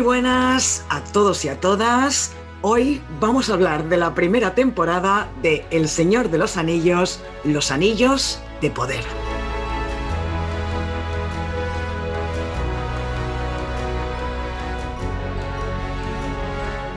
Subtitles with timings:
[0.00, 2.32] Muy buenas a todos y a todas.
[2.62, 7.70] Hoy vamos a hablar de la primera temporada de El Señor de los Anillos, Los
[7.70, 9.04] Anillos de Poder.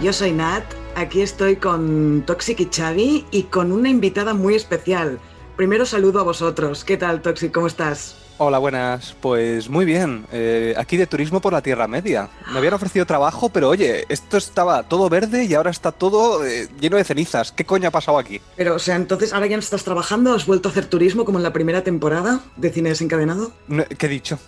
[0.01, 0.63] Yo soy Nat,
[0.95, 5.19] aquí estoy con Toxic y Xavi y con una invitada muy especial.
[5.57, 6.85] Primero saludo a vosotros.
[6.85, 7.51] ¿Qué tal, Toxic?
[7.51, 8.22] ¿Cómo estás?
[8.39, 9.15] Hola, buenas.
[9.21, 10.25] Pues muy bien.
[10.31, 12.29] Eh, aquí de turismo por la Tierra Media.
[12.51, 16.67] Me habían ofrecido trabajo, pero oye, esto estaba todo verde y ahora está todo eh,
[16.79, 17.51] lleno de cenizas.
[17.51, 18.41] ¿Qué coño ha pasado aquí?
[18.55, 21.37] Pero, o sea, entonces ahora ya no estás trabajando, has vuelto a hacer turismo como
[21.37, 23.51] en la primera temporada de Cine Desencadenado.
[23.99, 24.39] ¿Qué he dicho?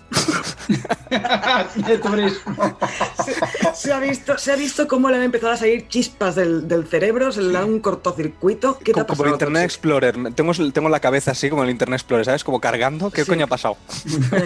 [1.75, 2.77] de turismo.
[3.75, 7.31] Se, ha visto, se ha visto cómo le han empezado a salir chispas del, cerebro,
[7.31, 8.79] se le da un cortocircuito.
[8.79, 9.17] ¿Qué te ha pasado?
[9.17, 10.33] Como el Internet Explorer.
[10.33, 12.43] Tengo, tengo la cabeza así como el Internet Explorer, ¿sabes?
[12.43, 13.11] Como cargando.
[13.11, 13.74] ¿Qué coño ha pasado?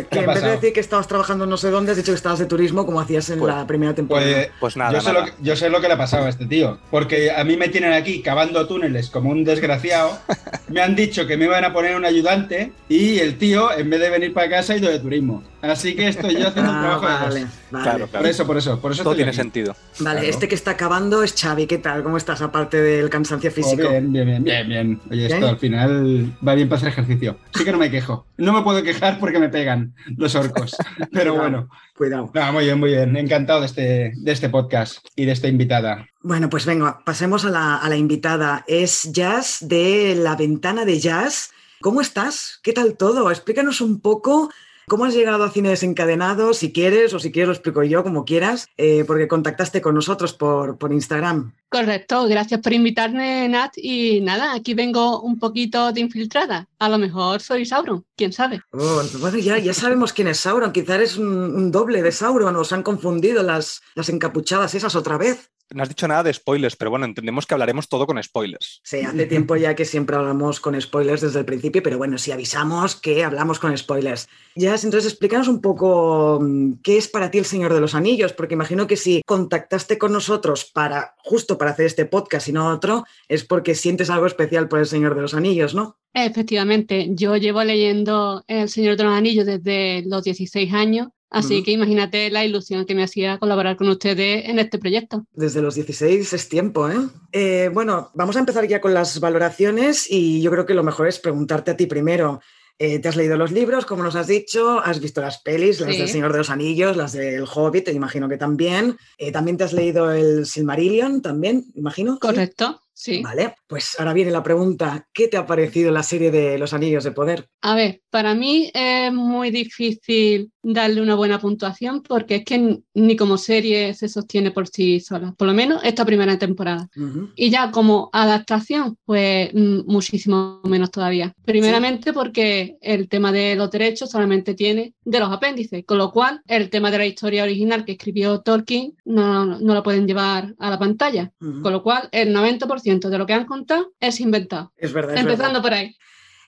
[0.09, 2.39] Que en vez de decir que estabas trabajando no sé dónde, has dicho que estabas
[2.39, 4.31] de turismo como hacías en pues, la primera temporada.
[4.31, 6.29] Pues, pues nada, yo sé, Lo que, yo sé, Lo que, le ha pasado a
[6.29, 6.77] este tío.
[6.91, 10.17] Porque a mí me tienen aquí cavando túneles como un desgraciado.
[10.67, 13.99] me han dicho que me iban a poner un ayudante y el tío, en vez
[13.99, 15.43] de venir para casa, ha ido de turismo.
[15.61, 17.83] Así que estoy yo haciendo un ah, trabajo vale, Vale.
[17.83, 18.79] Claro, Por eso, por eso.
[18.79, 19.75] Por eso Todo tiene sentido.
[19.99, 21.67] Vale, este que está acabando es Xavi.
[21.67, 22.03] ¿Qué tal?
[22.03, 23.89] ¿Cómo estás aparte del cansancio oh, físico?
[23.89, 27.37] bien, bien, bien, bien, Oye, esto al final va bien para hacer ejercicio.
[27.53, 28.25] Sí que no me quejo.
[28.37, 30.75] No me puedo quejar porque me pegan los orcos.
[31.11, 31.69] Pero bueno.
[31.95, 32.31] Cuidado.
[32.53, 33.15] muy bien, muy bien.
[33.17, 36.07] Encantado de este, de este podcast y de esta invitada.
[36.21, 38.63] Bueno, pues venga, pasemos a la, a la invitada.
[38.67, 41.51] Es Jazz de La Ventana de Jazz.
[41.81, 42.59] ¿Cómo estás?
[42.63, 43.29] ¿Qué tal todo?
[43.29, 44.49] Explícanos un poco
[44.89, 46.55] ¿Cómo has llegado a Cine Desencadenado?
[46.55, 50.33] Si quieres, o si quieres lo explico yo, como quieras, eh, porque contactaste con nosotros
[50.33, 51.53] por, por Instagram.
[51.69, 53.73] Correcto, gracias por invitarme, Nat.
[53.77, 56.67] Y nada, aquí vengo un poquito de infiltrada.
[56.79, 58.61] A lo mejor soy Sauron, quién sabe.
[58.71, 60.73] Oh, bueno, ya, ya sabemos quién es Sauron.
[60.73, 62.55] Quizá eres un, doble de Sauron.
[62.55, 65.51] Nos han confundido las, las encapuchadas esas otra vez.
[65.71, 68.81] No has dicho nada de spoilers, pero bueno, entendemos que hablaremos todo con spoilers.
[68.83, 72.31] Sí, hace tiempo ya que siempre hablamos con spoilers desde el principio, pero bueno, si
[72.31, 74.27] avisamos que hablamos con spoilers.
[74.55, 78.33] Ya, entonces explícanos un poco mm, qué es para ti el Señor de los Anillos,
[78.33, 82.67] porque imagino que si contactaste con nosotros para justo para hacer este podcast y no
[82.67, 85.97] otro, es porque sientes algo especial por el Señor de los Anillos, ¿no?
[86.13, 91.71] Efectivamente, yo llevo leyendo El Señor de los Anillos desde los 16 años Así que
[91.71, 95.25] imagínate la ilusión que me hacía colaborar con ustedes en este proyecto.
[95.33, 96.97] Desde los 16 es tiempo, ¿eh?
[97.31, 97.69] ¿eh?
[97.71, 101.19] Bueno, vamos a empezar ya con las valoraciones y yo creo que lo mejor es
[101.19, 102.39] preguntarte a ti primero.
[102.81, 104.79] Eh, ¿Te has leído los libros, como nos has dicho?
[104.79, 107.85] ¿Has visto las pelis, las del Señor de los Anillos, las del Hobbit?
[107.85, 108.97] Te imagino que también.
[109.17, 111.21] Eh, ¿También te has leído el Silmarillion?
[111.21, 111.65] ¿También?
[111.75, 112.17] Imagino.
[112.19, 112.81] Correcto.
[113.23, 117.03] Vale, pues ahora viene la pregunta, ¿qué te ha parecido la serie de Los Anillos
[117.03, 117.47] de Poder?
[117.61, 123.15] A ver, para mí es muy difícil darle una buena puntuación porque es que ni
[123.15, 126.89] como serie se sostiene por sí sola, por lo menos esta primera temporada.
[127.35, 131.33] Y ya como adaptación, pues mm, muchísimo menos todavía.
[131.45, 136.41] Primeramente porque el tema de los derechos solamente tiene de los apéndices, con lo cual
[136.47, 140.69] el tema de la historia original que escribió Tolkien no, no la pueden llevar a
[140.69, 144.71] la pantalla, con lo cual el 90% de lo que han contado es inventado.
[144.77, 145.17] Es verdad.
[145.17, 145.95] Empezando por ahí.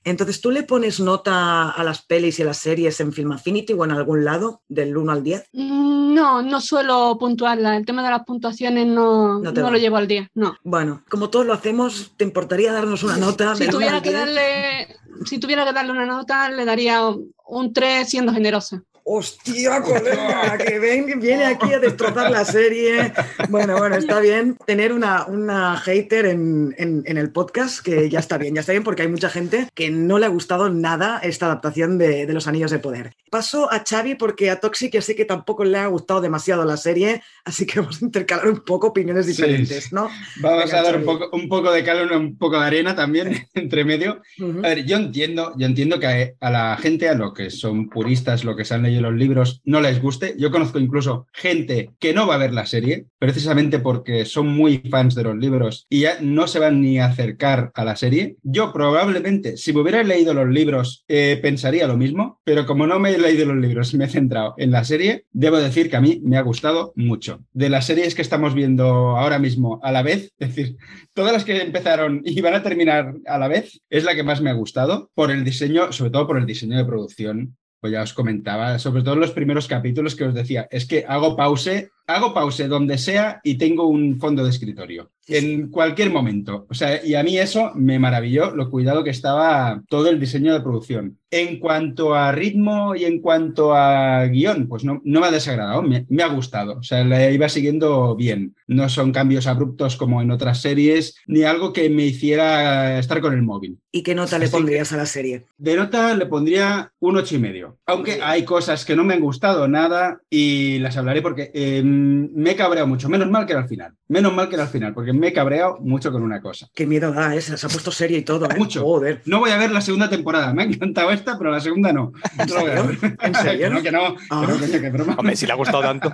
[0.04, 3.74] Entonces, ¿tú le pones nota a las pelis y a las series en Film Affinity
[3.74, 5.50] o en algún lado, del 1 al 10?
[5.54, 7.78] Mm, no, no suelo puntuarla.
[7.78, 10.56] El tema de las puntuaciones no, no, lo llevo al día, no.
[10.64, 13.56] Bueno, como todos lo hacemos, ¿te importaría darnos una nota?
[13.56, 14.88] si, tuviera que darle,
[15.26, 17.04] si tuviera que darle una nota, le daría
[17.46, 18.84] un 3 siendo generosa.
[19.14, 23.12] Hostia, colega, que ven, viene aquí a destrozar la serie.
[23.50, 28.56] Bueno, bueno, está bien tener una, una hater en, el podcast, que ya está bien,
[28.56, 31.98] ya está bien, porque hay mucha gente que no le ha gustado nada esta adaptación
[31.98, 33.12] de, Los Anillos de Poder.
[33.30, 36.78] Paso a Xavi porque a Toxic ya sé que tampoco le ha gustado demasiado la
[36.78, 40.10] serie, así que vamos a intercalar un poco opiniones diferentes, ¿no?
[40.40, 43.84] Vamos a dar un poco, un poco de calor, un poco de arena también entre
[43.84, 44.22] medio.
[44.64, 48.46] A ver, yo entiendo, yo entiendo que a, la gente, a lo que son puristas,
[48.46, 50.36] lo que se han leído los libros, no les guste.
[50.38, 54.78] Yo conozco incluso gente que no va a ver la serie, precisamente porque son muy
[54.90, 58.38] fans de los libros y ya no se van ni a acercar a la serie.
[58.44, 63.00] Yo probablemente, si me hubiera leído los libros, eh, pensaría lo mismo, pero como no
[63.00, 66.02] me he leído los libros, me he centrado en la serie, debo decir que a
[66.02, 67.42] mí me ha gustado mucho.
[67.54, 70.78] De las series que estamos viendo ahora mismo a la vez, es decir,
[71.14, 74.42] todas las que empezaron y van a terminar a la vez, es la que más
[74.42, 77.58] me ha gustado por el diseño, sobre todo por el diseño de producción.
[77.82, 81.04] Pues ya os comentaba, sobre todo en los primeros capítulos que os decía, es que
[81.08, 85.12] hago pause hago pause donde sea y tengo un fondo de escritorio.
[85.28, 86.66] En cualquier momento.
[86.70, 90.54] O sea, y a mí eso me maravilló, lo cuidado que estaba todo el diseño
[90.54, 91.20] de producción.
[91.30, 95.82] En cuanto a ritmo y en cuanto a guion, pues no, no me ha desagradado,
[95.82, 96.80] me, ha gustado.
[96.80, 98.56] O sea, la iba siguiendo bien.
[98.68, 103.34] No son cambios abruptos como en otras series, ni algo que me hiciera estar con
[103.34, 103.78] el móvil.
[103.94, 105.46] ¿Y qué nota le pondrías a la serie?
[105.58, 107.78] De nota le pondría un ocho y medio.
[107.86, 111.52] Aunque hay cosas que no me han gustado nada y las hablaré porque...
[111.54, 113.10] Em, me he cabreado mucho.
[113.10, 113.94] Menos mal que era al final.
[114.08, 116.68] Menos mal que era al final, porque me he cabreado mucho con una cosa.
[116.74, 118.50] Qué miedo da esa, se ha puesto serie y todo.
[118.50, 118.56] ¿eh?
[118.58, 118.82] Mucho.
[118.82, 119.22] Joder.
[119.26, 120.54] No voy a ver la segunda temporada.
[120.54, 122.12] Me ha encantado esta, pero la segunda no.
[122.38, 122.98] ¿En serio?
[123.22, 123.70] ¿En serio?
[123.70, 124.16] no, que no.
[124.30, 124.48] Ah.
[124.60, 125.16] que broma.
[125.18, 126.14] Hombre, si le ha gustado tanto.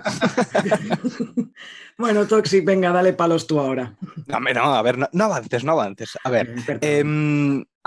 [1.97, 3.95] bueno, Toxic, venga, dale palos tú ahora.
[4.27, 6.17] No, no a ver, no, avances, no avances.
[6.23, 6.55] A ver,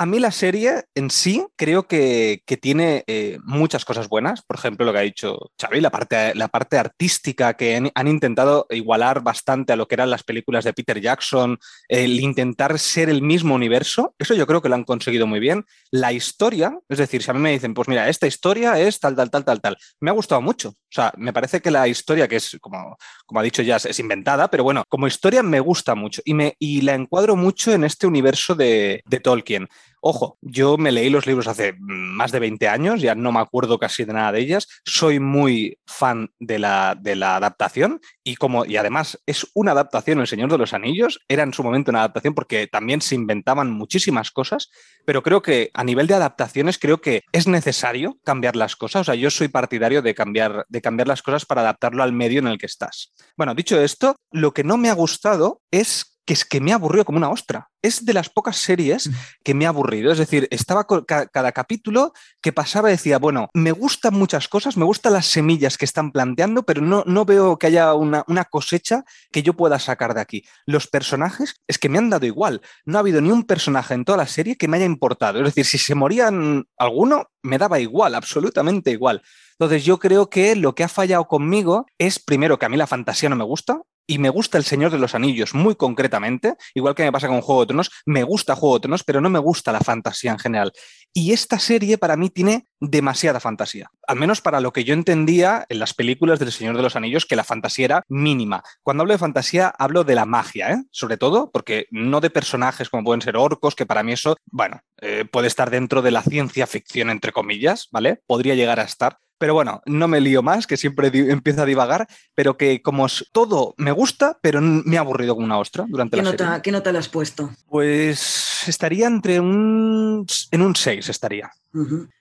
[0.01, 4.41] a mí la serie en sí creo que, tiene eh, muchas cosas buenas.
[4.41, 8.67] Por ejemplo, lo que ha dicho Xavi, la parte, la parte artística que han, intentado
[8.71, 13.21] igualar bastante a lo que eran las películas de Peter Jackson, el intentar ser el
[13.21, 14.15] mismo universo.
[14.19, 15.67] Eso yo creo que lo han conseguido muy bien.
[15.91, 19.15] La historia, es decir, si a mí me dicen, pues mira, esta historia es tal,
[19.15, 20.71] tal, tal, tal, tal, me ha gustado mucho.
[20.71, 23.99] O sea, me parece que la historia, que es, como, como ha dicho ya, es
[24.01, 27.85] inventada, pero bueno, como historia me gusta mucho y, me, y la encuadro mucho en
[27.85, 29.69] este universo de, de Tolkien.
[30.03, 33.79] Ojo, yo me leí los libros hace más de 20 años, ya no me acuerdo
[33.79, 34.67] casi de nada de ellas.
[34.85, 40.21] Soy muy fan de la, de la adaptación y como y además es una adaptación
[40.21, 43.71] El Señor de los Anillos, era en su momento una adaptación porque también se inventaban
[43.71, 44.71] muchísimas cosas,
[45.05, 49.05] pero creo que a nivel de adaptaciones creo que es necesario cambiar las cosas, o
[49.05, 52.47] sea, yo soy partidario de cambiar de cambiar las cosas para adaptarlo al medio en
[52.47, 53.13] el que estás.
[53.37, 56.77] Bueno, dicho esto, lo que no me ha gustado es que es que me ha
[56.77, 57.71] aburrido como una ostra.
[57.83, 59.13] Es de las pocas series mm.
[59.43, 60.13] que me ha aburrido.
[60.13, 64.85] Es decir, estaba cada capítulo que pasaba y decía, bueno, me gustan muchas cosas, me
[64.85, 69.03] gustan las semillas que están planteando, pero no, no veo que haya una, una cosecha
[69.33, 70.45] que yo pueda sacar de aquí.
[70.67, 72.63] Los personajes es que me han dado igual.
[72.85, 75.41] No ha habido ni un personaje en toda la serie que me haya importado.
[75.41, 79.21] Es decir, si se morían alguno, me daba igual, absolutamente igual.
[79.59, 82.87] Entonces yo creo que lo que ha fallado conmigo es primero que a mí la
[82.87, 86.97] fantasía no me gusta, y me gusta El Señor de los Anillos muy concretamente, igual
[86.97, 89.39] que me pasa con Juego de Tronos, me gusta Juego de Tronos, pero no me
[89.39, 90.73] gusta la fantasía en general.
[91.15, 95.65] Y esta serie para mí tiene demasiada fantasía, al menos para lo que yo entendía
[95.69, 98.65] en las películas del Señor de los Anillos, que la fantasía era mínima.
[98.83, 100.83] Cuando hablo de fantasía, hablo de la magia, ¿eh?
[100.91, 104.81] sobre todo, porque no de personajes como pueden ser orcos, que para mí eso, bueno,
[105.01, 108.23] eh, puede estar dentro de la ciencia ficción, entre comillas, ¿vale?
[108.27, 112.07] Podría llegar a estar, pero bueno, no me lío más, que siempre empiezo a divagar,
[112.35, 116.23] pero que como todo me gusta, pero me ha aburrido como una ostra durante ¿Qué
[116.23, 116.63] la nota, serie.
[116.63, 117.51] ¿Qué nota le has puesto?
[117.67, 120.27] Pues estaría entre un...
[120.51, 121.51] en un 6 estaría.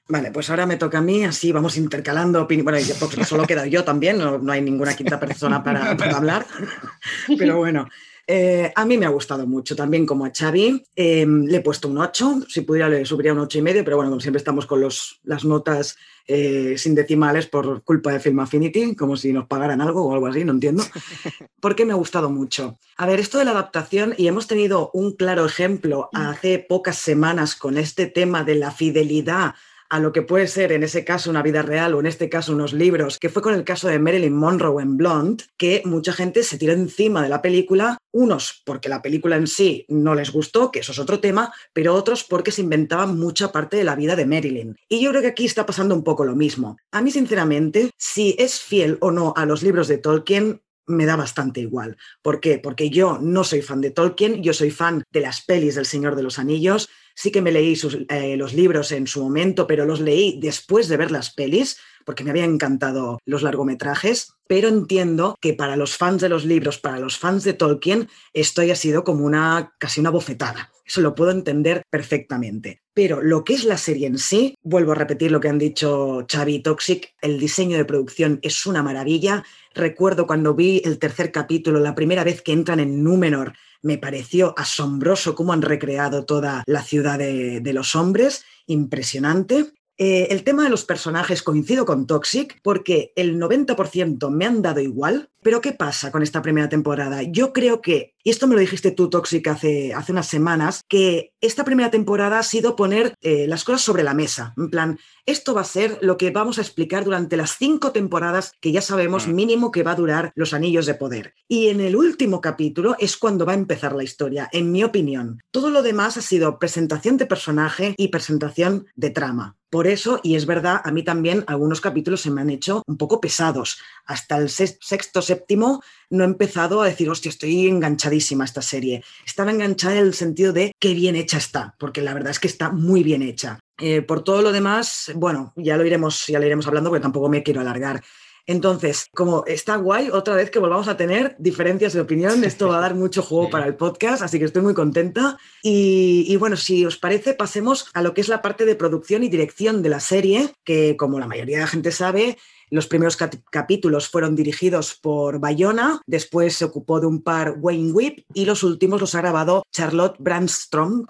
[0.08, 2.88] Vale, pues ahora me toca a mí, así vamos intercalando opiniones.
[2.88, 6.46] Bueno, porque solo queda yo también, no, hay ninguna quinta persona para, hablar.
[7.38, 7.86] Pero bueno,
[8.32, 10.86] eh, a mí me ha gustado mucho, también como a Xavi.
[10.96, 13.96] Em, le he puesto un 8, si pudiera le subiría un 8 y medio, pero
[13.96, 18.40] bueno, como siempre estamos con los, las notas eh, sin decimales por culpa de Film
[18.40, 20.84] Affinity, como si nos pagaran algo o algo así, no entiendo,
[21.60, 22.78] porque me ha gustado mucho.
[22.98, 27.56] A ver, esto de la adaptación, y hemos tenido un claro ejemplo hace pocas semanas
[27.56, 29.56] con este tema de la fidelidad
[29.90, 32.54] a lo que puede ser en ese caso una vida real o en este caso
[32.54, 36.44] unos libros, que fue con el caso de Marilyn Monroe en Blonde, que mucha gente
[36.44, 40.72] se tiró encima de la película, unos porque la película en sí no les gustó,
[40.72, 44.16] que eso es otro tema, pero otros porque se inventaban mucha parte de la vida
[44.16, 44.76] de Marilyn.
[44.88, 46.78] Y yo creo que aquí está pasando un poco lo mismo.
[46.92, 51.16] A mí, sinceramente, si es fiel o no a los libros de Tolkien, me da
[51.16, 51.98] bastante igual.
[52.22, 52.60] ¿Por qué?
[52.60, 56.16] Porque yo no soy fan de Tolkien, yo soy fan de las pelis del Señor
[56.16, 60.00] de los Anillos, sí que me leí eh, los libros en su momento, pero los
[60.00, 65.54] leí después de ver las pelis porque me habían encantado los largometrajes, pero entiendo que
[65.54, 69.26] para los fans de los libros, para los fans de Tolkien, esto haya sido como
[69.26, 70.72] una casi una bofetada.
[70.86, 72.82] Eso lo puedo entender perfectamente.
[72.94, 76.26] Pero lo que es la serie en sí, vuelvo a repetir lo que han dicho
[76.28, 79.44] Xavi y Toxic, el diseño de producción es una maravilla.
[79.76, 84.54] Recuerdo cuando vi el tercer capítulo, la primera vez que entran en Númenor, me pareció
[84.58, 89.72] asombroso cómo han recreado toda la ciudad de, los hombres, impresionante.
[90.02, 94.80] Eh, el tema de los personajes coincido con Toxic porque el 90% me han dado
[94.80, 97.22] igual, pero ¿qué pasa con esta primera temporada?
[97.24, 101.34] Yo creo que, y esto me lo dijiste tú, Toxic, hace, hace unas semanas, que
[101.42, 104.54] esta primera temporada ha sido poner eh, las cosas sobre la mesa.
[104.56, 108.54] En plan, esto va a ser lo que vamos a explicar durante las cinco temporadas
[108.62, 109.36] que ya sabemos mm.
[109.36, 111.34] mínimo que va a durar los anillos de poder.
[111.50, 115.42] Y en el último capítulo es cuando va a empezar la historia, en mi opinión.
[115.52, 119.59] Todo lo demás ha sido presentación de personaje y presentación de trama.
[119.70, 122.98] Por eso, y es verdad, a mí también algunos capítulos se me han hecho un
[122.98, 123.80] poco pesados.
[124.06, 129.04] Hasta el sexto, séptimo, no he empezado a decir, hostia, estoy enganchadísima esta serie.
[129.26, 132.48] Estaba enganchada en el sentido de qué bien hecha está, porque la verdad es que
[132.48, 133.60] está muy bien hecha.
[133.78, 137.30] Eh, por todo lo demás, bueno, ya lo iremos, ya lo iremos hablando, porque tampoco
[137.30, 138.02] me quiero alargar.
[138.50, 142.80] Entonces, como está guay, otra vez que volvamos a tener diferencias de opinión, esto va
[142.80, 145.38] a dar mucho juego para el podcast, así que estoy muy contenta.
[145.62, 149.24] Y, y, bueno, si os parece, pasemos a lo que es la parte de producción
[149.24, 152.40] y dirección de la serie, que como la mayoría de la gente sabe,
[152.72, 153.18] los primeros
[153.52, 158.64] capítulos fueron dirigidos por Bayona, después se ocupó de un par Wayne Whip y los
[158.64, 161.06] últimos los ha grabado Charlotte Brandstrom.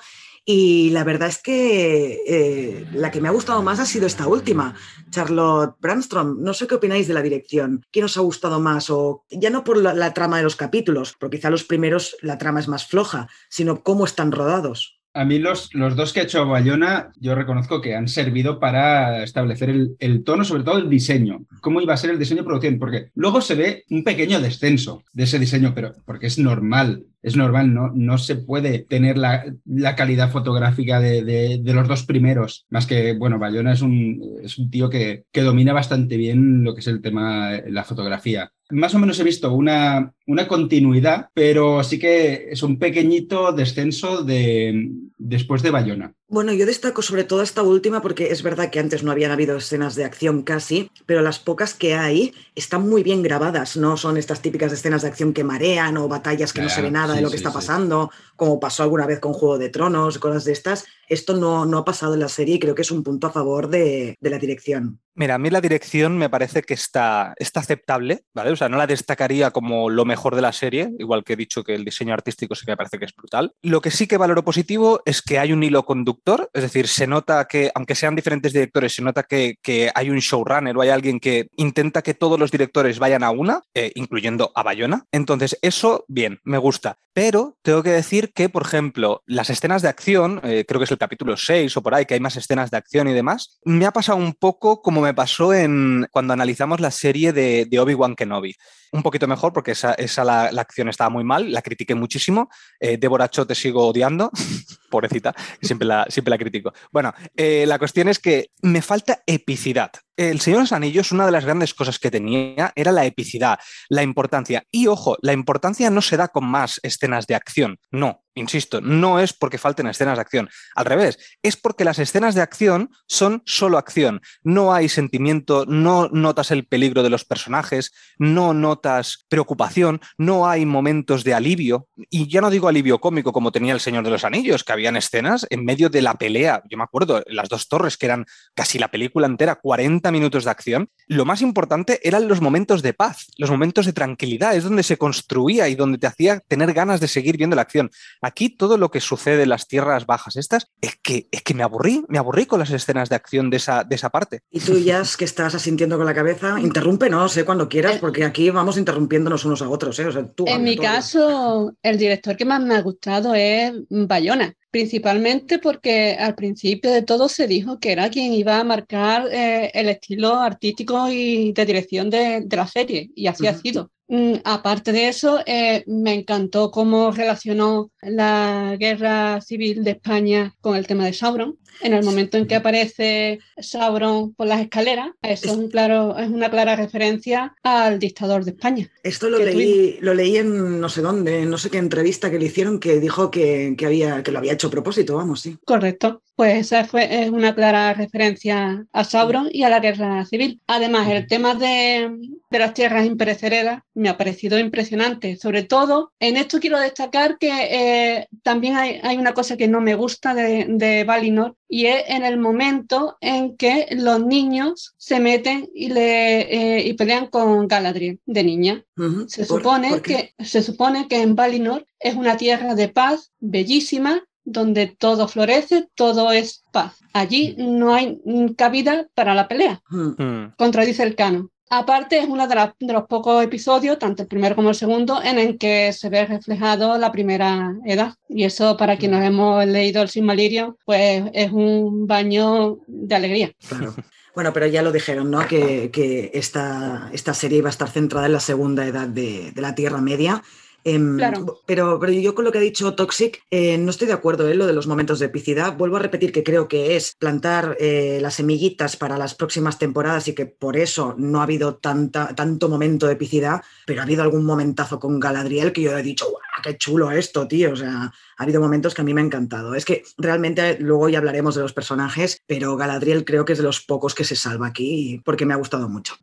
[0.45, 4.27] Y la verdad es que eh, la que me ha gustado más ha sido esta
[4.27, 4.75] última,
[5.09, 6.41] Charlotte Brandstrom.
[6.41, 7.85] No sé qué opináis de la dirección.
[7.91, 8.89] ¿Quién os ha gustado más?
[8.89, 12.59] O ya no por la, trama de los capítulos, porque quizá los primeros la trama
[12.59, 14.99] es más floja, sino cómo están rodados.
[15.13, 19.23] A mí los, los dos que ha hecho Bayona, yo reconozco que han servido para
[19.23, 21.45] establecer el, el, tono, sobre todo el diseño.
[21.61, 22.77] ¿Cómo iba a ser el diseño producción?
[22.77, 27.35] Porque luego se ve un pequeño descenso de ese diseño, pero porque es normal es
[27.35, 32.65] normal, no, no se puede tener la, la calidad fotográfica de, de, los dos primeros.
[32.69, 36.73] Más que, bueno, Bayona es un, es un tío que, que, domina bastante bien lo
[36.73, 38.51] que es el tema, la fotografía.
[38.69, 44.23] Más o menos he visto una, una continuidad, pero sí que es un pequeñito descenso
[44.23, 46.13] de, después de Bayona.
[46.31, 49.57] Bueno, yo destaco sobre todo esta última porque es verdad que antes no habían habido
[49.57, 54.15] escenas de acción casi, pero las pocas que hay están muy bien grabadas, no son
[54.15, 57.13] estas típicas escenas de acción que marean o batallas que claro, no se ve nada
[57.13, 58.33] sí, de lo que sí, está pasando, sí.
[58.35, 60.85] como pasó alguna vez con Juego de Tronos, cosas de estas.
[61.09, 63.31] Esto no, no ha pasado en la serie y creo que es un punto a
[63.31, 64.99] favor de, de la dirección.
[65.15, 68.51] Mira, a mí la dirección me parece que está, está aceptable, ¿vale?
[68.51, 71.61] O sea, no la destacaría como lo mejor de la serie, igual que he dicho
[71.61, 73.51] que el diseño artístico sí que me parece que es brutal.
[73.61, 77.05] Lo que sí que valoro positivo es que hay un hilo conductor, es decir, se
[77.05, 80.89] nota que, aunque sean diferentes directores, se nota que, que hay un showrunner o hay
[80.89, 85.05] alguien que intenta que todos los directores vayan a una, eh, incluyendo a Bayona.
[85.11, 86.97] Entonces, eso, bien, me gusta.
[87.11, 90.91] Pero tengo que decir que, por ejemplo, las escenas de acción, eh, creo que es
[90.91, 93.87] el capítulo 6 o por ahí, que hay más escenas de acción y demás, me
[93.87, 98.55] ha pasado un poco como me pasó en cuando analizamos la serie de, Obi-Wan Kenobi
[98.91, 102.49] un poquito mejor porque esa, esa la, la, acción estaba muy mal, la critiqué muchísimo.
[102.79, 104.31] Eh, Débora Cho te sigo odiando,
[104.89, 106.73] pobrecita, siempre la, siempre la critico.
[106.91, 109.91] Bueno, eh, la cuestión es que me falta epicidad.
[110.19, 113.57] El Señor de los Anillos, una de las grandes cosas que tenía era la epicidad,
[113.87, 114.65] la importancia.
[114.69, 119.19] Y ojo, la importancia no se da con más escenas de acción, no, insisto, no
[119.19, 120.49] es porque falten escenas de acción.
[120.75, 124.21] Al revés, es porque las escenas de acción son solo acción.
[124.43, 130.65] No hay sentimiento, no notas el peligro de los personajes, no notas preocupación, no hay
[130.65, 131.87] momentos de alivio.
[132.09, 134.95] Y ya no digo alivio cómico como tenía el Señor de los Anillos, que habían
[134.95, 136.63] escenas en medio de la pelea.
[136.69, 140.51] Yo me acuerdo, las dos torres, que eran casi la película entera, 40 minutos de
[140.51, 140.89] acción.
[141.07, 144.97] Lo más importante eran los momentos de paz, los momentos de tranquilidad, es donde se
[144.97, 147.89] construía y donde te hacía tener ganas de seguir viendo la acción.
[148.21, 151.63] Aquí todo lo que sucede en las tierras bajas estas es que, es que me
[151.63, 154.41] aburrí, me aburrí con las escenas de acción de esa, de esa parte.
[154.51, 158.25] Y tú, ya que estás asintiendo con la cabeza, interrumpe, no sé, cuando quieras, porque
[158.25, 159.97] aquí vamos interrumpiéndonos unos a otros.
[159.99, 160.05] ¿eh?
[160.07, 164.53] O sea, tú, en mi caso, el director que más me ha gustado es Bayona
[164.71, 169.71] principalmente porque al principio de todo se dijo que era quien iba a marcar eh,
[169.73, 173.49] el estilo artístico y de dirección de, de la serie, y así uh -huh.
[173.49, 173.91] ha sido.
[174.11, 180.75] Mm, aparte de eso, eh, me encantó cómo relacionó la guerra civil de España con
[180.75, 181.59] el tema de Sauron.
[181.81, 186.29] En el momento en que aparece Sauron por las escaleras, eso es, un claro, es
[186.29, 188.89] una clara referencia al dictador de España.
[189.03, 192.45] Esto lo leí, lo leí en no sé dónde, no sé qué entrevista que le
[192.45, 195.57] hicieron que dijo que, había, que lo había hecho a propósito, vamos, sí.
[195.65, 196.21] Correcto.
[196.35, 200.61] Pues esa fue, es una clara referencia a Sauron y a la guerra civil.
[200.67, 202.09] Además, el tema de,
[202.49, 205.35] las tierras imperecederas me ha parecido impresionante.
[205.35, 209.95] Sobre todo, en esto quiero destacar que eh, también hay, una cosa que no me
[209.95, 215.69] gusta de, de Valinor y es en el momento en que los niños se meten
[215.73, 218.83] y, le, eh, y pelean con Galadriel de niña.
[219.27, 224.87] se, supone que, se supone que en Valinor es una tierra de paz bellísima donde
[224.87, 226.95] todo florece, todo es paz.
[227.13, 228.19] Allí no hay
[228.57, 229.81] cabida para la pelea.
[229.89, 230.53] Hmm.
[230.57, 231.51] Contradice el canon.
[231.71, 232.55] Aparte, es uno de,
[232.91, 236.97] los pocos episodios, tanto el primero como el segundo, en el que se ve reflejado
[236.97, 238.15] la primera edad.
[238.27, 243.51] Y eso, para quienes hemos leído el Silmarillion, pues es un baño de alegría.
[243.67, 243.93] Claro.
[244.35, 245.45] Bueno, pero ya lo dijeron, ¿no?
[245.47, 249.75] Que, esta, esta, serie iba a estar centrada en la segunda edad de, de la
[249.75, 250.43] Tierra Media
[250.83, 251.59] Em, pero,
[251.99, 254.55] pero, yo con lo que ha dicho Toxic eh, no estoy de acuerdo en ¿eh?
[254.55, 255.75] lo de los momentos de epicidad.
[255.75, 260.27] Vuelvo a repetir que creo que es plantar eh, las semillitas para las próximas temporadas
[260.27, 264.23] y que por eso no ha habido tanta, tanto momento de epicidad, pero ha habido
[264.23, 267.73] algún momentazo con Galadriel que yo he dicho, ¡guau, qué chulo esto, tío!
[267.73, 269.75] O sea, ha habido momentos que a mí me ha encantado.
[269.75, 273.65] Es que realmente luego ya hablaremos de los personajes, pero Galadriel creo que es de
[273.65, 276.15] los pocos que se salva aquí porque me ha gustado mucho.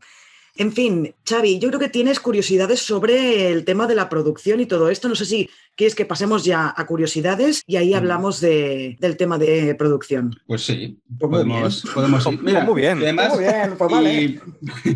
[0.59, 4.67] En fin, Xavi, yo creo que tienes curiosidades sobre el tema de la producción y
[4.67, 5.09] todo esto.
[5.09, 7.97] No sé si quieres que pasemos ya a curiosidades y ahí mm.
[7.97, 10.35] hablamos del tema de producción.
[10.47, 12.43] Pues sí, pues podemos, podemos ir.
[12.43, 12.99] Mira, muy bien.
[12.99, 14.41] Además, muy bien pues vale.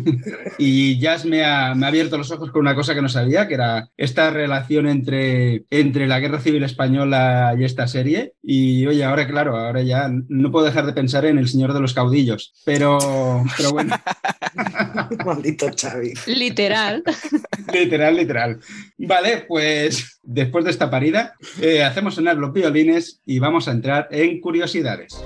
[0.57, 3.47] y, Jazz me ha, me ha, abierto los ojos con una cosa que no sabía,
[3.47, 8.33] que era esta relación entre, entre la Guerra Civil Española y esta serie.
[8.41, 11.81] Y oye, ahora claro, ahora ya no puedo dejar de pensar en El Señor de
[11.81, 13.95] los Caudillos, pero, pero bueno.
[15.25, 16.13] Maldito Xavi.
[16.27, 17.03] Literal.
[17.73, 18.59] literal, literal.
[18.97, 24.07] Vale, pues después de esta parida, eh, hacemos sonar los violines y vamos a entrar
[24.11, 25.23] en curiosidades.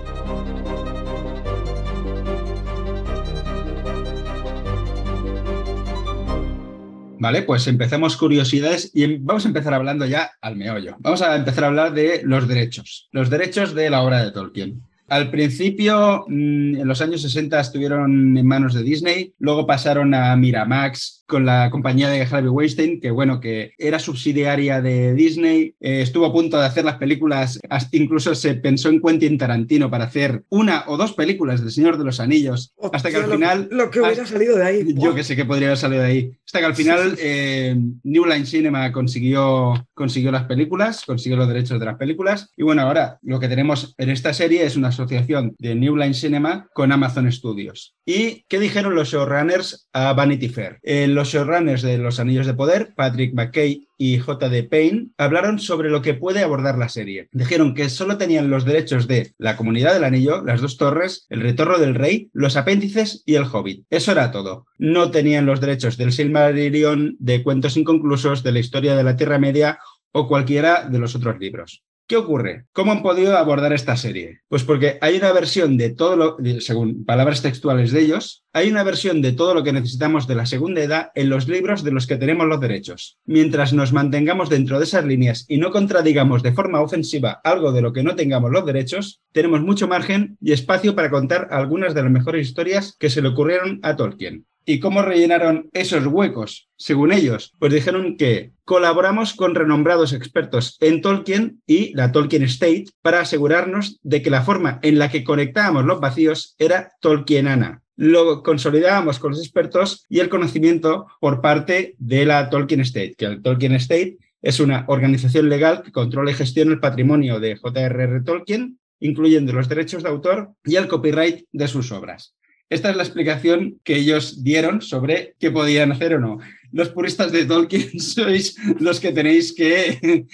[7.18, 10.96] Vale, pues empecemos curiosidades y em, vamos a empezar hablando ya al meollo.
[11.00, 14.84] Vamos a empezar a hablar de los derechos, los derechos de la obra de Tolkien.
[15.08, 20.36] Al principio, mm, en los años 60, estuvieron en manos de Disney, luego pasaron a
[20.36, 26.02] Miramax con la compañía de Harvey Weinstein, que bueno, que era subsidiaria de Disney, eh,
[26.02, 27.60] estuvo a punto de hacer las películas,
[27.92, 32.06] incluso se pensó en Quentin Tarantino para hacer una o dos películas del Señor de
[32.06, 33.68] los Anillos, hasta que al final...
[33.72, 34.94] Lo, que hubiera salido de ahí.
[34.98, 36.32] Yo que sé que podría haber salido de ahí.
[36.46, 41.80] Hasta que al final eh, New Line Cinema consiguió, consiguió las películas, consiguió los derechos
[41.80, 45.56] de las películas, y bueno, ahora lo que tenemos en esta serie es una asociación
[45.60, 47.96] de New Line Cinema con Amazon Studios.
[48.06, 50.80] ¿Y qué dijeron los showrunners a Vanity Fair?
[51.16, 54.64] Los showrunners de Los Anillos de Poder, Patrick McKay y J.D.
[54.66, 57.30] Payne, hablaron sobre lo que puede abordar la serie.
[57.32, 61.42] Dijeron que solo tenían los derechos de La Comunidad del Anillo, Las Dos Torres, El
[61.42, 63.86] Retorno del Rey, Los Apéndices y El Hobbit.
[63.90, 64.66] Eso era todo.
[64.78, 69.40] No tenían los derechos del Silmarillion, de Cuentos Inconclusos, de la Historia de la Tierra
[69.40, 69.80] Media
[70.12, 71.84] o cualquiera de los otros libros.
[72.08, 72.66] ¿Qué ocurre?
[72.72, 74.42] ¿Cómo han podido abordar esta serie?
[74.48, 78.84] Pues porque hay una versión de todo lo, según palabras textuales de ellos, hay una
[78.84, 82.06] versión de todo lo que necesitamos de la segunda edad en los libros de los
[82.06, 83.18] que tenemos los derechos.
[83.26, 87.82] Mientras nos mantengamos dentro de esas líneas y no contradigamos de forma ofensiva algo de
[87.82, 92.04] lo que no tengamos los derechos, tenemos mucho margen y espacio para contar algunas de
[92.04, 94.46] las mejores historias que se le ocurrieron a Tolkien.
[94.68, 96.70] ¿Y cómo rellenaron esos huecos?
[96.76, 102.86] Según ellos, pues dijeron que colaboramos con renombrados expertos en Tolkien y la Tolkien State
[103.04, 107.84] para asegurarnos de que la forma en la que conectábamos los vacíos era tolkienana.
[107.96, 113.26] Lo consolidábamos con los expertos y el conocimiento por parte de la Tolkien State, que
[113.26, 118.22] el Tolkien State es una organización legal que controla y gestiona el patrimonio de J.R.R.
[118.22, 122.36] Tolkien, incluyendo los derechos de autor y el copyright de sus obras.
[122.70, 126.40] Esta es la explicación que ellos dieron sobre qué podían hacer o no
[126.76, 129.98] los puristas de Tolkien sois los que tenéis que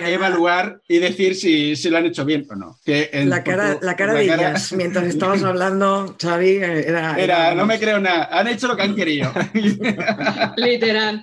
[0.00, 2.78] evaluar y decir si, si, lo han hecho bien o no.
[2.86, 7.54] la cara, la cara de ellas, mientras estabas hablando, Xavi, era, era...
[7.54, 9.32] no me creo nada, han hecho lo que han querido.
[10.56, 11.22] Literal.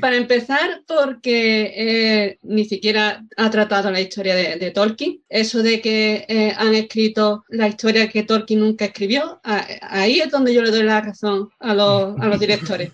[0.00, 5.20] para empezar, porque eh, ni siquiera ha tratado la historia de, Tolkien.
[5.28, 10.52] Eso de que eh, han escrito la historia que Tolkien nunca escribió, ahí es donde
[10.52, 12.89] yo le doy la razón a los, a los directores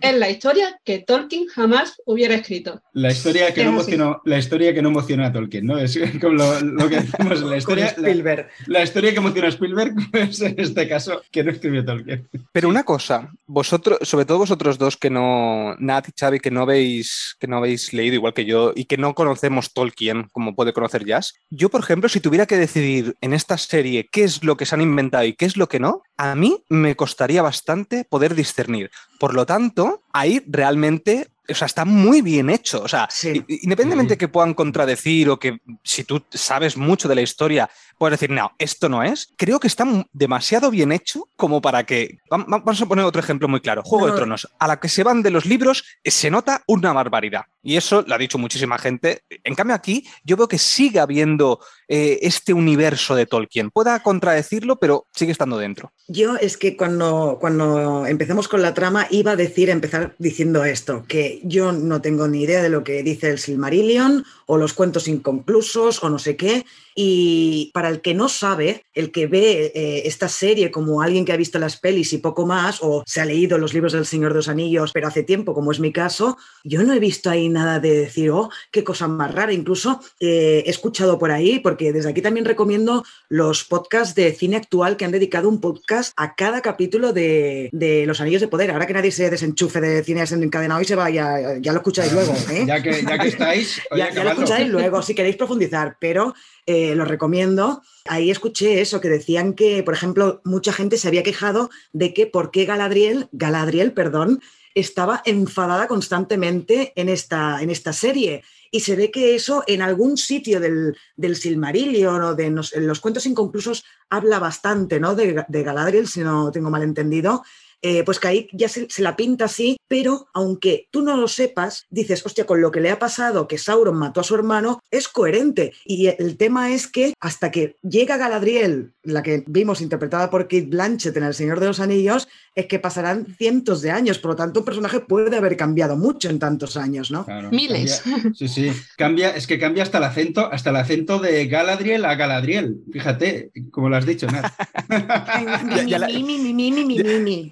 [0.00, 2.82] Es la historia que Tolkien jamás hubiera escrito.
[2.92, 5.78] La historia que, no emocionó, la historia que no emocionó a Tolkien, ¿no?
[5.78, 7.86] Es como lo, que decimos la historia.
[7.86, 8.48] Spielberg.
[8.66, 12.28] La, historia que emocionó a Spielberg, pues en este caso, que no escribió Tolkien.
[12.52, 16.62] Pero una cosa, vosotros, sobre todo vosotros dos que no, Nat y Xavi, que no
[16.62, 20.72] habéis, que no habéis leído igual que yo y que no conocemos Tolkien como puede
[20.72, 24.56] conocer Jazz, yo, por ejemplo, si tuviera que decidir en esta serie qué es lo
[24.56, 28.04] que se han inventado y qué es lo que no, a mí me costaría bastante
[28.04, 28.90] poder discernir.
[29.18, 32.82] Por lo tanto, ahí realmente o sea, está muy bien hecho.
[32.82, 37.20] O sea, independientemente de que puedan contradecir o que si tú sabes mucho de la
[37.20, 37.68] historia,
[37.98, 39.32] puedes decir, no, esto no es.
[39.36, 42.18] Creo que está demasiado bien hecho como para que.
[42.30, 43.82] Vamos a poner otro ejemplo muy claro.
[43.82, 44.48] Juego de Tronos.
[44.58, 47.42] A la que se van de los libros, se nota una barbaridad.
[47.62, 49.22] Y eso lo ha dicho muchísima gente.
[49.42, 53.70] En cambio, aquí yo veo que sigue habiendo eh, este universo de Tolkien.
[53.70, 55.92] Pueda contradecirlo, pero sigue estando dentro.
[56.06, 61.04] Yo es que cuando, cuando empecemos con la trama iba a decir, empezar diciendo esto,
[61.08, 65.08] que yo no tengo ni idea de lo que dice el Silmarillion o los cuentos
[65.08, 66.66] inconclusos o no sé qué.
[66.94, 71.32] Y para el que no sabe, el que ve eh, esta serie como alguien que
[71.32, 74.32] ha visto las pelis y poco más, o se ha leído los libros del Señor
[74.32, 77.48] de los Anillos, pero hace tiempo, como es mi caso, yo no he visto ahí
[77.48, 79.52] nada de decir, oh, qué cosa más rara.
[79.52, 84.56] Incluso eh, he escuchado por ahí, porque desde aquí también recomiendo los podcasts de cine
[84.56, 87.70] actual que han dedicado un podcast a cada capítulo de,
[88.06, 88.70] Los Anillos de Poder.
[88.70, 92.34] Ahora que nadie se desenchufe de cine encadenado y se vaya, ya, lo escucháis luego.
[92.50, 92.64] ¿eh?
[92.66, 96.34] Ya, que, ya que estáis, ya, lo escucháis luego si queréis profundizar, pero
[96.66, 97.82] eh, lo recomiendo.
[98.06, 102.26] Ahí escuché eso, que decían que, por ejemplo, mucha gente se había quejado de que
[102.26, 104.40] por qué Galadriel, Galadriel, perdón,
[104.74, 108.42] estaba enfadada constantemente en esta, en esta serie.
[108.70, 113.00] Y se ve que eso en algún sitio del, del Silmarillion o de en los
[113.00, 115.14] cuentos inconclusos habla bastante ¿no?
[115.14, 117.44] de, de Galadriel, si no tengo mal entendido.
[117.86, 121.84] Eh, pues que ahí ya se, la pinta así, pero aunque tú no lo sepas,
[121.90, 125.06] dices, hostia, con lo que le ha pasado, que Sauron mató a su hermano, es
[125.06, 125.74] coherente.
[125.84, 130.62] Y el tema es que hasta que llega Galadriel, la que vimos interpretada por Kate
[130.62, 134.18] Blanchett en El Señor de los Anillos, es que pasarán cientos de años.
[134.18, 137.26] Por lo tanto, un personaje puede haber cambiado mucho en tantos años, ¿no?
[137.50, 138.02] Miles.
[138.34, 138.72] sí, sí.
[138.96, 142.76] Cambia, es que cambia hasta el acento, hasta el acento de Galadriel a Galadriel.
[142.92, 144.52] Fíjate, como lo has dicho, Nat.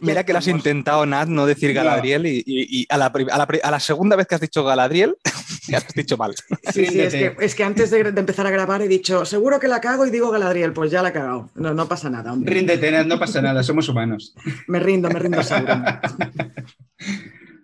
[0.01, 4.37] Mira que lo has intentado, Nat, no decir Galadriel y, a, la, segunda vez que
[4.37, 5.17] has dicho Galadriel,
[5.69, 6.35] ya lo has dicho mal.
[6.73, 10.07] Sí, sí, es que, antes de, empezar a grabar he dicho, seguro que la cago
[10.07, 11.51] y digo Galadriel, pues ya la he cagado.
[11.55, 12.33] No, no pasa nada.
[12.33, 12.55] Hombre.
[12.55, 14.35] Ríndete, Nat, no pasa nada, somos humanos.
[14.69, 15.39] Me rindo, me rindo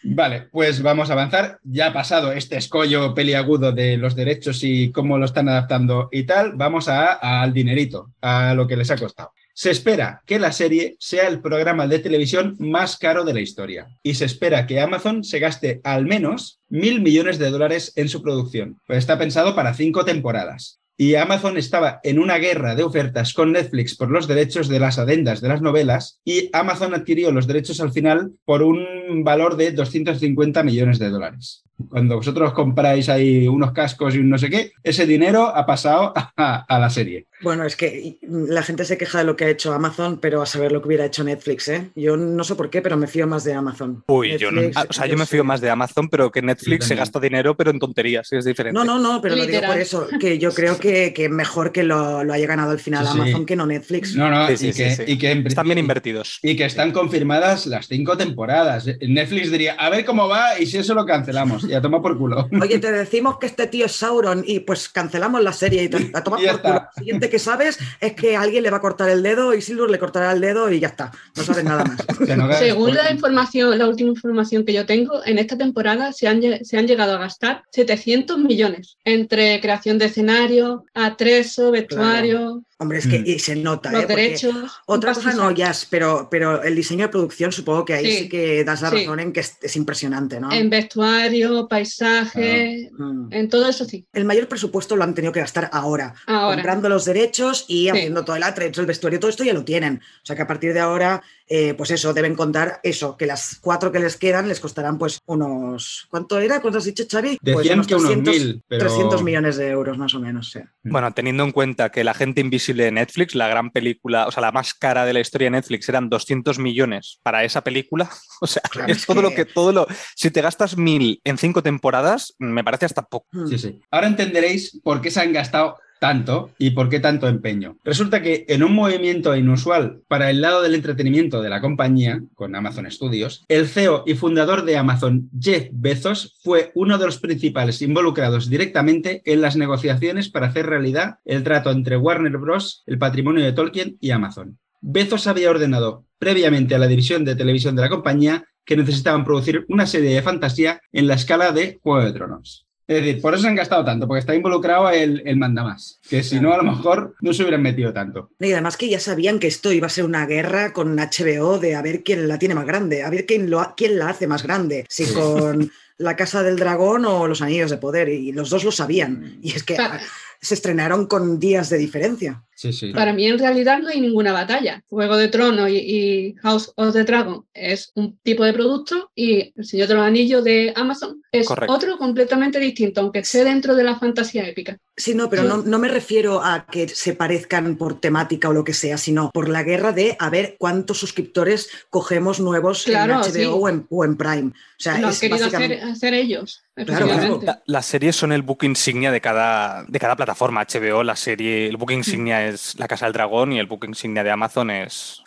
[0.05, 1.59] Vale, pues vamos a avanzar.
[1.65, 6.53] Ya pasado este escollo peliagudo de los derechos y cómo lo están adaptando y tal,
[6.55, 9.33] vamos al dinerito, a lo que les ha costado.
[9.53, 13.89] Se espera que la serie sea el programa de televisión más caro de la historia
[14.05, 18.23] y se espera que Amazon se gaste al menos mil millones de dólares en su
[18.23, 18.81] producción.
[18.87, 23.53] Pues está pensado para cinco temporadas y Amazon estaba en una guerra de ofertas con
[23.53, 27.81] Netflix por los derechos de las adendas de las novelas y Amazon adquirió los derechos
[27.81, 31.68] al final por un valor de 250 millones de dólares.
[31.89, 36.13] Cuando vosotros compráis ahí unos cascos y un no sé qué, ese dinero ha pasado
[36.15, 37.27] a, la serie.
[37.41, 40.47] Bueno, es que la gente se queja de lo que ha hecho Amazon, pero a
[40.47, 41.91] saber lo que hubiera hecho Netflix, ¿eh?
[41.95, 44.03] Yo no sé por qué, pero me fío más de Amazon.
[44.09, 44.63] Uy, yo no.
[44.89, 47.71] O sea, yo me fío más de Amazon, pero que Netflix se gasta dinero, pero
[47.71, 48.77] en tonterías, es diferente.
[48.77, 51.85] No, no, no, pero lo digo por eso, que yo creo que, que mejor que
[51.85, 54.17] lo, haya ganado al final Amazon que no Netflix.
[54.17, 56.41] No, no, y, que, y, que, están bien invertidos.
[56.43, 58.87] Y que están confirmadas las cinco temporadas.
[59.01, 61.68] Netflix diría, a ver cómo va y si eso lo cancelamos.
[61.69, 62.49] Y a tomar por culo.
[62.61, 66.23] Oye, te decimos que este tío es Sauron y pues cancelamos la serie y a
[66.23, 66.75] tomar por culo.
[66.75, 69.91] Lo siguiente que sabes es que alguien le va a cortar el dedo y Silver
[69.91, 71.13] le cortará el dedo y ya está.
[71.37, 72.59] No sabes nada más.
[72.59, 76.79] Según la información, la última información que yo tengo, en esta temporada se han, se
[76.79, 83.19] han llegado a gastar 700 millones entre creación de escenario, atrezo, vestuario, Hombre, es que
[83.19, 83.39] mm.
[83.41, 83.91] se nota.
[83.91, 84.07] Los ¿eh?
[84.07, 84.81] derechos.
[84.87, 88.63] Otra cosa no, ya, pero, pero el diseño de producción supongo que ahí sí, que
[88.63, 90.53] das la razón en que es, impresionante, ¿no?
[90.53, 93.33] En vestuario, paisaje, mm.
[93.33, 94.07] en todo eso sí.
[94.13, 98.37] El mayor presupuesto lo han tenido que gastar ahora, comprando los derechos y haciendo todo
[98.37, 100.01] el atrecho, el vestuario, todo esto ya lo tienen.
[100.23, 103.59] O sea que a partir de ahora eh, pues eso, deben contar eso, que las
[103.61, 106.61] cuatro que les quedan les costarán pues unos, ¿cuánto era?
[106.61, 107.39] ¿Cuánto has dicho, Xavi?
[107.43, 110.61] Pues unos 300, mil, 300 millones de euros más o menos, sí.
[110.83, 114.41] Bueno, teniendo en cuenta que La gente invisible de Netflix, la gran película, o sea,
[114.41, 118.47] la más cara de la historia de Netflix eran 200 millones para esa película, o
[118.47, 122.63] sea, es, todo lo que, todo lo, si te gastas mil en cinco temporadas, me
[122.65, 123.27] parece hasta poco.
[123.49, 123.81] Sí, sí.
[123.91, 127.77] Ahora entenderéis por qué se han gastado tanto y por qué tanto empeño.
[127.85, 132.55] Resulta que en un movimiento inusual para el lado del entretenimiento de la compañía, con
[132.55, 137.83] Amazon Studios, el CEO y fundador de Amazon, Jeff Bezos, fue uno de los principales
[137.83, 143.45] involucrados directamente en las negociaciones para hacer realidad el trato entre Warner Bros., el patrimonio
[143.45, 144.59] de Tolkien y Amazon.
[144.81, 149.65] Bezos había ordenado previamente a la división de televisión de la compañía que necesitaban producir
[149.69, 152.68] una serie de fantasía en la escala de Juego de Tronos.
[152.89, 156.23] Es decir, por eso se han gastado tanto, porque está involucrado el, el mandamás, que
[156.23, 158.31] si no, a lo mejor no se hubieran metido tanto.
[158.41, 161.75] Y además que ya sabían que esto iba a ser una guerra con HBO de
[161.75, 164.43] a ver quién la tiene más grande, a ver quién, lo, quién la hace más
[164.43, 168.65] grande, si con la Casa del Dragón o los Anillos de Poder, y los dos
[168.65, 169.39] lo sabían.
[169.43, 169.77] Y es que
[170.41, 172.45] se estrenaron con días de diferencia.
[172.55, 172.93] Sí, sí.
[172.93, 174.83] Para mí en realidad no hay ninguna batalla.
[174.89, 179.65] Juego de Tronos y, House of the Dragon es un tipo de producto y El
[179.65, 183.97] Señor de los Anillos de Amazon es otro completamente distinto, aunque esté dentro de la
[183.97, 184.77] fantasía épica.
[184.97, 188.65] Sí, no, pero no, no, me refiero a que se parezcan por temática o lo
[188.65, 193.55] que sea, sino por la guerra de a ver cuántos suscriptores cogemos nuevos en HBO
[193.89, 194.49] o, en, Prime.
[194.49, 196.65] O sea, lo han querido hacer, ellos.
[196.87, 200.65] Claro, las series son el book insignia de cada, de cada plataforma.
[200.65, 204.23] HBO, la serie, el book insignia es La Casa del Dragón y el book insignia
[204.23, 205.23] de Amazon es,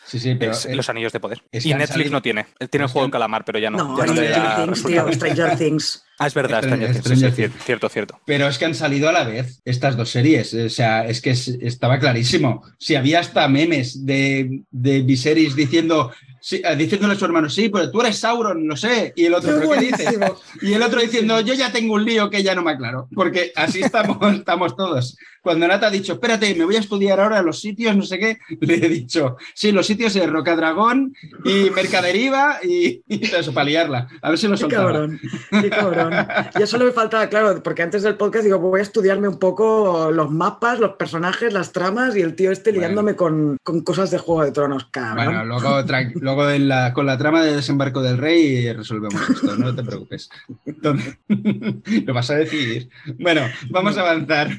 [0.70, 1.42] Los Anillos de Poder.
[1.52, 2.48] Y Netflix no tiene.
[2.60, 3.78] Él tiene el juego del calamar, pero ya no.
[3.78, 6.06] No, Stranger, Things, tío, Stranger Things.
[6.20, 8.20] Ah, es verdad, Stranger, Things, cierto, cierto.
[8.26, 10.54] Pero es que han salido a la vez estas dos series.
[10.54, 12.64] O sea, es que estaba clarísimo.
[12.78, 17.70] Si había hasta memes de, de Viserys diciendo Sí, eh, diciéndole a su hermano, sí,
[17.70, 19.14] pero tú eres Sauron, no sé.
[19.16, 20.20] Y el otro, ¿pero qué dice?
[20.64, 23.08] Y el otro diciendo, yo ya tengo un lío que ya no me aclaro.
[23.14, 25.18] Porque así estamos, estamos todos.
[25.42, 28.38] Cuando Nata ha dicho, espérate, me voy a estudiar ahora los sitios, no sé qué,
[28.60, 34.08] le he dicho, sí, los sitios es Rocadragón y Mercaderiva y, y eso, para liarla.
[34.22, 34.86] A ver si lo soltaba.
[34.86, 35.20] Qué cabrón,
[35.62, 36.28] qué cabrón.
[36.60, 40.12] Ya solo me faltaba, claro, porque antes del podcast digo, voy a estudiarme un poco
[40.12, 44.20] los mapas, los personajes, las tramas y el tío este liándome con, con, cosas de
[44.20, 45.26] Juego de Tronos, cabrón.
[45.26, 45.84] Bueno, luego,
[46.36, 50.30] luego la, con la trama de desembarco del rey resolvemos esto, no te preocupes.
[52.06, 52.90] lo vas a decidir.
[53.20, 54.50] Bueno, vamos a avanzar.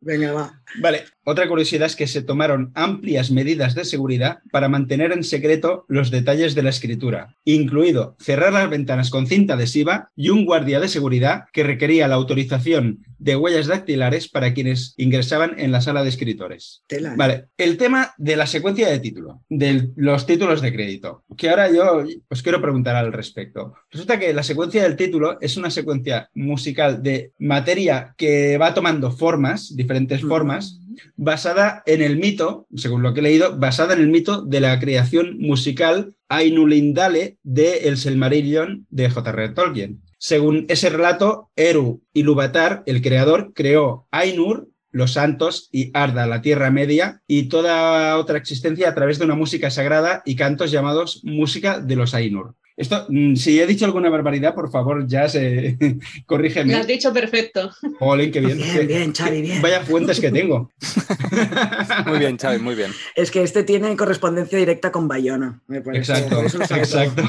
[0.00, 0.62] Venga, va.
[0.80, 5.84] Vale, otra curiosidad es que se tomaron amplias medidas de seguridad para mantener en secreto
[5.88, 10.78] los detalles de la escritura, incluido cerrar las ventanas con cinta adhesiva y un guardia
[10.78, 16.04] de seguridad que requería la autorización de huellas dactilares para quienes ingresaban en la sala
[16.04, 16.84] de escritores.
[16.90, 17.00] ¿eh?
[17.16, 21.72] Vale, el tema de la secuencia de título, de los títulos de crédito, que ahora
[21.72, 23.74] yo os quiero preguntar al respecto.
[23.90, 29.10] Resulta que la secuencia del título es una secuencia musical de materia que va tomando
[29.10, 30.78] formas, diferentes formas,
[31.16, 34.78] basada en el mito, según lo que he leído, basada en el mito de la
[34.78, 39.50] creación musical Ainulindale de El Silmarillion de J.R.
[39.50, 40.02] Tolkien.
[40.18, 46.70] Según ese relato, Eru Ilúvatar, el creador, creó Ainur, los santos y Arda, la Tierra
[46.70, 51.80] Media, y toda otra existencia a través de una música sagrada y cantos llamados música
[51.80, 52.54] de los Ainur.
[52.76, 55.78] Esto, mm, si he dicho alguna barbaridad, por favor, ya se
[56.26, 56.72] corrígeme.
[56.74, 57.70] Lo has dicho perfecto.
[57.98, 58.58] Jolín, qué bien.
[58.58, 59.62] Bien, bien, Xavi, bien.
[59.62, 60.70] Vaya fuentes que tengo.
[62.06, 62.92] muy bien, Xavi, muy bien.
[63.14, 65.62] Es que este tiene correspondencia directa con Bayona.
[65.94, 67.22] Exacto, exacto.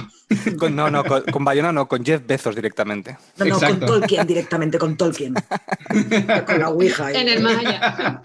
[0.69, 3.17] no, no, con, Bayona no, con Jeff Bezos directamente.
[3.38, 5.33] No, no, con Tolkien directamente, con Tolkien.
[6.45, 7.12] con la Ouija.
[7.13, 8.21] En el Maya.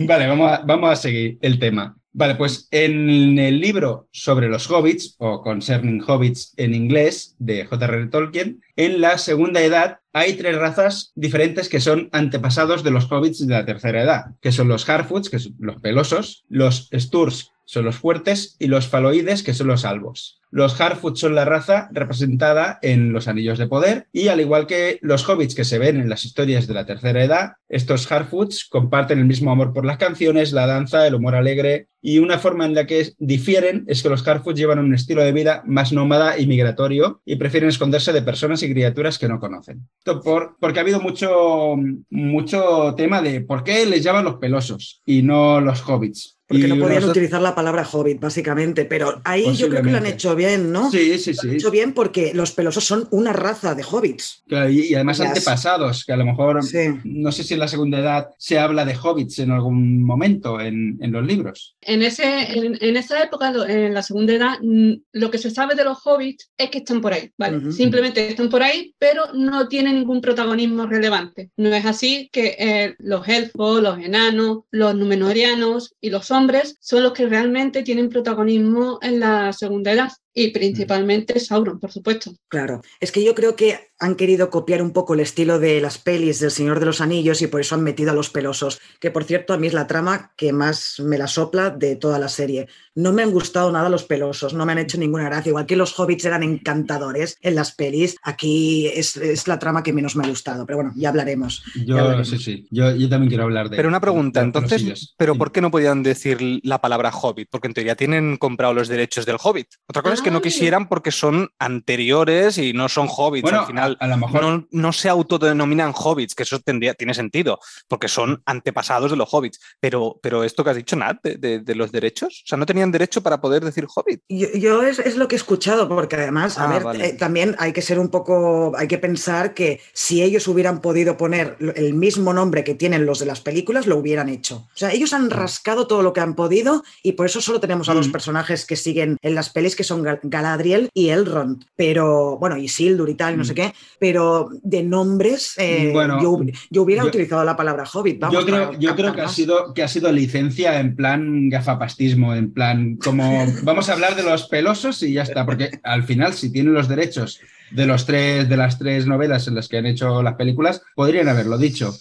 [0.00, 1.96] vale, vamos vamos a seguir el tema.
[2.18, 8.06] Vale, pues en el libro sobre los hobbits, o Concerning Hobbits en inglés, de J.R.R.
[8.06, 13.46] Tolkien, en la segunda edad hay tres razas diferentes que son antepasados de los hobbits
[13.46, 17.84] de la tercera edad, que son los Harfoots, que son los pelosos, los Sturs, son
[17.84, 20.40] los fuertes, y los Faloides, que son los albos.
[20.50, 24.98] Los Harfoot son la raza representada en los Anillos de Poder y al igual que
[25.02, 29.18] los hobbits que se ven en las historias de la tercera edad, estos Harfoots comparten
[29.18, 32.74] el mismo amor por las canciones, la danza, el humor alegre y una forma en
[32.74, 36.46] la que difieren es que los Harfoots llevan un estilo de vida más nómada y
[36.46, 39.88] migratorio y prefieren esconderse de personas y criaturas que no conocen.
[39.98, 41.74] Esto por, porque ha habido mucho,
[42.08, 46.35] mucho tema de por qué les llaman los pelosos y no los hobbits.
[46.46, 48.84] Porque no podían utilizar la palabra hobbit, básicamente.
[48.84, 50.90] Pero ahí yo creo que lo han hecho bien, ¿no?
[50.90, 51.40] Sí, sí, sí.
[51.42, 54.44] Lo han hecho bien porque los pelosos son una raza de hobbits.
[54.70, 56.60] y, además antepasados, que a lo mejor,
[57.04, 60.98] no sé si en la segunda edad se habla de hobbits en algún momento en,
[61.00, 61.76] en los libros.
[61.80, 65.84] En, ese, en, esa época, en la segunda edad, mm, lo que se sabe de
[65.84, 67.72] los hobbits es que están por ahí, ¿vale?
[67.72, 71.50] Simplemente están por ahí, pero no tienen ningún protagonismo relevante.
[71.56, 76.35] No es así que eh, los elfos, los enanos, los numenorianos y los hombres
[76.80, 80.12] son los que realmente tienen protagonismo en la segunda edad.
[80.38, 82.30] y principalmente Sauron, por supuesto.
[82.48, 85.98] Claro, es que yo creo que han querido copiar un poco el estilo de las
[85.98, 89.10] pelis del Señor de los Anillos y por eso han metido a los pelosos, que
[89.10, 92.28] por cierto a mí es la trama que más me la sopla de toda la
[92.28, 92.68] serie.
[92.94, 95.76] No me han gustado nada los pelosos, no me han hecho ninguna gracia, igual que
[95.76, 100.28] los hobbits eran encantadores en las pelis, aquí es, la trama que menos me ha
[100.28, 101.62] gustado, pero bueno, ya hablaremos.
[101.86, 103.76] Yo, sí, sí, yo, también quiero hablar de...
[103.76, 107.48] Pero una pregunta, entonces, ¿pero por qué no podían decir la palabra hobbit?
[107.50, 109.68] Porque en teoría tienen comprado los derechos del hobbit.
[109.86, 113.85] Otra cosa es que no quisieran porque son anteriores y no son hobbits al final
[113.98, 114.66] a lo mejor...
[114.70, 119.60] no, se autodenominan hobbits, que eso tendría, tiene sentido, porque son antepasados de los hobbits.
[119.80, 123.22] Pero, pero esto que has dicho, Nat, de, los derechos, o sea, no tenían derecho
[123.22, 124.22] para poder decir hobbit.
[124.28, 127.82] Yo, es, lo que he escuchado, porque además, a ah, ver, eh, también hay que
[127.82, 132.64] ser un poco, hay que pensar que si ellos hubieran podido poner el mismo nombre
[132.64, 134.56] que tienen los de las películas, lo hubieran hecho.
[134.56, 137.88] O sea, ellos han rascado todo lo que han podido y por eso solo tenemos
[137.88, 138.12] a dos mm.
[138.12, 141.64] personajes que siguen en las pelis, que son Galadriel y Elrond.
[141.76, 143.56] Pero, bueno, y Sildur y tal, y no sé mm.
[143.56, 148.22] qué pero de nombres eh, yo, hubiera utilizado la palabra hobbit.
[148.30, 152.52] yo creo, yo creo que, ha sido, que ha sido licencia en plan gafapastismo, en
[152.52, 156.50] plan como vamos a hablar de los pelosos y ya está, porque al final si
[156.50, 160.22] tienen los derechos de, los tres, de las tres novelas en las que han hecho
[160.22, 161.96] las películas, podrían haberlo dicho.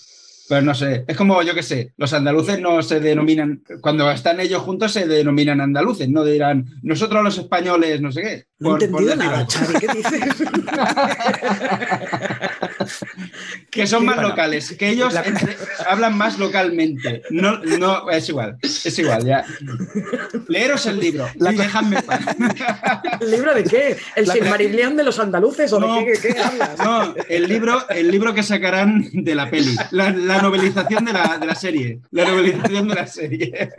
[0.47, 4.39] Pero no sé, es como, yo qué sé, los andaluces no se denominan, cuando están
[4.39, 8.45] ellos juntos se denominan andaluces, no dirán nosotros los españoles, no sé qué.
[8.59, 9.47] No he entendido nada,
[9.79, 10.19] ¿qué dices?
[13.69, 15.13] que son más locales, que ellos
[15.87, 17.21] hablan más localmente.
[17.29, 19.45] No, no, es igual, es igual, ya.
[20.47, 21.51] Leeros el libro, la...
[21.51, 21.97] dejadme
[23.21, 23.97] ¿El libro de qué?
[24.15, 26.77] ¿El Silmarillion de los andaluces o de qué, hablas?
[26.79, 30.11] No, el libro, el libro que sacarán de la peli, la,
[30.41, 31.99] novelización de la, de la serie.
[32.11, 33.69] La novelización de la serie.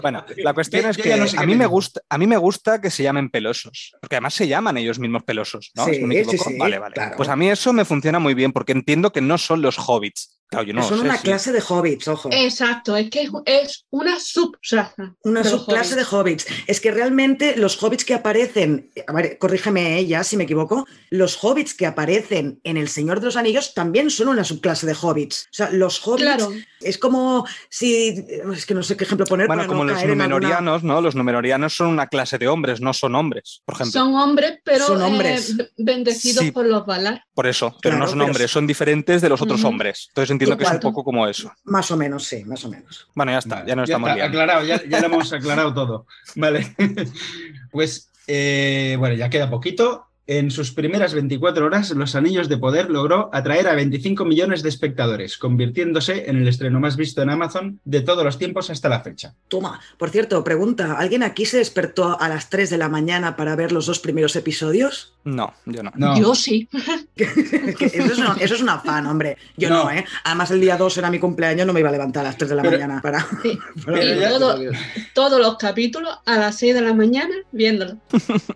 [0.00, 3.02] Bueno, la cuestión es que a, mí me gusta, a mí me gusta que se
[3.02, 5.84] llamen pelosos, porque además se llaman ellos mismos pelosos, ¿no?
[5.86, 6.94] Sí, Sí, vale, vale.
[7.16, 10.41] Pues a mí eso me funciona muy bien porque entiendo que no son los hobbits.
[10.82, 12.28] Son una clase de hobbits, ojo.
[12.32, 15.14] Exacto, es que es una subraza.
[15.22, 16.46] Una subclase de hobbits.
[16.66, 21.42] Es que realmente los hobbits que aparecen, a ver, corrígeme ella si me equivoco, los
[21.42, 25.44] hobbits que aparecen en El Señor de los Anillos también son una subclase de hobbits.
[25.44, 26.48] O sea, los hobbits
[26.80, 29.46] es como si, es que no sé qué ejemplo poner.
[29.46, 31.00] Bueno, como los numenorianos, ¿no?
[31.00, 33.92] Los numenorianos son una clase de hombres, no son hombres, por ejemplo.
[33.92, 35.58] Son hombres, pero son hombres.
[35.58, 37.24] Eh, bendecidos por los Valar.
[37.34, 40.06] Por eso, pero no son hombres, son diferentes de los otros hombres.
[40.08, 41.52] Entonces entiendo que es un poco como eso.
[41.64, 43.08] Más o menos, sí, más o menos.
[43.14, 46.06] Bueno, ya está, ya no estamos Aclarado, ya, ya lo hemos aclarado todo.
[46.36, 46.74] Vale.
[47.70, 50.06] pues, eh, bueno, ya queda poquito.
[50.38, 54.70] En sus primeras 24 horas, Los Anillos de Poder logró atraer a 25 millones de
[54.70, 59.00] espectadores, convirtiéndose en el estreno más visto en Amazon de todos los tiempos hasta la
[59.00, 59.34] fecha.
[59.48, 63.56] Toma, por cierto, pregunta, ¿alguien aquí se despertó a las 3 de la mañana para
[63.56, 65.12] ver los dos primeros episodios?
[65.24, 65.92] No, yo no.
[66.18, 66.66] Yo sí.
[67.16, 69.36] eso, es un afán, hombre.
[69.58, 69.90] Yo no.
[69.90, 70.06] ¿eh?
[70.24, 72.48] Además, el día 2 era mi cumpleaños, no me iba a levantar a las 3
[72.48, 73.26] de la mañana para...
[75.14, 77.98] todos los capítulos a las 6 de la mañana viéndolo.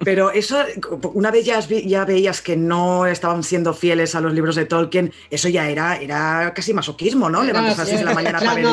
[0.03, 0.59] Pero eso,
[1.13, 5.13] una vez ya ya veías que no estaban siendo fieles a los libros de Tolkien,
[5.31, 7.43] eso ya era, era casi masoquismo, ¿no?
[7.43, 8.67] Levantarse a las 6 de la mañana para ver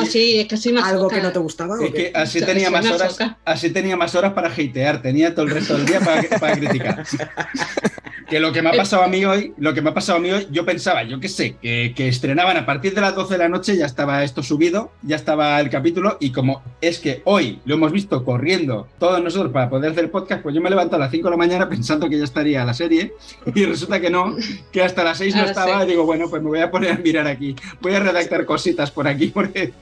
[0.83, 1.75] algo que no te gustaba.
[2.13, 5.85] así, tenía más horas, así tenía más horas para hatear, tenía todo el resto del
[5.85, 7.05] día para, para criticar.
[8.27, 10.21] que lo que me ha pasado a mí hoy, lo que me ha pasado a
[10.21, 13.33] mí hoy, yo pensaba, yo qué sé, que, que, estrenaban a partir de las 12
[13.33, 17.21] de la noche, ya estaba esto subido, ya estaba el capítulo, y como es que
[17.25, 20.69] hoy lo hemos visto corriendo todos nosotros para poder hacer el podcast, pues yo me
[20.69, 23.13] levanto a las 5 de la mañana pensando que ya estaría la serie,
[23.53, 24.35] y resulta que no,
[24.71, 26.97] que hasta las 6 no estaba, y digo, bueno, pues me voy a poner a
[26.97, 29.73] mirar aquí, voy a redactar cositas por aquí, porque...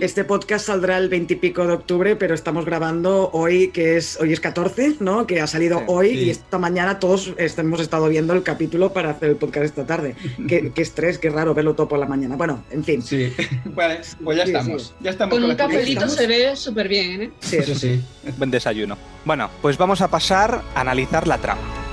[0.00, 4.18] Este podcast saldrá el 20 y pico de octubre, pero estamos grabando hoy, que es,
[4.20, 5.26] hoy es 14, ¿no?
[5.26, 9.10] Que ha salido hoy, y esta mañana todos estamos hemos estado viendo el capítulo para
[9.10, 10.16] hacer el podcast esta tarde.
[10.48, 12.34] Qué, estrés, qué raro verlo todo por la mañana.
[12.34, 13.00] Bueno, en fin.
[13.00, 13.32] Sí,
[13.64, 14.94] vale, pues ya estamos.
[15.00, 17.30] Ya estamos con, un cafelito se ve súper bien, ¿eh?
[17.40, 18.02] Sí, eso sí.
[18.36, 18.98] Buen desayuno.
[19.24, 21.89] Bueno, pues vamos a pasar a analizar la trama.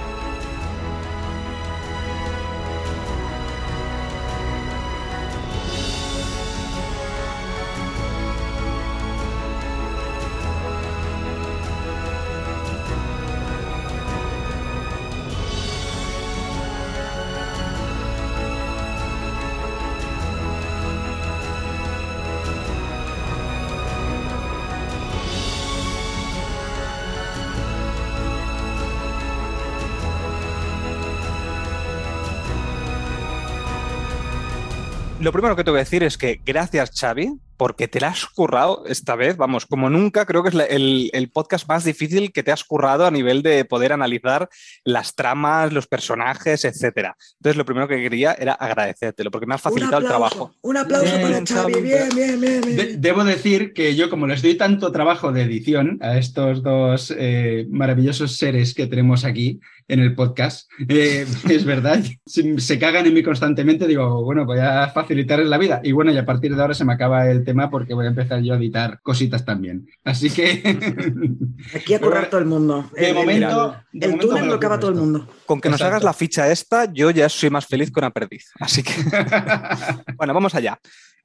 [35.37, 39.15] Primero que tengo que decir es que gracias, Xavi, porque te la has currado esta
[39.15, 43.05] vez, vamos, como nunca, creo que es el, podcast más difícil que te has currado
[43.05, 44.49] a nivel de poder analizar
[44.83, 47.17] las tramas, los personajes, etcétera.
[47.33, 50.53] Entonces, lo primero que quería era agradecértelo, porque me has facilitado el trabajo.
[50.61, 53.01] Un aplauso para Xavi, bien, bien, bien.
[53.01, 57.67] debo decir que yo, como les doy tanto trabajo de edición a estos dos eh,
[57.69, 60.69] maravillosos seres que tenemos aquí, en el podcast.
[60.87, 65.57] Eh, es verdad, si se cagan en mí constantemente, digo, bueno, voy a facilitarles la
[65.57, 65.81] vida.
[65.83, 68.09] Y bueno, y a partir de ahora se me acaba el tema porque voy a
[68.09, 69.87] empezar yo a editar cositas también.
[70.03, 70.61] Así que...
[71.75, 72.89] Aquí a correr todo el mundo.
[72.95, 73.75] De momento...
[73.93, 75.27] el túnel lo acaba todo el mundo.
[75.45, 78.51] Con que nos hagas la ficha esta, yo ya soy más feliz con una perdiz.
[78.59, 78.91] Así que...
[80.17, 80.79] bueno, vamos allá.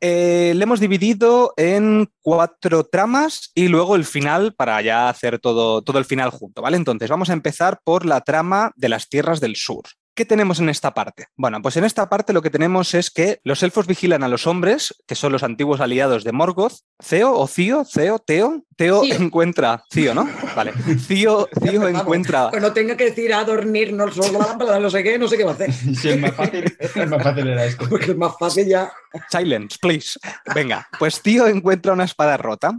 [0.05, 5.81] Eh, le hemos dividido en cuatro tramas y luego el final para ya hacer todo,
[5.83, 6.77] todo el final junto, ¿vale?
[6.77, 9.85] Entonces vamos a empezar por la trama de las tierras del sur.
[10.15, 11.29] ¿Qué tenemos en esta parte?
[11.37, 14.47] Bueno, pues en esta parte lo que tenemos es que los elfos vigilan a los
[14.47, 16.81] hombres, que son los antiguos aliados de Morgoth.
[17.03, 18.63] Ceo o Cío, Ceo, Teo.
[18.77, 19.85] Teo encuentra.
[19.91, 20.29] Cío, ¿no?
[20.55, 20.73] Vale.
[21.07, 22.51] Cío, Cío encuentra.
[22.61, 25.55] no tenga que decir a dormir, no, no sé qué, no sé qué va a
[25.55, 25.73] hacer.
[26.03, 27.89] Sí, es más fácil, es más fácil era esto.
[27.89, 28.93] Porque es más fácil ya.
[29.31, 30.19] Silence, please.
[30.55, 32.73] Venga, pues Tío encuentra una espada rota.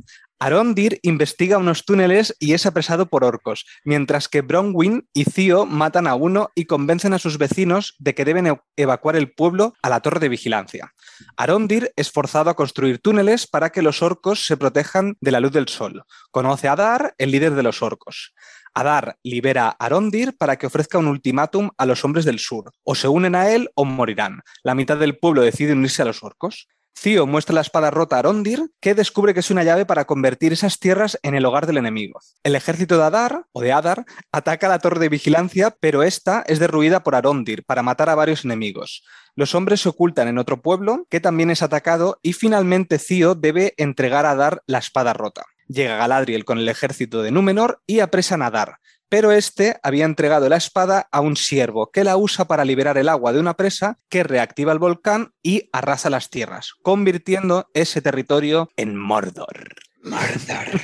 [0.44, 6.06] Arondir investiga unos túneles y es apresado por orcos, mientras que Bronwyn y Theo matan
[6.06, 10.02] a uno y convencen a sus vecinos de que deben evacuar el pueblo a la
[10.02, 10.92] torre de vigilancia.
[11.38, 15.54] Arondir es forzado a construir túneles para que los orcos se protejan de la luz
[15.54, 16.04] del sol.
[16.30, 18.34] Conoce a Dar, el líder de los orcos.
[18.74, 22.70] Adar libera a Arondir para que ofrezca un ultimátum a los hombres del sur.
[22.84, 24.42] O se unen a él o morirán.
[24.62, 26.68] La mitad del pueblo decide unirse a los orcos.
[26.96, 30.54] Cío muestra la espada rota a Arondir, que descubre que es una llave para convertir
[30.54, 32.20] esas tierras en el hogar del enemigo.
[32.44, 36.60] El ejército de Adar, o de Adar, ataca la torre de vigilancia, pero esta es
[36.60, 39.04] derruida por Arondir para matar a varios enemigos.
[39.36, 43.74] Los hombres se ocultan en otro pueblo, que también es atacado, y finalmente Cío debe
[43.78, 45.46] entregar a Adar la espada rota.
[45.68, 48.78] Llega Galadriel con el ejército de Númenor y apresan a Adar,
[49.14, 53.08] pero este había entregado la espada a un siervo que la usa para liberar el
[53.08, 58.72] agua de una presa que reactiva el volcán y arrasa las tierras, convirtiendo ese territorio
[58.76, 59.76] en Mordor.
[60.02, 60.82] Mordor.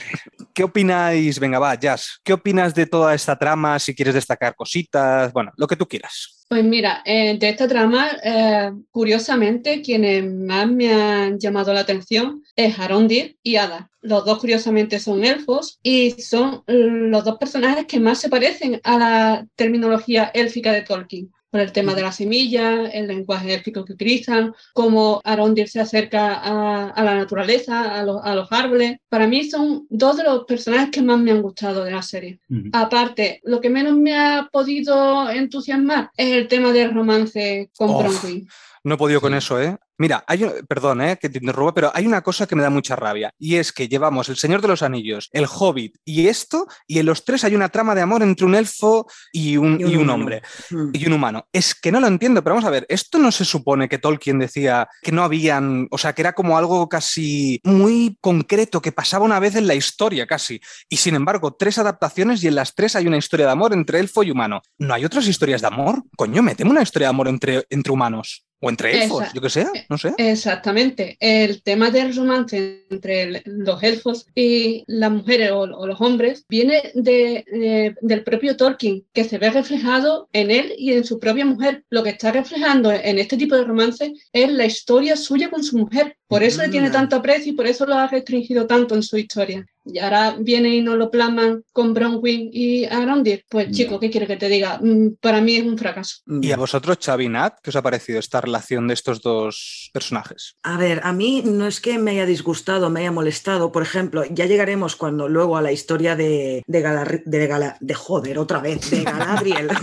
[0.60, 1.40] ¿Qué opináis?
[1.40, 2.20] Venga, va, Jazz.
[2.22, 3.80] ¿Qué opinas de toda esta trama?
[3.80, 6.46] Si quieres destacar cositas, bueno, lo que tú quieras.
[6.50, 12.44] Pues mira, eh, de esta trama, eh, curiosamente, quienes más me han llamado la atención
[12.58, 13.90] es Arondir y Ada.
[14.02, 18.98] Los dos, curiosamente, son elfos y son los dos personajes que más se parecen a
[18.98, 23.94] la terminología élfica de Tolkien por el tema de la semilla, el lenguaje élfico que
[23.94, 28.98] utilizan, cómo Arondir se acerca a, la naturaleza, a, los árboles.
[29.10, 32.40] Para mí son dos de los personajes que más me han gustado de la serie.
[32.74, 38.48] Aparte, lo que menos me ha podido entusiasmar es el tema del romance con Bronwyn.
[38.84, 39.78] No he podido con eso, ¿eh?
[40.00, 42.96] Mira, hay perdón eh, que te interrumpa, pero hay una cosa que me da mucha
[42.96, 47.00] rabia y es que llevamos El Señor de los Anillos, El Hobbit y esto, y
[47.00, 50.10] en los tres hay una trama de amor entre un elfo y un, y un,
[50.10, 50.92] hombre hmm.
[50.94, 51.48] y un humano.
[51.52, 54.40] Es que no lo entiendo, pero vamos a ver, esto no se supone que Tolkien
[54.40, 59.26] decía que no habían, o sea, que era como algo casi muy concreto, que pasaba
[59.26, 60.62] una vez en la historia casi.
[60.88, 64.00] Y sin embargo, tres adaptaciones y en las tres hay una historia de amor entre
[64.00, 64.62] elfo y humano.
[64.78, 66.04] ¿No hay otras historias de amor?
[66.16, 68.46] Coño, meteme una historia de amor entre, entre humanos.
[68.62, 70.14] O entre elfos, yo que sé, no sé.
[70.18, 71.18] Exactamente.
[71.20, 77.96] El tema del romance entre los elfos y las mujeres o, los hombres viene de,
[78.00, 81.84] del propio Tolkien, que se ve reflejado en él y en su propia mujer.
[81.90, 85.78] Lo que está reflejando en este tipo de romance es la historia suya con su
[85.78, 86.16] mujer.
[86.28, 89.18] Por eso le tiene tanto aprecio y por eso lo ha restringido tanto en su
[89.18, 89.66] historia.
[89.94, 93.46] Y ahora viene y nos lo plasman con Bronwyn y Arondir.
[93.50, 94.80] Pues chico, ¿qué quiere que te diga?
[94.82, 96.18] Mm, para mí es un fracaso.
[96.42, 100.56] ¿Y a vosotros, Xavi Nat, qué os ha parecido esta relación de estos dos personajes?
[100.64, 103.72] A ver, a mí no es que me haya disgustado, me haya molestado.
[103.72, 106.82] Por ejemplo, ya llegaremos cuando luego a la historia de, de,
[107.26, 109.70] de, de joder, otra vez, de Galadriel.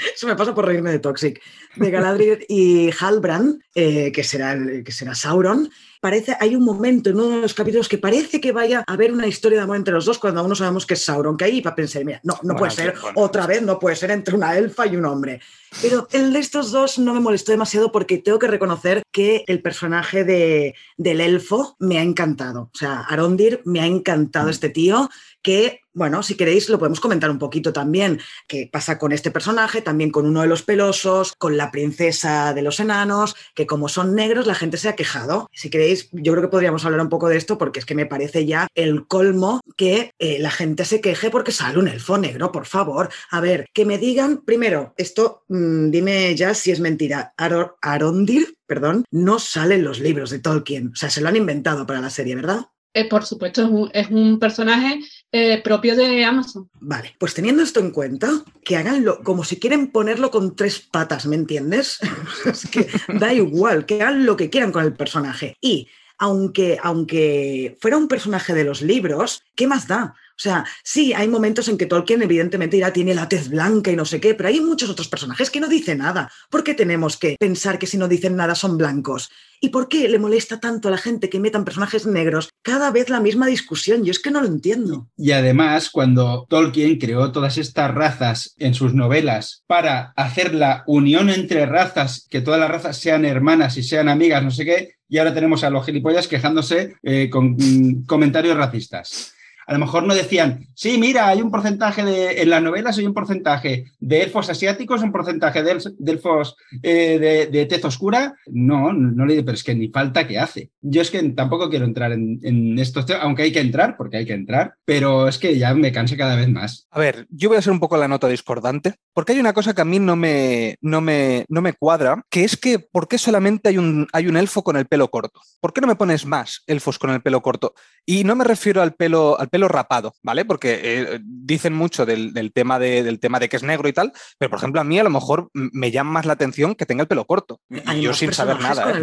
[0.14, 1.40] Eso me pasa por reírme de Toxic.
[1.76, 5.70] De Galadriel y Halbrand, eh, que, será que será Sauron.
[6.00, 9.12] Parece, hay un momento en uno de los capítulos que parece que vaya a haber
[9.12, 11.44] una historia de amor entre los dos cuando aún no sabemos que es Sauron, que
[11.44, 14.34] ahí va a pensar, mira, no, no puede ser, otra vez no puede ser entre
[14.34, 15.40] una elfa y un hombre.
[15.82, 19.62] Pero el de estos dos no me molestó demasiado porque tengo que reconocer que el
[19.62, 22.70] personaje de, del elfo me ha encantado.
[22.74, 24.50] O sea, Arondir me ha encantado mm.
[24.50, 25.08] este tío
[25.42, 29.80] que, bueno, si queréis lo podemos comentar un poquito también, qué pasa con este personaje,
[29.80, 34.14] también con uno de los pelosos, con la princesa de los enanos, que como son
[34.14, 35.48] negros la gente se ha quejado.
[35.52, 38.06] Si queréis yo creo que podríamos hablar un poco de esto porque es que me
[38.06, 42.52] parece ya el colmo que eh, la gente se queje porque sale un elfo negro,
[42.52, 43.08] por favor.
[43.30, 47.34] A ver, que me digan, primero, esto, mm, dime ya si es mentira.
[47.36, 50.88] Arondir, perdón, no sale en los libros de Tolkien.
[50.88, 52.66] O sea, se lo han inventado para la serie, ¿verdad?
[52.92, 55.00] Eh, por supuesto, es un, personaje
[55.30, 56.68] eh, propio de Amazon.
[56.80, 61.26] Vale, pues teniendo esto en cuenta, que haganlo como si quieren ponerlo con tres patas,
[61.26, 62.00] ¿me entiendes?
[62.46, 62.88] es que
[63.18, 65.56] da igual, que hagan lo que quieran con el personaje.
[65.60, 65.88] Y
[66.18, 70.14] aunque, aunque fuera un personaje de los libros, ¿qué más da?
[70.40, 73.96] O sea, sí, hay momentos en que Tolkien evidentemente ya tiene la tez blanca y
[73.96, 76.32] no sé qué, pero hay muchos otros personajes que no dicen nada.
[76.48, 79.28] ¿Por qué tenemos que pensar que si no dicen nada son blancos?
[79.60, 82.48] ¿Y por qué le molesta tanto a la gente que metan personajes negros?
[82.62, 85.10] Cada vez la misma discusión, yo es que no lo entiendo.
[85.14, 91.28] Y además, cuando Tolkien creó todas estas razas en sus novelas para hacer la unión
[91.28, 95.18] entre razas, que todas las razas sean hermanas y sean amigas, no sé qué, y
[95.18, 99.34] ahora tenemos a los gilipollas quejándose eh, con mm, comentarios racistas
[99.70, 103.06] a lo mejor no decían, sí, mira, hay un porcentaje de, en las novelas hay
[103.06, 108.34] un porcentaje de elfos asiáticos, un porcentaje de, elfos eh, de, tez oscura.
[108.46, 110.70] No, no le digo, pero es que ni falta que hace.
[110.80, 114.32] Yo es que tampoco quiero entrar en, estos aunque hay que entrar, porque hay que
[114.32, 116.88] entrar, pero es que ya me canse cada vez más.
[116.90, 119.72] A ver, yo voy a ser un poco la nota discordante, porque hay una cosa
[119.72, 123.18] que a mí no me, no me, no me cuadra, que es que ¿por qué
[123.18, 125.40] solamente hay un, hay un elfo con el pelo corto?
[125.60, 127.74] ¿Por qué no me pones más elfos con el pelo corto?
[128.04, 130.44] Y no me refiero al pelo, al pelo rapado, ¿vale?
[130.44, 134.12] Porque eh, dicen mucho del, tema de, del tema de que es negro y tal,
[134.38, 137.02] pero por ejemplo a mí a lo mejor me llama más la atención que tenga
[137.02, 137.60] el pelo corto.
[137.68, 138.90] Y yo sin saber nada.
[138.90, 139.02] ¿eh?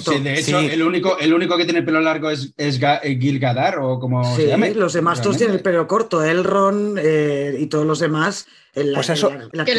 [0.00, 3.18] Sí, de hecho, el, único, el único que tiene el pelo largo es, es eh,
[3.20, 4.74] Gil Gadar o como se llame.
[4.74, 6.22] los demás todos tienen el pelo corto.
[6.22, 6.98] Elrond
[7.58, 9.30] y todos los demás pues eso,
[9.64, 9.74] que,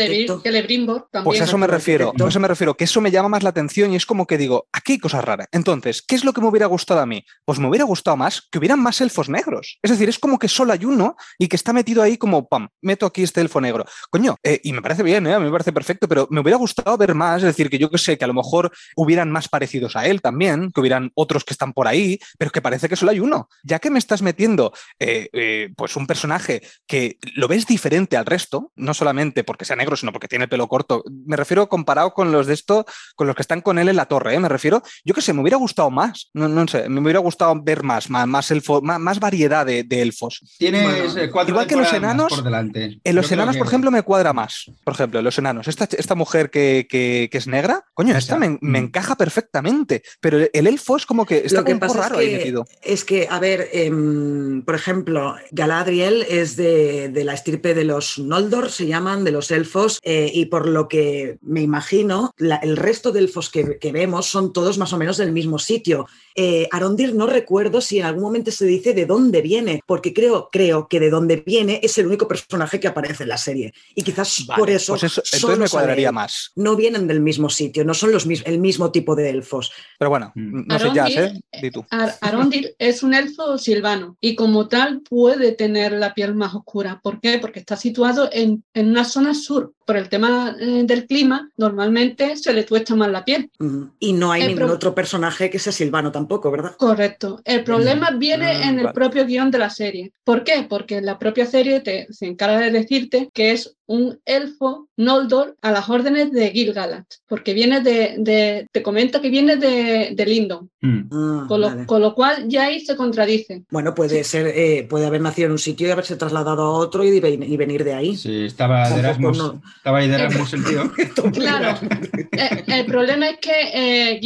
[0.52, 1.24] le, brimbo también.
[1.24, 3.96] Pues eso me refiero, eso me refiero, que eso me llama más la atención y
[3.96, 5.48] es como que digo, aquí hay cosas raras.
[5.52, 7.24] Entonces, ¿qué es lo que me hubiera gustado a mí?
[7.46, 9.78] Pues me hubiera gustado más que hubieran más elfos negros.
[9.82, 12.70] Es decir, es como que solo hay uno y que está metido ahí como, pam,
[12.82, 13.86] meto aquí este elfo negro.
[14.10, 15.34] Coño, eh, y me parece bien, ¿eh?
[15.34, 17.90] a mí me parece perfecto, pero me hubiera gustado ver más, es decir, que yo
[17.90, 21.44] que sé, que a lo mejor hubieran más parecidos a él también, que hubieran otros
[21.44, 23.50] que están por ahí, pero que parece que solo hay uno.
[23.64, 28.72] Ya que me estás metiendo, eh, pues un personaje que lo ves diferente al resto,
[28.82, 31.04] no solamente porque que sea negro, sino porque tiene el pelo corto.
[31.28, 32.84] Me refiero comparado con los de esto,
[33.16, 34.40] con los que están con él en la torre, ¿eh?
[34.40, 37.54] me refiero, yo que sé, me hubiera gustado más, no, no sé, me hubiera gustado
[37.62, 40.42] ver más, más, más, elfo, más, variedad de, elfos.
[40.58, 43.00] Tienes eh, Igual que los enanos, por delante.
[43.04, 46.16] en los enanos, por ejemplo, me cuadra más, por ejemplo, en los enanos, esta, esta
[46.16, 48.86] mujer que, que, es negra, coño, esta me, me, mm.
[48.86, 52.32] encaja perfectamente, pero el elfo es como que está Lo que pasa raro es que,
[52.32, 52.68] ahí metido.
[52.82, 58.18] Es que, a ver, em, por ejemplo, Galadriel es de, de la estirpe de los
[58.18, 63.12] Noldor, se llaman, de los elfos eh, y por lo que me imagino, el resto
[63.12, 66.08] de elfos que, vemos son todos más o menos del mismo sitio.
[66.36, 70.50] Eh, Arondir no recuerdo si en algún momento se dice de dónde viene, porque creo,
[70.52, 73.74] creo que de dónde viene es el único personaje que aparece en la serie.
[73.94, 74.94] Y quizás por eso...
[74.94, 76.52] Pues entonces me cuadraría más.
[76.56, 79.72] No vienen del mismo sitio, no son los el mismo tipo de elfos.
[80.00, 80.68] Pero bueno, mm.
[80.68, 81.40] no sé ya, ¿eh?
[81.62, 81.86] Di tú.
[82.22, 87.00] Arondir es un elfo silvano y como tal puede tener la piel más oscura.
[87.02, 87.40] ¿Por qué?
[87.40, 92.38] Porque está situado en, en una zona sur por el tema eh, del clima, normalmente
[92.38, 93.52] se le tuesta más la piel.
[94.00, 96.78] Y no hay ningún otro personaje que sea silvano tampoco, ¿verdad?
[96.78, 97.42] Correcto.
[97.44, 100.14] El problema viene ah, en el propio guion de la serie.
[100.24, 100.66] ¿Por qué?
[100.70, 105.72] Porque la propia serie te, se encarga de decirte que es un elfo Noldor a
[105.72, 111.00] las órdenes de Gil-galad, porque viene de, te comenta que viene de, de Lindon, mm.
[111.12, 113.64] ah, con, lo, cual ya ahí se contradice.
[113.70, 117.04] Bueno, puede ser, eh, puede haber nacido en un sitio y haberse trasladado a otro
[117.04, 118.16] y, venir de ahí.
[118.16, 120.94] Sí, estaba de Erasmus, estaba ahí de Erasmus el tío.
[121.34, 121.80] claro,
[122.34, 124.20] eh, el problema es que eh,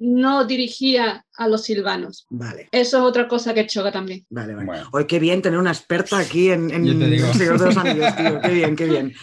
[0.00, 2.26] no dirigía a los silvanos.
[2.30, 2.68] Vale.
[2.72, 4.26] Eso es otra cosa que choca también.
[4.28, 4.82] Vale, vale.
[4.90, 6.84] Hoy qué bien tener una experta aquí en, en
[7.32, 8.40] Señor de los Anillos, tío.
[8.42, 9.14] Qué bien, qué bien.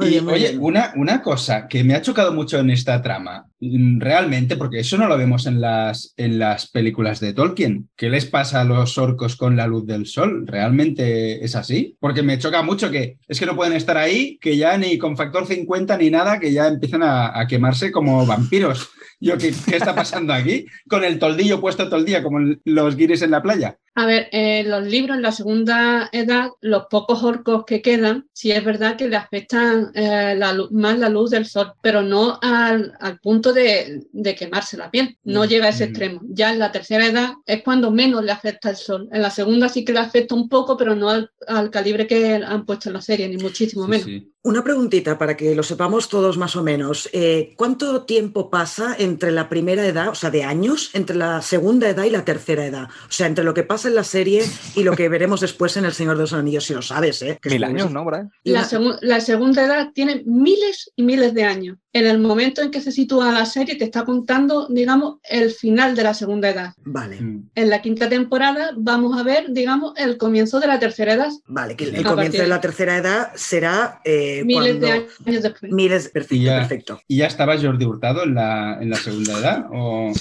[0.00, 4.56] y, oye, Una, una cosa que me ha chocado mucho en esta trama, mm, realmente,
[4.56, 7.88] porque eso no lo vemos en las, en las películas de Tolkien.
[7.96, 10.46] ¿Qué les pasa a los orcos con la luz del sol?
[10.46, 11.96] ¿Realmente es así?
[11.98, 15.16] Porque me choca mucho que es que no pueden estar ahí, que ya ni con
[15.16, 18.90] factor 50 ni nada, que ya empiezan a, a quemarse como vampiros.
[19.24, 20.66] Yo, ¿qué, está pasando aquí?
[20.86, 23.78] Con el toldillo puesto todo el día, como los guiris en la playa.
[23.96, 28.50] A ver, en los libros, en la segunda edad, los pocos orcos que quedan, sí
[28.50, 30.36] es verdad que le afectan eh,
[30.72, 32.92] más la luz del sol, pero no al,
[33.22, 34.04] punto de,
[34.36, 35.16] quemarse la piel.
[35.22, 35.88] No mm, llega a ese mm.
[35.88, 36.20] extremo.
[36.24, 39.08] Ya en la tercera edad es cuando menos le afecta el sol.
[39.12, 41.30] En la segunda sí que le afecta un poco, pero no al,
[41.70, 44.08] calibre que han puesto en la serie, ni muchísimo menos.
[44.46, 47.08] Una preguntita para que lo sepamos todos más o menos.
[47.14, 51.88] Eh, ¿Cuánto tiempo pasa entre la primera edad, o sea, de años, entre la segunda
[51.88, 52.90] edad y la tercera edad?
[53.08, 55.84] O sea, entre lo que pasa en la serie y lo que veremos después en
[55.84, 57.38] El Señor de los Anillos, si lo sabes, ¿eh?
[57.44, 58.30] Mil años, ¿no, Brian?
[58.44, 58.68] La,
[59.00, 61.78] la, segunda edad tiene miles y miles de años.
[61.94, 65.94] En el momento en que se sitúa la serie, te está contando, digamos, el final
[65.94, 66.74] de la segunda edad.
[66.84, 67.20] Vale.
[67.20, 67.50] Mm.
[67.54, 71.30] En la quinta temporada vamos a ver, digamos, el comienzo de la tercera edad.
[71.46, 74.00] Vale, que el, comienzo de la tercera edad será.
[74.04, 75.70] Eh, miles de años después.
[75.70, 77.00] Miles, perfecto, ¿Y ya, perfecto.
[77.06, 79.66] ¿Y ya estaba Jordi Hurtado en la, en la segunda edad?
[79.70, 80.12] ¿O...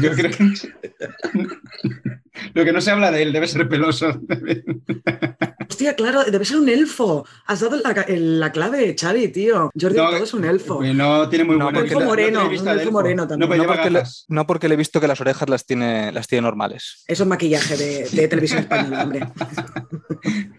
[0.00, 0.44] Yo creo que.
[2.54, 4.20] Lo que no se habla de él debe ser peloso.
[5.76, 7.26] Hostia, claro, debe ser un elfo.
[7.44, 9.70] Has dado la, clave, Xavi, tío.
[9.78, 10.82] Jordi no, es un elfo.
[10.82, 13.58] No tiene muy no, Un elfo moreno, un elfo moreno también.
[13.58, 16.40] No, porque le, no, porque le, he visto que las orejas las tiene, las tiene
[16.40, 17.04] normales.
[17.06, 19.28] Eso es maquillaje de, televisión española, hombre.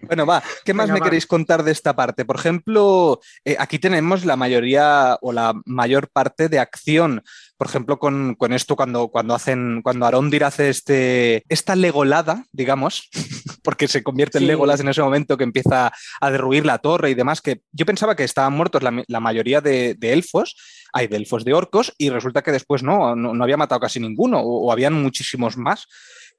[0.06, 2.24] Bueno, va, ¿qué más me queréis contar de esta parte?
[2.24, 7.22] Por ejemplo, eh, aquí tenemos la mayoría o la mayor parte de acción
[7.58, 13.10] por ejemplo, con, esto cuando, cuando hacen, cuando Arondir hace este, esta legolada, digamos,
[13.64, 17.14] porque se convierte en Legolas en ese momento que empieza a derruir la torre y
[17.14, 20.56] demás, que yo pensaba que estaban muertos la, mayoría de, elfos,
[20.92, 24.40] hay de elfos de orcos, y resulta que después no, no, había matado casi ninguno,
[24.40, 25.88] o habían muchísimos más.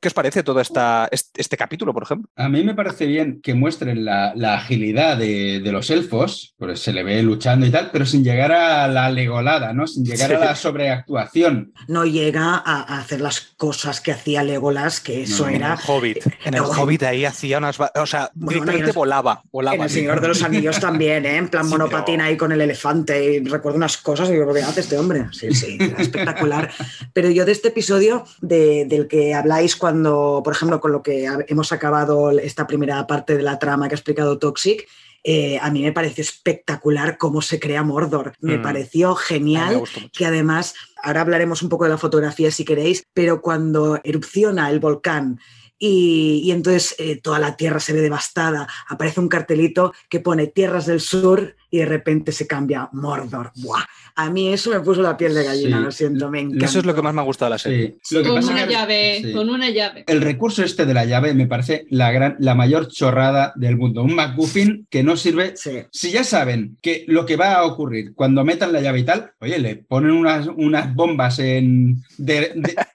[0.02, 2.30] ¿Qué os parece todo esta, este, capítulo, por ejemplo?
[2.38, 7.04] A mí me parece bien que muestren la, agilidad de, los elfos, pues se le
[7.04, 9.88] ve luchando y tal, pero sin llegar a la legolada, ¿no?
[9.88, 11.74] Sin llegar a la sobreactuación.
[11.90, 15.74] No llega a, hacer las cosas que hacía Legolas, que eso era.
[15.74, 16.18] En el Hobbit.
[16.46, 17.78] En el Hobbit ahí hacía unas.
[17.80, 19.76] O sea, directamente volaba, volaba.
[19.76, 21.36] En El Señor de los Anillos también, ¿eh?
[21.36, 23.34] En plan monopatina ahí con el elefante.
[23.34, 25.26] Y recuerdo unas cosas y digo, ¿qué hace este hombre?
[25.34, 26.72] Sí, sí, espectacular.
[27.12, 31.28] Pero yo de este episodio del que habláis cuando cuando, por ejemplo, con lo que
[31.48, 34.88] hemos acabado esta primera parte de la trama que ha explicado Toxic,
[35.24, 38.34] eh, a mí me pareció espectacular cómo se crea Mordor.
[38.40, 38.62] Me mm.
[38.62, 39.82] pareció genial
[40.14, 44.80] que además, ahora hablaremos un poco de la fotografía si queréis, pero cuando erupciona el
[44.80, 45.40] volcán
[45.80, 50.86] y, entonces eh, toda la tierra se ve devastada, aparece un cartelito que pone Tierras
[50.86, 53.52] del Sur y de repente se cambia Mordor.
[53.56, 53.86] ¡Buah!
[54.20, 56.66] A mí eso me puso la piel de gallina, lo siento, me encanta.
[56.66, 57.98] Eso es lo que más me ha gustado de la serie.
[58.12, 60.04] con una llave, con una llave.
[60.08, 64.04] El recurso este de la llave me parece la, gran, la mayor chorrada del mundo.
[64.04, 65.54] Un MacGuffin que no sirve.
[65.90, 69.32] Si ya saben que lo que va a ocurrir cuando metan la llave y tal,
[69.40, 72.04] oye, le ponen unas, unas bombas en...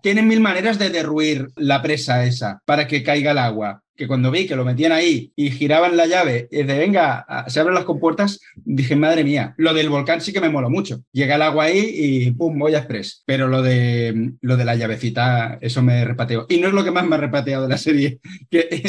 [0.03, 4.31] tienen mil maneras de derruir la presa esa para que caiga el agua que cuando
[4.31, 7.85] vi que lo metían ahí y giraban la llave y de venga, se abren las
[7.85, 11.03] compuertas, dije, madre mía, lo del volcán sí que me mola mucho.
[11.13, 13.23] Llega el agua ahí y pum, voy a express.
[13.27, 16.47] Pero lo de, lo de la llavecita, eso me repateó.
[16.49, 18.19] Y no es lo que más me ha repateado de la serie,
[18.51, 18.83] que,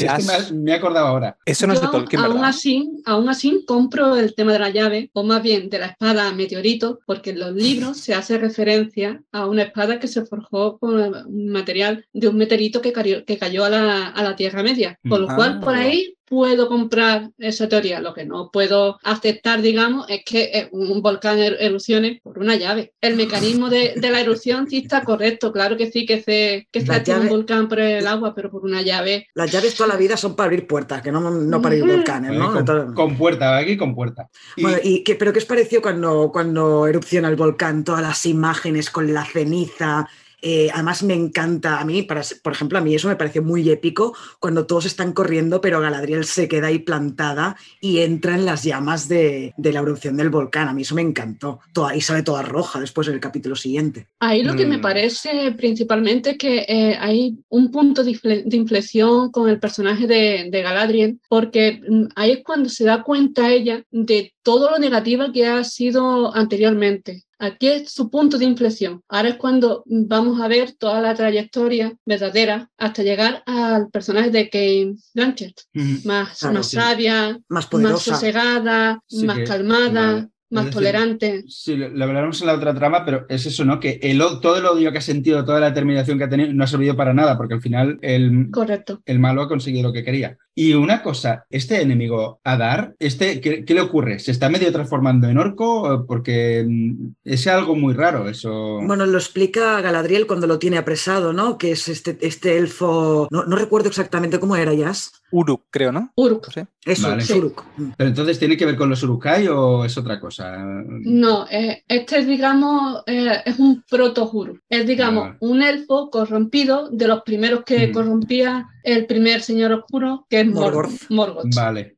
[0.53, 1.37] me, he acordado ahora.
[1.45, 5.09] Eso no es de Tolkien, aún Así, aún así, compro el tema de la llave,
[5.13, 9.47] o más bien de la espada meteorito, porque en los libros se hace referencia a
[9.47, 13.65] una espada que se forjó con un material de un meteorito que cayó, que cayó
[13.65, 14.94] a la, a la Tierra Media.
[15.07, 15.79] Con lo cual, por ah.
[15.79, 17.99] ahí puedo comprar esa teoría.
[17.99, 22.55] Lo que no puedo aceptar, digamos, es que eh, un volcán er-, erupcione por una
[22.55, 22.93] llave.
[22.99, 25.51] El mecanismo de, la erupción sí está correcto.
[25.51, 28.81] Claro que sí que se que está un volcán por el agua, pero por una
[28.81, 29.27] llave.
[29.33, 32.31] Las llaves toda la vida son para abrir puertas, que no, no para abrir volcanes,
[32.31, 32.93] ¿no?
[32.93, 34.27] Con, puerta, aquí con puerta.
[34.57, 37.83] Bueno, y qué, pero ¿qué os pareció cuando, cuando erupciona el volcán?
[37.83, 40.07] Todas las imágenes con la ceniza
[40.41, 44.15] eh, además me encanta, a mí, por ejemplo, a mí eso me pareció muy épico
[44.39, 49.07] cuando todos están corriendo, pero Galadriel se queda ahí plantada y entra en las llamas
[49.07, 50.67] de, la erupción del volcán.
[50.67, 51.59] A mí eso me encantó.
[51.73, 54.07] Toda, y sale toda roja después en el capítulo siguiente.
[54.19, 54.81] Ahí lo que me mm.
[54.81, 58.17] parece principalmente es que eh, hay un punto de,
[58.51, 63.51] inflexión con el personaje de, de Galadriel, porque mm, ahí es cuando se da cuenta
[63.51, 67.23] ella de todo lo negativo que ha sido anteriormente.
[67.39, 69.01] Aquí es su punto de inflexión.
[69.09, 74.45] Ahora es cuando vamos a ver toda la trayectoria verdadera hasta llegar al personaje de
[74.45, 75.61] Kate Blanchett.
[76.05, 77.67] más, más sabia, más,
[77.99, 80.29] sosegada, más calmada.
[80.49, 81.43] más tolerante.
[81.47, 83.79] Sí, lo, hablaremos en la otra trama, pero es eso, ¿no?
[83.79, 86.63] Que el, todo el odio que ha sentido, toda la determinación que ha tenido, no
[86.63, 89.01] ha servido para nada, porque al final el, Correcto.
[89.05, 90.37] el malo ha conseguido lo que quería.
[90.57, 94.19] Y una cosa, este enemigo Adar, este, ¿qué, le ocurre?
[94.19, 96.05] ¿Se está medio transformando en orco?
[96.07, 98.79] Porque mm, es algo muy raro eso.
[98.81, 101.57] Bueno, lo explica Galadriel cuando lo tiene apresado, ¿no?
[101.57, 105.11] Que es este, este elfo, no, recuerdo exactamente cómo era, Jazz.
[105.29, 106.13] Uruk, creo, ¿no?
[106.15, 106.49] Uruk.
[106.49, 106.61] Sí.
[106.85, 107.65] Eso, es Uruk.
[107.97, 110.55] Pero entonces, ¿tiene que ver con los Urukai o es otra cosa?
[110.57, 114.61] No, eh, este es, digamos, eh, es un proto-Uruk.
[114.69, 115.37] Es, digamos, ah.
[115.41, 117.91] un elfo corrompido de los primeros que mm.
[117.91, 121.53] corrompía el primer señor oscuro, que es Morgoth.
[121.53, 121.95] Vale.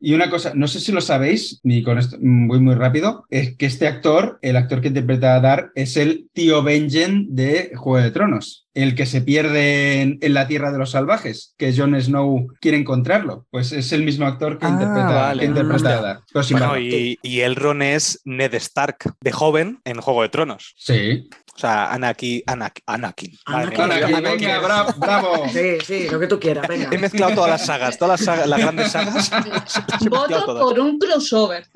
[0.00, 3.56] Y una cosa, no sé si lo sabéis, ni con esto voy muy rápido, es
[3.56, 8.04] que este actor, el actor que interpreta a Dar, es el tío Benjen de Juego
[8.04, 12.46] de Tronos, el que se pierde en, la Tierra de los Salvajes, que Jon Snow
[12.60, 13.46] quiere encontrarlo.
[13.50, 16.20] Pues es el mismo actor que ah, interpreta, a Dar.
[16.50, 20.74] Bueno, y, y Elrond es Ned Stark, de joven, en Juego de Tronos.
[20.76, 21.28] Sí.
[21.58, 22.40] O sea, Anakin.
[22.46, 22.80] Anakin.
[22.86, 26.88] Anakin, Anakin, venga, bravo, Sí, sí, lo que tú quieras, venga.
[26.92, 29.28] He mezclado todas las sagas, todas las, las grandes sagas.
[30.08, 31.66] Voto por un crossover.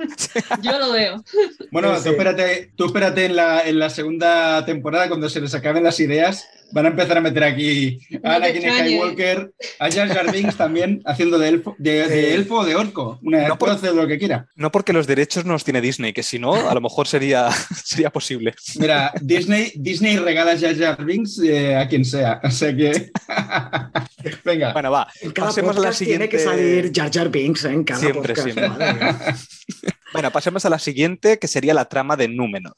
[0.61, 1.25] Yo lo veo.
[1.73, 5.83] Bueno, tú espérate, tú espérate en, la, en la segunda temporada, cuando se les acaben
[5.83, 10.57] las ideas, van a empezar a meter aquí a Anakin Skywalker, a Jar Jar Binks
[10.57, 14.47] también haciendo de elfo, de, elfo o de orco, una no por, lo que quiera.
[14.57, 17.51] No porque los derechos no los tiene Disney, que si no, a lo mejor sería,
[17.85, 18.55] sería posible.
[18.77, 23.11] Mira, Disney, Disney regala a Jar Jar Binks eh, a quien sea, o sea que...
[24.45, 24.73] Venga.
[24.73, 25.09] Bueno, va.
[25.35, 26.29] pasemos a la siguiente.
[26.29, 27.73] Tiene que salir Jar Jar Binks ¿eh?
[27.73, 28.69] en cada siempre, Siempre.
[30.13, 32.75] bueno, pasemos a la siguiente, que sería la trama de Númenor.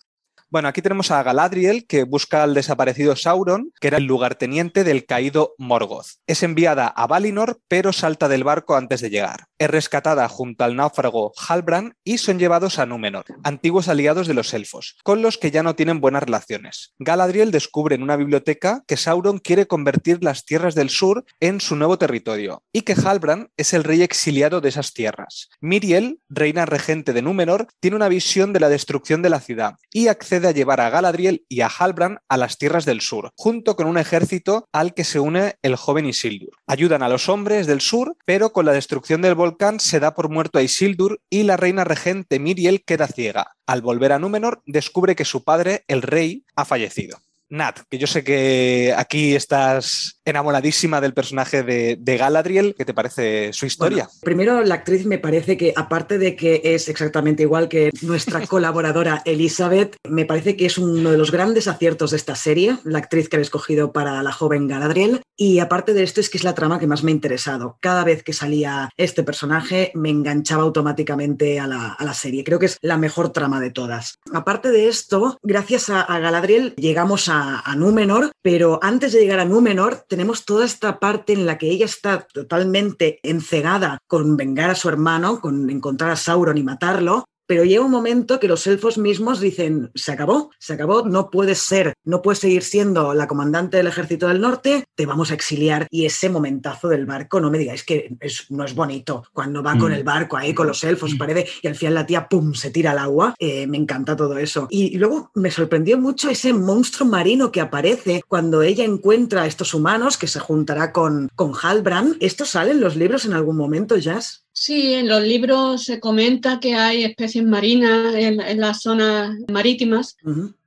[0.50, 5.06] Bueno, aquí tenemos a Galadriel que busca al desaparecido Sauron, que era el lugarteniente del
[5.06, 6.18] caído Morgoth.
[6.26, 9.46] Es enviada a Valinor, pero salta del barco antes de llegar.
[9.58, 14.52] Es rescatada junto al náufrago Halbrand y son llevados a Númenor, antiguos aliados de los
[14.54, 16.94] elfos, con los que ya no tienen buenas relaciones.
[16.98, 21.76] Galadriel descubre en una biblioteca que Sauron quiere convertir las tierras del sur en su
[21.76, 25.48] nuevo territorio y que Halbrand es el rey exiliado de esas tierras.
[25.60, 30.08] Miriel, reina regente de Númenor, tiene una visión de la destrucción de la ciudad y
[30.08, 33.86] accede a llevar a Galadriel y a Halbrand a las tierras del sur, junto con
[33.86, 36.56] un ejército al que se une el joven Isildur.
[36.66, 40.28] Ayudan a los hombres del sur, pero con la destrucción del volcán se da por
[40.28, 43.56] muerto a Isildur y la reina regente Miriel queda ciega.
[43.66, 47.18] Al volver a Númenor, descubre que su padre, el rey, ha fallecido.
[47.54, 52.74] Nat, que yo sé que aquí estás enamoradísima del personaje de, Galadriel.
[52.76, 54.08] ¿Qué te parece su historia?
[54.22, 59.22] primero, la actriz me parece que, aparte de que es exactamente igual que nuestra colaboradora
[59.24, 63.28] Elizabeth, me parece que es uno de los grandes aciertos de esta serie, la actriz
[63.28, 65.22] que han escogido para la joven Galadriel.
[65.36, 67.76] Y aparte de esto, es que es la trama que más me ha interesado.
[67.80, 72.44] Cada vez que salía este personaje, me enganchaba automáticamente a la, serie.
[72.44, 74.20] Creo que es la mejor trama de todas.
[74.32, 79.44] Aparte de esto, gracias a, Galadriel llegamos a, a Númenor, pero antes de llegar a
[79.44, 84.74] Númenor, tenemos toda esta parte en la que ella está totalmente encegada con vengar a
[84.74, 88.98] su hermano, con encontrar a Sauron y matarlo, pero llega un momento que los elfos
[88.98, 93.76] mismos dicen, se acabó, se acabó, no puedes ser, no puedes seguir siendo la comandante
[93.76, 95.86] del ejército del norte, te vamos a exiliar.
[95.90, 98.16] Y ese momentazo del barco, no me digáis que
[98.50, 99.94] no es bonito, cuando va con mm.
[99.94, 101.18] el barco ahí, con los elfos, mm.
[101.18, 103.34] parece, y al final la tía, ¡pum!, se tira al agua.
[103.38, 104.66] Eh, me encanta todo eso.
[104.70, 109.74] Y luego me sorprendió mucho ese monstruo marino que aparece cuando ella encuentra a estos
[109.74, 112.16] humanos que se juntará con, con Halbrand.
[112.20, 114.43] ¿Esto sale en los libros en algún momento, Jazz?
[114.54, 120.16] Sí, en los libros se comenta que hay especies marinas en, las zonas marítimas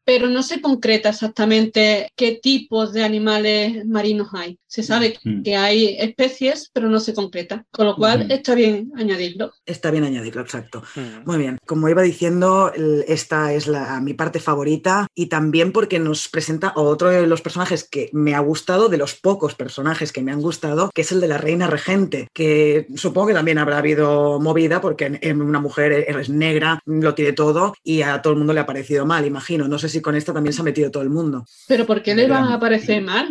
[0.08, 4.58] pero no se concreta exactamente qué tipos de animales marinos hay.
[4.68, 5.44] Se sabe mm.
[5.44, 9.54] que hay especies, pero no se concreta, con lo cual está bien añadirlo.
[9.66, 10.84] Está bien añadirlo, exacto.
[10.96, 11.26] Mm.
[11.26, 11.58] Muy bien.
[11.66, 12.72] Como iba diciendo,
[13.08, 17.88] esta es la, mi parte favorita y también porque nos presenta otro de los personajes
[17.90, 21.22] que me ha gustado, de los pocos personajes que me han gustado, que es el
[21.22, 25.92] de la reina regente, que supongo que también habrá habido movida porque en, una mujer
[26.08, 29.68] es negra, lo tiene todo y a todo el mundo le ha parecido mal, imagino.
[29.68, 31.46] No sé si con esta también se ha metido todo el mundo.
[31.68, 33.30] Pero ¿por qué le va a parecer mal?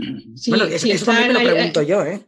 [0.49, 2.25] bueno, eso también me lo pregunto yo, ¿eh?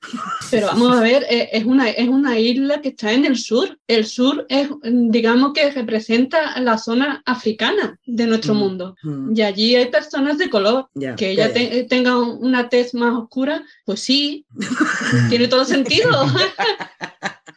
[0.51, 3.79] Pero vamos a ver, eh, es una, es una isla que está en el sur.
[3.87, 8.97] El sur es, digamos que representa la zona africana de nuestro mm, mundo.
[9.03, 9.37] Mm.
[9.37, 10.89] Y allí hay personas de color.
[11.17, 11.53] que ella
[11.89, 14.47] tenga una tez más oscura, pues sí,
[15.29, 16.11] tiene todo sentido.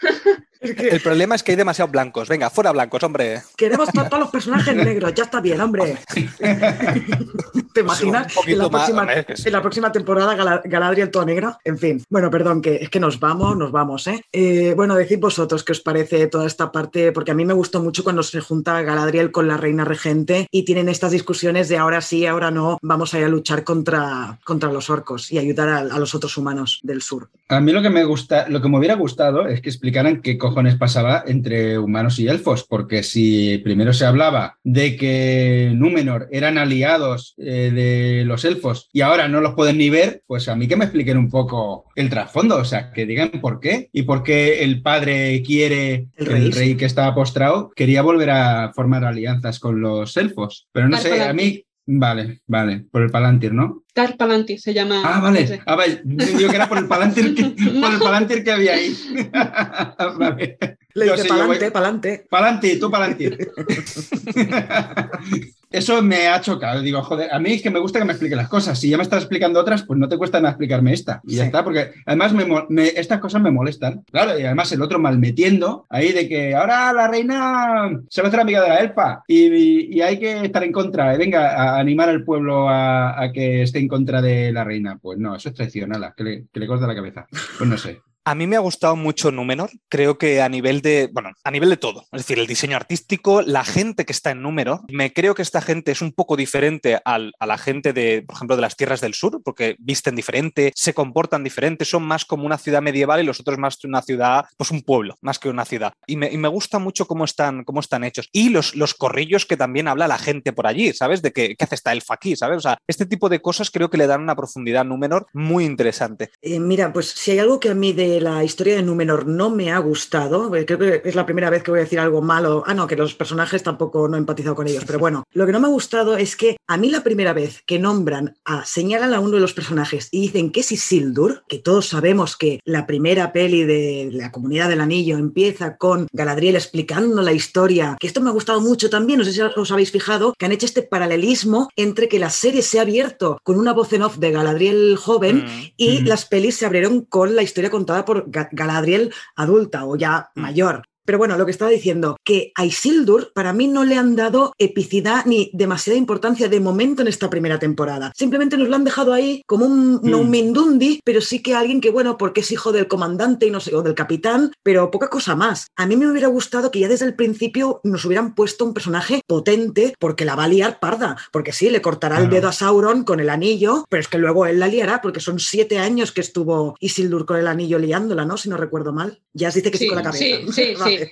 [0.62, 2.30] El problema es que hay demasiados blancos.
[2.30, 3.42] Venga, fuera blancos, hombre.
[3.58, 5.98] Queremos todos los personajes negros, ya está bien, hombre.
[7.74, 8.34] ¿Te imaginas?
[8.46, 11.58] en, la próxima, en, la próxima, temporada Galadriel toda negra.
[11.64, 12.04] En fin.
[12.10, 14.24] Bueno, perdón, que es que nos vamos, nos vamos, ¿eh?
[14.32, 14.74] ¿eh?
[14.76, 18.04] Bueno, decid vosotros qué os parece toda esta parte, porque a mí me gustó mucho
[18.04, 22.26] cuando se junta Galadriel con la reina regente y tienen estas discusiones de ahora sí,
[22.28, 26.00] ahora no, vamos a ir a luchar contra, contra los orcos y ayudar a, a
[26.00, 27.30] los otros humanos del sur.
[27.48, 30.38] A mí lo que me gusta, lo que me hubiera gustado es que explicaran qué
[30.52, 36.58] cojones pasaba entre humanos y elfos, porque si primero se hablaba de que Númenor eran
[36.58, 40.68] aliados eh, de los elfos y ahora no los pueden ni ver, pues a mí
[40.68, 44.24] que me expliquen un poco el trasfondo, o sea, que digan por qué y por
[44.24, 49.06] qué el padre quiere, el rey, el rey que estaba postrado, quería volver a formar
[49.06, 50.68] alianzas con los elfos.
[50.74, 53.81] Pero no sé, a mí Vale, vale, por el Palantir, ¿no?
[53.94, 55.02] Tar Palantir se llama.
[55.04, 55.62] Ah, vale.
[55.66, 56.02] Ah, vale.
[56.04, 57.44] Digo que era por el Palantir que,
[57.82, 58.96] por el Palantir que había ahí.
[60.18, 60.58] vale.
[60.94, 62.26] Le dije, pa'lante, pa'lante.
[62.30, 63.32] Pa'lante, tú pa'lante.
[65.72, 66.82] Eso me ha chocado.
[66.82, 68.78] Digo, joder, a mí es que me gusta que me explique las cosas.
[68.78, 71.22] Si ya me estás explicando otras, pues no te cuesta nada explicarme esta.
[71.26, 74.04] Y ya está, porque además me, estas cosas me molestan.
[74.12, 78.30] Claro, y además el otro malmetiendo ahí de que ahora la reina se va a
[78.30, 81.16] hacer amiga de la elfa y, hay que estar en contra.
[81.16, 84.98] Venga, a animar al pueblo a, que esté en contra de la reina.
[84.98, 87.28] Pues no, eso es traicionala, que le, que le corta la cabeza.
[87.58, 88.02] Pues no sé.
[88.24, 91.70] A mí me ha gustado mucho Númenor, creo que a nivel de, bueno, a nivel
[91.70, 95.36] de todo, es decir, el diseño artístico, la gente que está en Númenor, me creo
[95.36, 98.76] que esta gente es un poco diferente a la gente de, por ejemplo, de las
[98.76, 103.22] tierras del sur, porque visten diferente, se comportan diferente, son más como una ciudad medieval
[103.22, 105.94] y los otros más una ciudad, pues un pueblo, más que una ciudad.
[106.06, 108.28] Y me, gusta mucho cómo están, cómo están hechos.
[108.32, 111.22] Y los, los corrillos que también habla la gente por allí, ¿sabes?
[111.22, 112.58] De que, qué hace esta elfa aquí, ¿sabes?
[112.58, 115.66] O sea, este tipo de cosas creo que le dan una profundidad a Númenor muy
[115.66, 116.32] interesante.
[116.42, 119.50] Eh, mira, pues si hay algo que a mí de la historia de Númenor no
[119.50, 120.54] me ha gustado.
[120.56, 122.64] Eh, creo que es la primera vez que voy a decir algo malo.
[122.66, 124.84] Ah, no, que los personajes tampoco no he empatizado con ellos.
[124.86, 127.64] Pero bueno, lo que no me ha gustado es que a mí la primera vez
[127.66, 131.60] que nombran, a, señalan a uno de los personajes y dicen que es Isildur, que
[131.60, 137.22] todos sabemos que la primera peli de la Comunidad del Anillo empieza con Galadriel explicando
[137.22, 140.34] la historia, que esto me ha gustado mucho también, no sé si os habéis fijado,
[140.38, 143.94] que han hecho este paralelismo entre que la serie se ha abierto con una voz
[143.94, 145.74] en off de Galadriel joven mm.
[145.78, 150.42] y las pelis se abrieron con la historia contada por Galadriel adulta o ya mm.
[150.42, 150.84] mayor.
[151.06, 154.54] Pero bueno, lo que estaba diciendo, que a Isildur para mí no le han dado
[154.58, 158.12] epicidad ni demasiada importancia de momento en esta primera temporada.
[158.16, 160.32] Simplemente nos lo han dejado ahí como un, no un mm.
[160.32, 163.76] Mindundi, pero sí que alguien que, bueno, porque es hijo del comandante y no sé,
[163.76, 165.68] o del capitán, pero poca cosa más.
[165.76, 169.22] A mí me hubiera gustado que ya desde el principio nos hubieran puesto un personaje
[169.28, 171.18] potente, porque la va a liar parda.
[171.32, 174.46] Porque sí, le cortará el dedo a Sauron con el anillo, pero es que luego
[174.46, 178.38] él la liará, porque son siete años que estuvo Isildur con el anillo liándola, ¿no?
[178.38, 179.20] Si no recuerdo mal.
[179.34, 180.24] Ya se dice que sí, con la cabeza.
[180.24, 181.12] Sí, sí, sí.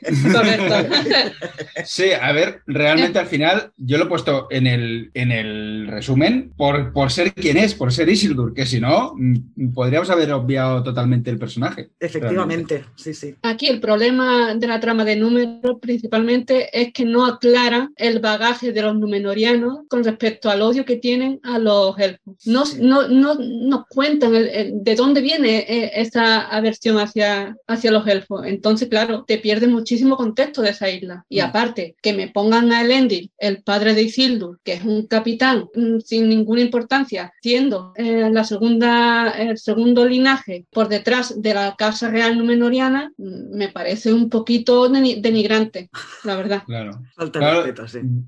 [1.85, 6.53] Sí, a ver, realmente al final yo lo he puesto en el, en el resumen
[6.55, 10.83] por, por ser quien es, por ser Isildur, que si no, mm, podríamos haber obviado
[10.83, 11.89] totalmente el personaje.
[11.99, 13.35] Efectivamente, sí, sí.
[13.41, 18.71] Aquí el problema de la trama de números principalmente es que no aclara el bagaje
[18.71, 22.35] de los numenorianos con respecto al odio que tienen a los elfos.
[22.45, 28.45] No, no, no nos cuentan de dónde viene eh, esa aversión hacia, hacia los elfos.
[28.45, 29.37] Entonces, claro, te
[29.69, 31.25] muchísimo contexto de esa isla.
[31.29, 31.45] Y mm.
[31.45, 35.99] aparte, que me pongan a Elendil, el padre de Isildur, que es un capitán mm,
[35.99, 42.09] sin ninguna importancia, siendo eh, la segunda, el segundo linaje por detrás de la casa
[42.09, 45.89] real numenoriana, mm, me parece un poquito denigrante,
[46.23, 46.63] la verdad.
[46.65, 47.01] Claro.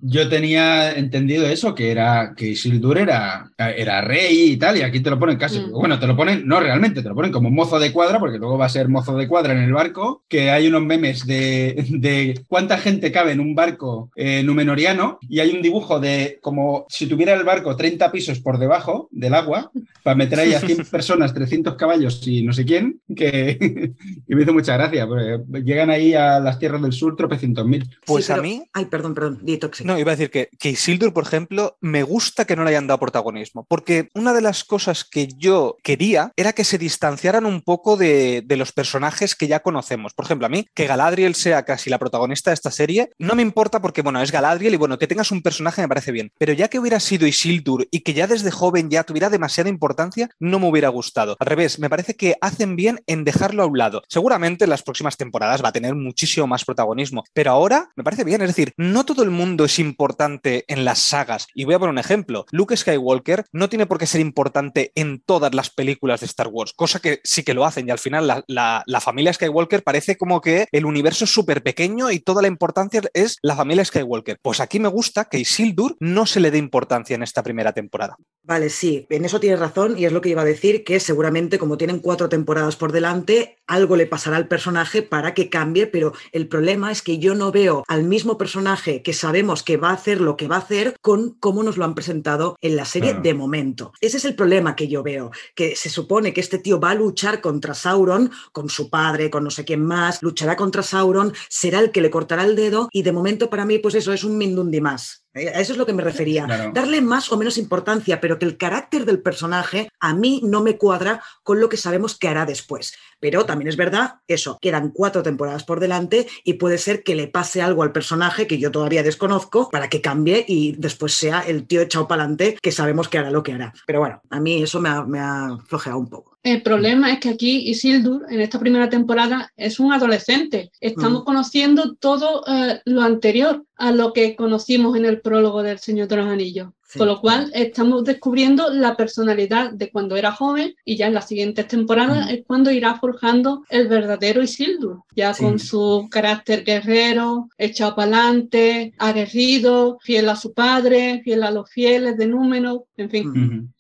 [0.02, 5.00] Yo tenía entendido eso, que era que Isildur era, era rey y tal, y aquí
[5.00, 7.80] te lo ponen casi, bueno, te lo ponen, no realmente, te lo ponen como mozo
[7.80, 10.68] de cuadra, porque luego va a ser mozo de cuadra en el barco, que hay
[10.68, 15.62] unos memes de de, cuánta gente cabe en un barco eh, numenoriano y hay un
[15.62, 19.72] dibujo de como si tuviera el barco 30 pisos por debajo del agua
[20.04, 23.94] para meter ahí a 100 personas, 300 caballos y no sé quién, que
[24.28, 27.90] y me hizo mucha gracia, porque llegan ahí a las tierras del sur tropecientos mil.
[28.06, 28.64] Pues a mí...
[28.74, 29.42] Ay, perdón, perdón,
[29.84, 32.88] No, iba a decir que, que Isildur, por ejemplo, me gusta que no le hayan
[32.88, 37.62] dado protagonismo, porque una de las cosas que yo quería era que se distanciaran un
[37.62, 40.14] poco de, de los personajes que ya conocemos.
[40.14, 43.42] Por ejemplo, a mí, que Galadriel sea casi la protagonista de esta serie, no me
[43.42, 46.54] importa porque, bueno, es Galadriel y bueno, que tengas un personaje me parece bien, pero
[46.54, 50.60] ya que hubiera sido Isildur y que ya desde joven ya tuviera demasiada importancia, no
[50.60, 51.38] me hubiera gustado.
[51.40, 54.02] Al revés, me parece que hacen bien en dejarlo a un lado.
[54.08, 58.24] Seguramente en las próximas temporadas va a tener muchísimo más protagonismo, pero ahora me parece
[58.24, 61.48] bien, es decir, no todo el mundo es importante en las sagas.
[61.54, 65.22] Y voy a poner un ejemplo, Luke Skywalker no tiene por qué ser importante en
[65.22, 68.44] todas las películas de Star Wars, cosa que sí que lo hacen y al final
[68.48, 72.42] la, la familia Skywalker parece como que el universo universo es súper pequeño y toda
[72.42, 74.40] la importancia es la familia Skywalker.
[74.42, 78.16] Pues aquí me gusta que Isildur no se le dé importancia en esta primera temporada.
[78.44, 81.60] Vale, sí, en eso tienes razón y es lo que iba a decir, que seguramente
[81.60, 86.14] como tienen cuatro temporadas por delante, algo le pasará al personaje para que cambie, pero
[86.32, 89.94] el problema es que yo no veo al mismo personaje que sabemos que va a
[89.94, 93.14] hacer lo que va a hacer con cómo nos lo han presentado en la serie
[93.14, 93.94] de momento.
[94.02, 96.96] Ese es el problema que yo veo, que se supone que este tío va a
[96.96, 101.01] luchar contra Sauron, con su padre, con no sé quién más, luchará contra Sauron,
[101.50, 104.24] será el que le cortará el dedo y de momento para mí pues eso es
[104.24, 105.21] un Mindundi más.
[105.34, 106.46] Eh, a eso es lo que me refería.
[106.74, 110.78] Darle más o menos importancia, pero que el carácter del personaje a mí no me
[110.78, 112.94] cuadra con lo que sabemos que hará después.
[113.20, 117.28] Pero también es verdad, eso, quedan cuatro temporadas por delante y puede ser que le
[117.28, 121.68] pase algo al personaje que yo todavía desconozco para que cambie y después sea el
[121.68, 123.74] tío echado para adelante que sabemos que hará lo que hará.
[123.86, 126.32] Pero bueno, a mí eso me ha, me ha flojeado un poco.
[126.44, 130.72] El problema es que aquí Isildur, en esta primera temporada, es un adolescente.
[130.80, 131.26] Estamos mm.
[131.26, 136.18] conociendo todo eh, lo anterior a lo que conocimos en el prólogo del Señor de
[136.18, 136.70] los Anillos.
[136.98, 141.28] Con lo cual estamos descubriendo la personalidad de cuando era joven y ya en las
[141.30, 147.96] siguientes temporadas es cuando irá forjando el verdadero Isildur, ya con su carácter guerrero, echado
[147.96, 153.74] para adelante, aguerrido, fiel a su padre, fiel a los fieles de Númenor, en fin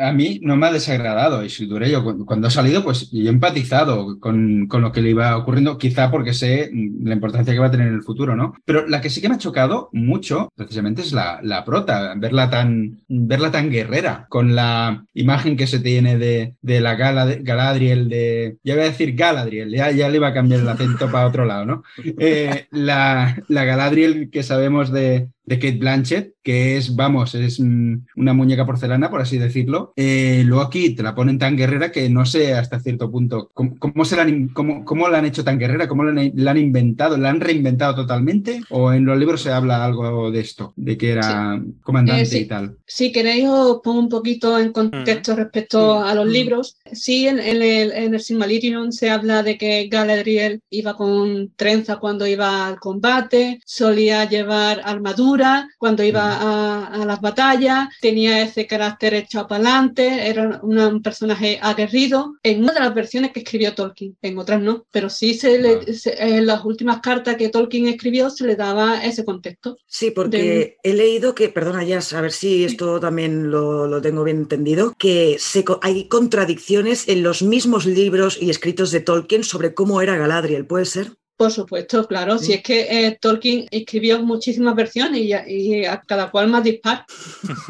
[0.00, 1.84] a mí no me ha desagradado Isildur.
[1.84, 5.78] Yo cuando ha salido, pues yo he empatizado con, con, lo que le iba ocurriendo,
[5.78, 6.70] quizá porque sé
[7.02, 8.54] la importancia que va a tener en el futuro, ¿no?
[8.64, 12.50] Pero la que sí que me ha chocado mucho, precisamente, es la, la prota, verla
[12.50, 18.56] tan, verla tan guerrera, con la imagen que se tiene de, de la Galadriel, de.
[18.62, 21.44] Ya voy a decir Galadriel, ya, ya le iba a cambiar el acento para otro
[21.44, 21.82] lado, ¿no?
[22.24, 28.32] Eh, la, la Galadriel que sabemos de, de Kate Blanchett, que es, vamos, es una
[28.32, 29.92] muñeca porcelana, por así decirlo.
[29.96, 34.04] Eh, luego aquí te la ponen tan guerrera que no sé hasta cierto punto cómo,
[34.04, 37.40] se la han, cómo, la han hecho tan guerrera, cómo la han, inventado, la han
[37.40, 42.36] reinventado totalmente, o en los libros se habla algo de esto, de que era comandante
[42.36, 42.76] eh, y tal.
[42.86, 46.76] Si queréis os pongo un poquito en contexto respecto a los libros.
[46.92, 52.26] Sí, en, el, en el Silmarillion se habla de que Galadriel iba con trenza cuando
[52.26, 55.31] iba al combate, solía llevar armadura
[55.78, 62.34] cuando iba a, las batallas, tenía ese carácter echado para adelante, era un personaje aguerrido.
[62.42, 65.80] En una de las versiones que escribió Tolkien, en otras no, pero sí se le,
[66.18, 69.76] en las últimas cartas que Tolkien escribió se le daba ese contexto.
[69.86, 74.24] Sí, porque he leído que, perdona ya, a ver si esto también lo, lo tengo
[74.24, 79.74] bien entendido, que se, hay contradicciones en los mismos libros y escritos de Tolkien sobre
[79.74, 81.12] cómo era Galadriel, ¿puede ser?
[81.36, 82.38] Por supuesto, claro.
[82.38, 87.04] Si es que eh, Tolkien escribió muchísimas versiones y, a cada cual más dispar.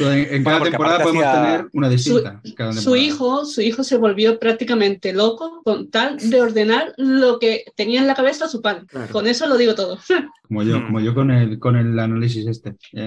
[0.00, 2.40] en, cada temporada podemos tener una distinta.
[2.72, 8.00] Su, hijo, su hijo se volvió prácticamente loco con tal de ordenar lo que tenía
[8.00, 8.86] en la cabeza su padre.
[9.12, 9.98] Con eso lo digo todo.
[10.46, 12.76] Como yo, como yo con el, con el análisis este.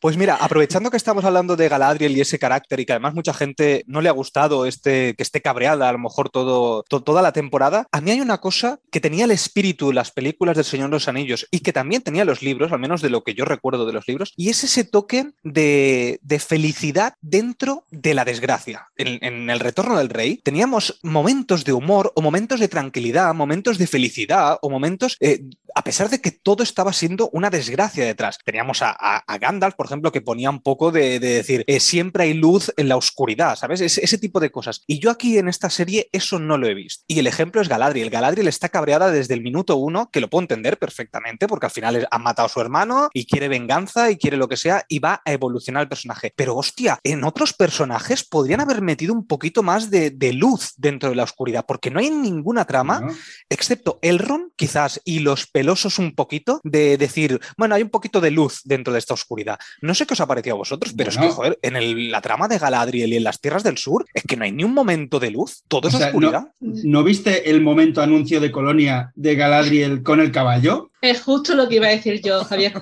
[0.00, 3.32] Pues mira, aprovechando que estamos hablando de Galadriel y ese carácter y que además mucha
[3.32, 6.55] gente no le ha gustado este, que esté cabreada a lo mejor todo,
[6.88, 10.56] toda la temporada, a mí hay una cosa que tenía el espíritu de las películas
[10.56, 13.22] del Señor de los Anillos y que también tenía los libros, al menos de lo
[13.24, 18.24] que yo recuerdo de los libros, y es ese toque de, felicidad dentro de la
[18.24, 18.88] desgracia.
[18.96, 23.86] En, el Retorno del Rey teníamos momentos de humor o momentos de tranquilidad, momentos de
[23.86, 25.42] felicidad o momentos, eh,
[25.74, 28.38] a pesar de que todo estaba siendo una desgracia detrás.
[28.44, 32.34] Teníamos a, a Gandalf, por ejemplo, que ponía un poco de, decir, eh, siempre hay
[32.34, 33.80] luz en la oscuridad, ¿sabes?
[33.80, 34.82] ese tipo de cosas.
[34.86, 37.04] Y yo aquí en esta serie eso no lo he visto.
[37.06, 38.10] Y el ejemplo es Galadriel.
[38.10, 42.08] Galadriel está cabreada desde el minuto uno, que lo puedo entender perfectamente, porque al final
[42.10, 45.22] han matado a su hermano y quiere venganza y quiere lo que sea y va
[45.24, 46.32] a evolucionar el personaje.
[46.36, 51.14] Pero hostia, en otros personajes podrían haber metido un poquito más de, luz dentro de
[51.14, 53.06] la oscuridad, porque no hay ninguna trama,
[53.48, 58.30] excepto Elrond, quizás, y los pelosos un poquito, de decir, bueno, hay un poquito de
[58.30, 59.58] luz dentro de esta oscuridad.
[59.80, 62.48] No sé qué os ha parecido a vosotros, pero es que, joder, en la trama
[62.48, 65.18] de Galadriel y en las tierras del sur, es que no hay ni un momento
[65.18, 66.35] de luz, todo es oscuridad.
[66.60, 70.90] ¿No, viste el momento anuncio de Colonia de Galadriel con el caballo?
[71.00, 72.72] Es justo lo que iba a decir yo, Javier.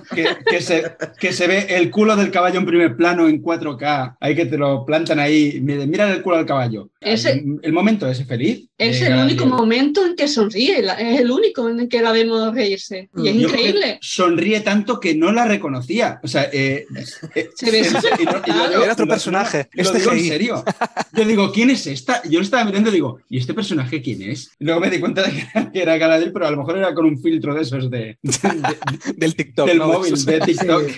[0.49, 4.17] Que, se, que se ve el culo del caballo en primer plano en 4K.
[4.21, 5.59] Hay que te lo plantan ahí.
[5.61, 6.91] Mira el culo del caballo.
[7.01, 8.69] el, momento ese feliz.
[8.79, 10.79] Es el único momento en que sonríe.
[10.99, 13.11] Es el único en que la vemos reírse.
[13.17, 13.99] Y es increíble.
[14.01, 16.21] Sonríe tanto que no la reconocía.
[16.23, 16.87] O sea, eh,
[17.35, 19.69] eh, se ve Era otro personaje.
[19.73, 20.65] Lo, digo en serio.
[21.13, 22.23] Yo digo, ¿quién es esta?
[22.25, 24.53] Yo lo estaba mirando y digo, ¿y este personaje quién es?
[24.61, 25.33] luego me di cuenta de
[25.73, 28.04] que era Galadriel, pero a lo mejor era con un filtro de esos de
[29.17, 29.67] del TikTok.
[29.67, 30.85] Del móvil, de TikTok.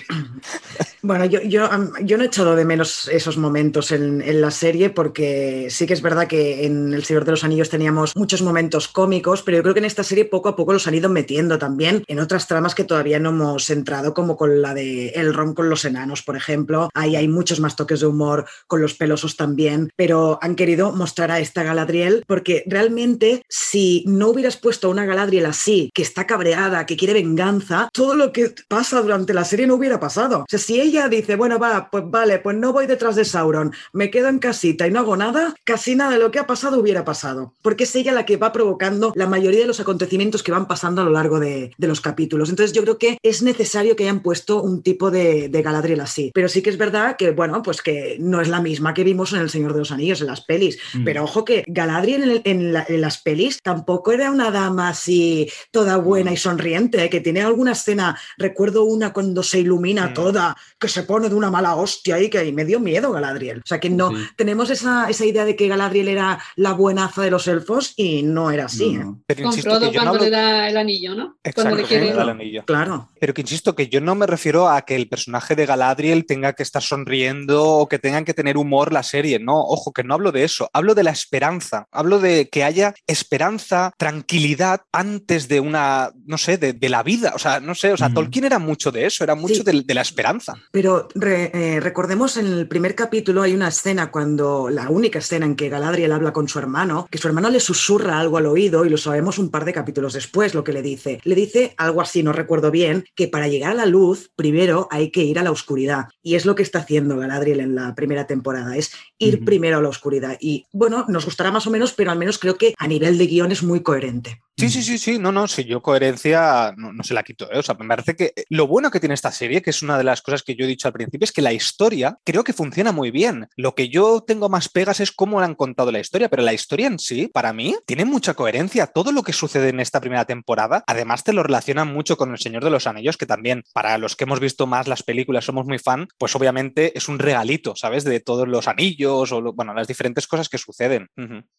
[1.03, 1.69] Bueno, yo, yo,
[2.01, 5.93] yo no he echado de menos esos momentos en, en, la serie porque sí que
[5.93, 9.63] es verdad que en El Señor de los Anillos teníamos muchos momentos cómicos, pero yo
[9.63, 12.47] creo que en esta serie poco a poco los han ido metiendo también en otras
[12.47, 16.23] tramas que todavía no hemos entrado, como con la de El Ron con los enanos,
[16.23, 16.89] por ejemplo.
[16.93, 21.31] Ahí hay muchos más toques de humor, con los pelosos también, pero han querido mostrar
[21.31, 26.27] a esta Galadriel porque realmente si no hubieras puesto a una Galadriel así, que está
[26.27, 30.39] cabreada, que quiere venganza, todo lo que pasa durante la serie no hubiera pasado.
[30.39, 33.73] O sea, si ella dice, bueno, va, pues vale, pues no voy detrás de Sauron,
[33.93, 36.79] me quedo en casita y no hago nada, casi nada de lo que ha pasado
[36.79, 40.51] hubiera pasado, porque es ella la que va provocando la mayoría de los acontecimientos que
[40.51, 42.49] van pasando a lo largo de, los capítulos.
[42.49, 46.49] Entonces yo creo que es necesario que hayan puesto un tipo de, Galadriel así, pero
[46.49, 49.39] sí que es verdad que, bueno, pues que no es la misma que vimos en
[49.39, 51.03] El Señor de los Anillos, en las pelis, mm.
[51.03, 56.37] pero ojo que Galadriel en, las pelis tampoco era una dama así toda buena y
[56.37, 57.09] sonriente, ¿eh?
[57.09, 60.13] que tiene alguna escena, recuerdo una cuando se ilumina mm.
[60.13, 63.59] toda, que se pone de una mala hostia y que me dio miedo Galadriel.
[63.59, 67.31] O sea que no, tenemos esa, esa, idea de que Galadriel era la buenaza de
[67.31, 68.95] los elfos y no era así.
[68.95, 69.05] ¿eh?
[69.25, 71.37] Pero Con Frodo cuando le da el anillo, ¿no?
[71.43, 72.09] Exacto, cuando le quiere...
[72.09, 72.63] el anillo.
[72.65, 73.09] Claro.
[73.19, 76.53] Pero que insisto que yo no me refiero a que el personaje de Galadriel tenga
[76.53, 79.39] que estar sonriendo o que tengan que tener humor la serie.
[79.39, 80.69] No, ojo, que no hablo de eso.
[80.73, 81.87] Hablo de la esperanza.
[81.91, 87.33] Hablo de que haya esperanza, tranquilidad antes de una, no sé, de, la vida.
[87.35, 90.01] O sea, no sé, o sea, Tolkien era mucho de eso, era mucho de, la
[90.01, 90.55] esperanza.
[90.71, 95.55] Pero eh, recordemos en el primer capítulo hay una escena cuando, la única escena en
[95.55, 98.89] que Galadriel habla con su hermano, que su hermano le susurra algo al oído y
[98.89, 101.19] lo sabemos un par de capítulos después lo que le dice.
[101.23, 105.11] Le dice algo así, no recuerdo bien, que para llegar a la luz primero hay
[105.11, 106.05] que ir a la oscuridad.
[106.21, 109.81] Y es lo que está haciendo Galadriel en la primera temporada, es ir primero a
[109.81, 110.37] la oscuridad.
[110.39, 113.27] Y bueno, nos gustará más o menos, pero al menos creo que a nivel de
[113.27, 114.41] guion es muy coherente.
[114.59, 117.59] Sí, sí, sí, sí, no, no, si yo coherencia no, se la quito, ¿eh?
[117.59, 120.03] o sea, me parece que lo bueno que tiene esta serie, que es una de
[120.03, 122.91] las cosas que yo he dicho al principio, es que la historia creo que funciona
[122.91, 123.49] muy bien.
[123.55, 126.87] Lo que yo tengo más pegas es cómo han contado la historia, pero la historia
[126.87, 128.87] en sí, para mí, tiene mucha coherencia.
[128.87, 132.39] Todo lo que sucede en esta primera temporada, además te lo relacionan mucho con El
[132.39, 135.67] Señor de los Anillos, que también para los que hemos visto más las películas somos
[135.67, 138.03] muy fan, pues obviamente es un regalito, ¿sabes?
[138.05, 141.07] De todos los anillos o, bueno, las diferentes cosas que suceden.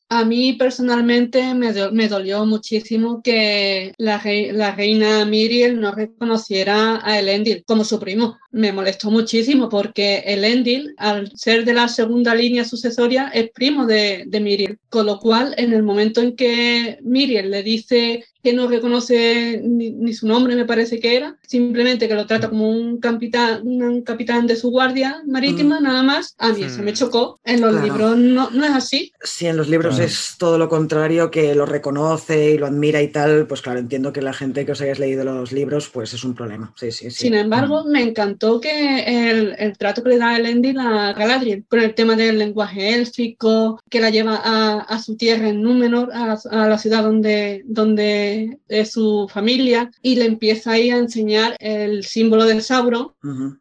[0.08, 4.22] A mí personalmente me, me dolió muchísimo que la,
[4.52, 8.36] la, reina Miriel no reconociera a Elendil como su primo.
[8.50, 14.24] Me molestó muchísimo porque Elendil, al ser de la segunda línea sucesoria, es primo de,
[14.26, 14.78] de Miriel.
[14.88, 20.12] Con lo cual, en el momento en que Miriel le dice que no reconoce ni,
[20.12, 24.46] su nombre, me parece que era, simplemente que lo trata como un capitán, un capitán
[24.46, 25.82] de su guardia marítima, mm.
[25.82, 26.34] nada más.
[26.38, 26.94] A mí eso me mm.
[26.94, 27.40] chocó.
[27.44, 29.12] En los libros no, no, es así.
[29.22, 33.08] Sí, en los libros es todo lo contrario, que lo reconoce y lo admira y
[33.08, 33.46] tal.
[33.46, 36.34] Pues claro, entiendo que la gente que os hayáis leído los libros, pues es un
[36.34, 36.72] problema.
[36.76, 37.90] Sí, sí, Sin embargo, mm.
[37.90, 41.94] me encantó que el, el, trato que le da el Elendil a Galadriel, con el
[41.94, 46.68] tema del lenguaje élfico, que la lleva a, a su tierra en Númenor, a, a
[46.68, 48.27] la ciudad donde, donde
[48.68, 53.12] de, su familia y le empieza ahí a enseñar el símbolo del Sauron,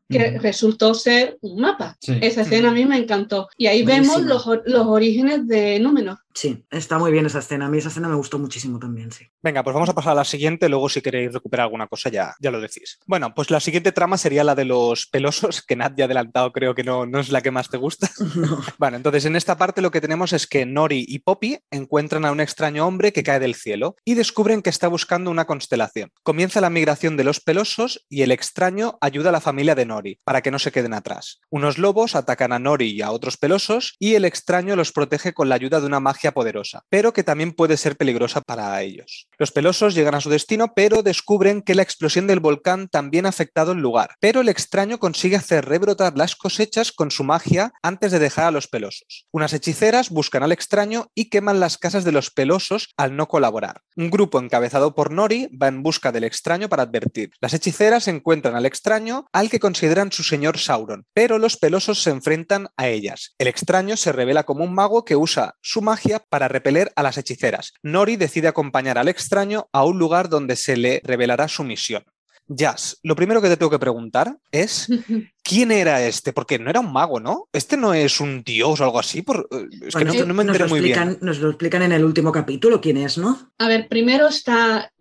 [0.10, 1.98] que resultó ser un mapa.
[2.22, 3.48] Esa escena a mí me encantó.
[3.58, 6.20] Y ahí vemos los, los orígenes de Númenor.
[6.38, 7.66] Sí, está muy bien esa escena.
[7.66, 9.26] A mí esa escena me gustó muchísimo también, sí.
[9.42, 12.36] Venga, pues vamos a pasar a la siguiente, luego si queréis recuperar alguna cosa ya,
[12.40, 13.00] ya lo decís.
[13.08, 16.76] Bueno, pues la siguiente trama sería la de los pelosos, que Nat ya adelantado creo
[16.76, 18.12] que no, no es la que más te gusta.
[18.78, 22.32] bueno, entonces en esta parte lo que tenemos es que Nori y Poppy encuentran a
[22.32, 26.12] un extraño hombre que cae del cielo y descubren que está buscando una constelación.
[26.22, 30.20] Comienza la migración de los pelosos y el extraño ayuda a la familia de Nori
[30.24, 31.40] para que no se queden atrás.
[31.50, 35.50] Unos lobos atacan a Nori y a otros pelosos y el extraño los protege con
[35.50, 39.28] la ayuda de una magia poderosa, pero que también puede ser peligrosa para ellos.
[39.38, 43.30] Los pelosos llegan a su destino, pero descubren que la explosión del volcán también ha
[43.30, 44.16] afectado el lugar.
[44.20, 48.52] Pero el extraño consigue hacer rebrotar las cosechas con su magia antes de dejar a
[48.52, 49.28] los pelosos.
[49.32, 53.82] Unas hechiceras buscan al extraño y queman las casas de los pelosos al no colaborar.
[53.96, 57.32] Un grupo encabezado por Nori va en busca del extraño para advertir.
[57.40, 62.10] Las hechiceras encuentran al extraño al que consideran su señor Sauron, pero los pelosos se
[62.10, 63.36] enfrentan a ellas.
[63.38, 67.18] El extraño se revela como un mago que usa su magia para repeler a las
[67.18, 67.74] hechiceras.
[67.84, 72.04] Nori decide acompañar al extraño a un lugar donde se le revelará su misión.
[72.48, 74.88] Jazz, lo primero que te tengo que preguntar es
[75.48, 77.48] quién era este, porque no era un mago, ¿no?
[77.54, 79.22] Este no es un dios o algo así.
[79.22, 79.48] Por...
[79.82, 81.18] Es que no, me enteré muy bien.
[81.22, 83.50] Nos lo explican en el último capítulo quién es, ¿no?
[83.58, 84.92] A ver, primero está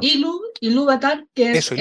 [0.00, 1.72] Ilu, Ilúvatar, que es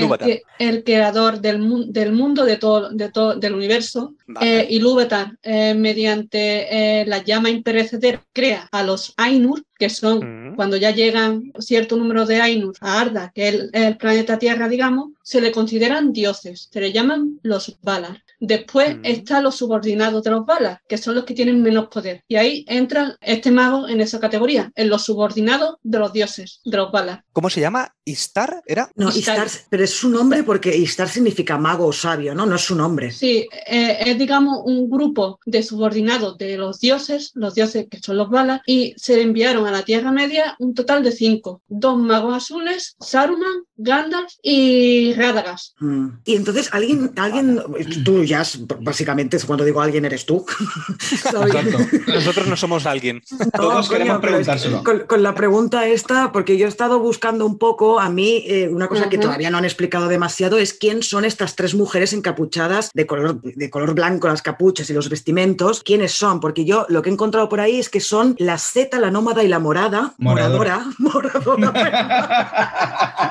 [0.58, 4.16] el, creador del, del, mundo, de todo, de todo, del universo.
[4.42, 10.56] Eh, Ilúvatar, eh, mediante eh, la llama imperecedera, crea a los Ainur, que son mm.
[10.56, 15.12] cuando ya llegan cierto número de Ainur a Arda, que es el, planeta Tierra, digamos,
[15.26, 18.24] se le consideran dioses, se le llaman los Valar.
[18.40, 22.24] Después están los subordinados de los Valar, que son los que tienen menos poder.
[22.28, 26.78] Y ahí entra este mago en esa categoría, en los subordinados de los dioses, de
[26.78, 27.24] los Valar.
[27.34, 27.95] ¿Cómo se llama?
[28.06, 28.62] ¿Istar?
[28.66, 28.90] ¿Era?
[28.96, 32.46] No, Istar, pero es su nombre porque Istar significa mago o sabio, ¿no?
[32.46, 33.12] No es su nombre.
[33.12, 38.18] Sí, eh, es digamos un grupo de subordinados de los dioses, los dioses que son
[38.18, 41.62] los Valar, y se enviaron a la Tierra Media un total de cinco.
[41.68, 45.74] Dos magos azules, Saruman, Gandalf y Radagast.
[45.80, 46.08] Mm.
[46.26, 47.62] Y entonces alguien, alguien,
[48.04, 48.44] tú ya
[48.80, 50.46] básicamente cuando digo alguien eres tú.
[52.08, 53.22] Nosotros no somos alguien.
[53.54, 54.84] Todos queremos preguntárselo.
[54.84, 58.88] con, la pregunta esta, porque yo he estado buscando un poco, a mí eh, una
[58.88, 63.06] cosa que todavía no han explicado demasiado es quién son estas tres mujeres encapuchadas de
[63.06, 67.10] color, de color blanco, las capuchas y los vestimentos, quiénes son, porque yo lo que
[67.10, 70.14] he encontrado por ahí es que son la Z, la nómada y la morada.
[70.18, 70.86] Moradora.
[70.98, 71.74] Moradora.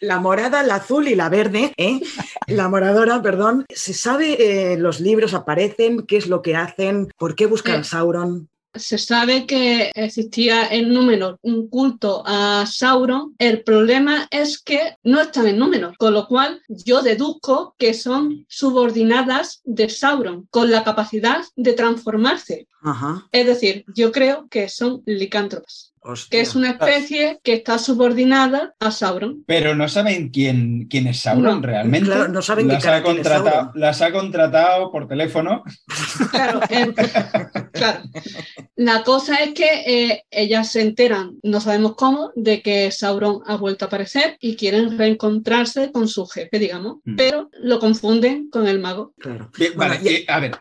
[0.00, 2.00] La morada, la azul y la verde, ¿eh?
[2.46, 3.66] la moradora, perdón.
[3.68, 8.48] ¿Se sabe, eh, los libros aparecen, qué es lo que hacen, por qué buscan Sauron?
[8.74, 13.34] Se sabe que existía en Númenor un culto a Sauron.
[13.38, 18.46] El problema es que no están en Númenor, con lo cual yo deduzco que son
[18.48, 22.68] subordinadas de Sauron, con la capacidad de transformarse.
[23.32, 25.89] Es decir, yo creo que son licántropos
[26.30, 29.44] que es una especie que está subordinada a Sauron.
[29.46, 32.06] Pero no saben quién, quién es Sauron realmente.
[32.06, 35.62] Claro, no saben las ha contratado, Las ha contratado por teléfono.
[36.30, 36.94] Claro, eh,
[37.72, 38.02] claro.
[38.76, 43.56] La cosa es que eh, ellas se enteran, no sabemos cómo, de que Sauron ha
[43.56, 47.16] vuelto a aparecer y quieren reencontrarse con su jefe, digamos, mm.
[47.16, 49.12] pero lo confunden con el mago.
[49.18, 49.50] Claro.
[49.76, 50.52] vale, a ver,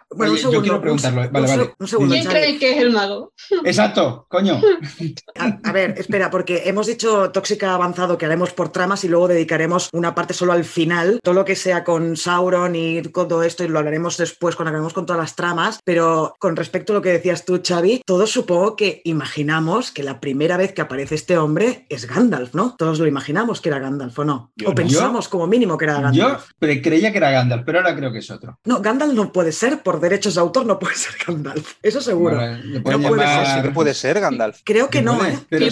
[0.41, 1.29] yo quiero preguntarlo.
[1.31, 1.73] Vale, vale.
[1.77, 3.33] ¿Quién cree que es el mago?
[3.63, 4.59] Exacto, coño.
[5.35, 9.89] A, ver, espera, porque hemos dicho tóxica avanzado que haremos por tramas y luego dedicaremos
[9.93, 13.67] una parte solo al final, todo lo que sea con Sauron y todo esto, y
[13.67, 17.11] lo hablaremos después cuando acabemos con todas las tramas, pero con respecto a lo que
[17.11, 21.85] decías tú, Xavi, todos supongo que imaginamos que la primera vez que aparece este hombre
[21.89, 22.75] es Gandalf, ¿no?
[22.77, 24.51] Todos lo imaginamos que era Gandalf, ¿o no?
[24.65, 26.49] o pensamos como mínimo que era Gandalf.
[26.59, 28.59] Yo creía que era Gandalf, pero ahora creo que es otro.
[28.65, 32.39] No, Gandalf no puede ser, por derechos de autor no puede ser Gandalf, eso seguro.
[32.39, 34.61] no puede ser, sí que puede ser Gandalf.
[34.63, 35.39] Creo que no, ¿eh?
[35.49, 35.67] Pero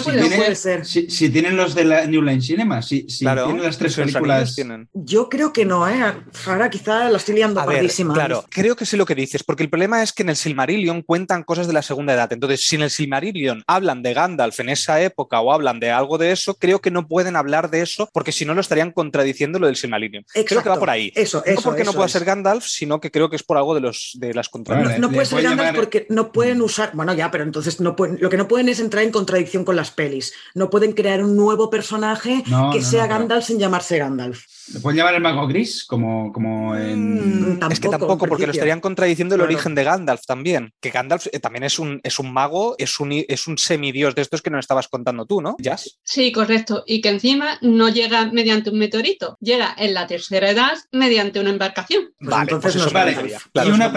[0.83, 4.55] si, tienen los de la New Line Cinema, si, tienen las tres películas.
[4.93, 6.01] Yo creo que no, ¿eh?
[6.45, 8.13] Ahora quizá lo estoy liando pardísima.
[8.13, 11.01] Claro, creo que sé lo que dices, porque el problema es que en el Silmarillion
[11.01, 12.31] cuentan cosas de la segunda edad.
[12.31, 16.17] Entonces, si en el Silmarillion hablan de Gandalf en esa época o hablan de algo
[16.17, 19.59] de eso, creo que no pueden hablar de eso porque si no lo estarían contradiciendo
[19.59, 20.25] lo del Silmarillion.
[20.45, 21.11] Creo que va por ahí.
[21.15, 23.75] Eso, eso, no porque no pueda ser Gandalf, sino que creo que es por algo
[23.75, 24.99] de, los, de las contradicciones.
[24.99, 26.91] no, puede ser Gandalf porque no pueden usar.
[26.93, 29.75] Bueno, ya, pero entonces no pueden, lo que no pueden es entrar en contradicción con
[29.75, 30.33] las pelis.
[30.53, 34.45] No pueden crear un nuevo personaje que sea Gandalf sin llamarse Gandalf.
[34.73, 35.85] ¿Le pueden llamar el mago gris?
[35.85, 37.57] Como, como en...
[37.57, 40.73] Mm, es que tampoco, porque lo estarían contradiciendo el origen de Gandalf también.
[40.81, 44.21] Que Gandalf eh, también es un, es un mago, es un, es un semidios de
[44.21, 45.55] estos que nos estabas contando tú, ¿no?
[45.59, 45.99] ¿Jazz?
[46.03, 46.83] Sí, correcto.
[46.85, 51.49] Y que encima no llega mediante un meteorito, llega en la tercera edad mediante una
[51.49, 52.09] embarcación.
[52.19, 53.11] Pues vale, entonces pues vale.
[53.11, 53.91] y, una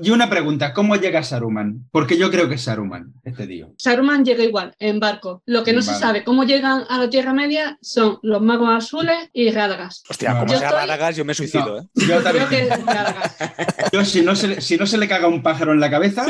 [0.00, 1.86] y, una pregunta, ¿cómo llega Saruman?
[1.90, 3.74] Porque yo creo que es Saruman, este tío.
[3.78, 5.42] Saruman llega igual, en barco.
[5.46, 9.28] Lo que no se sabe cómo llegan a la Tierra Media son los magos azules
[9.32, 10.05] y Radagast.
[10.08, 11.80] Hostia, como sea Radagast, yo me suicido.
[11.80, 11.82] ¿eh?
[11.94, 12.46] Yo también.
[13.92, 16.24] yo, si no, se, si no se le caga un pájaro en la cabeza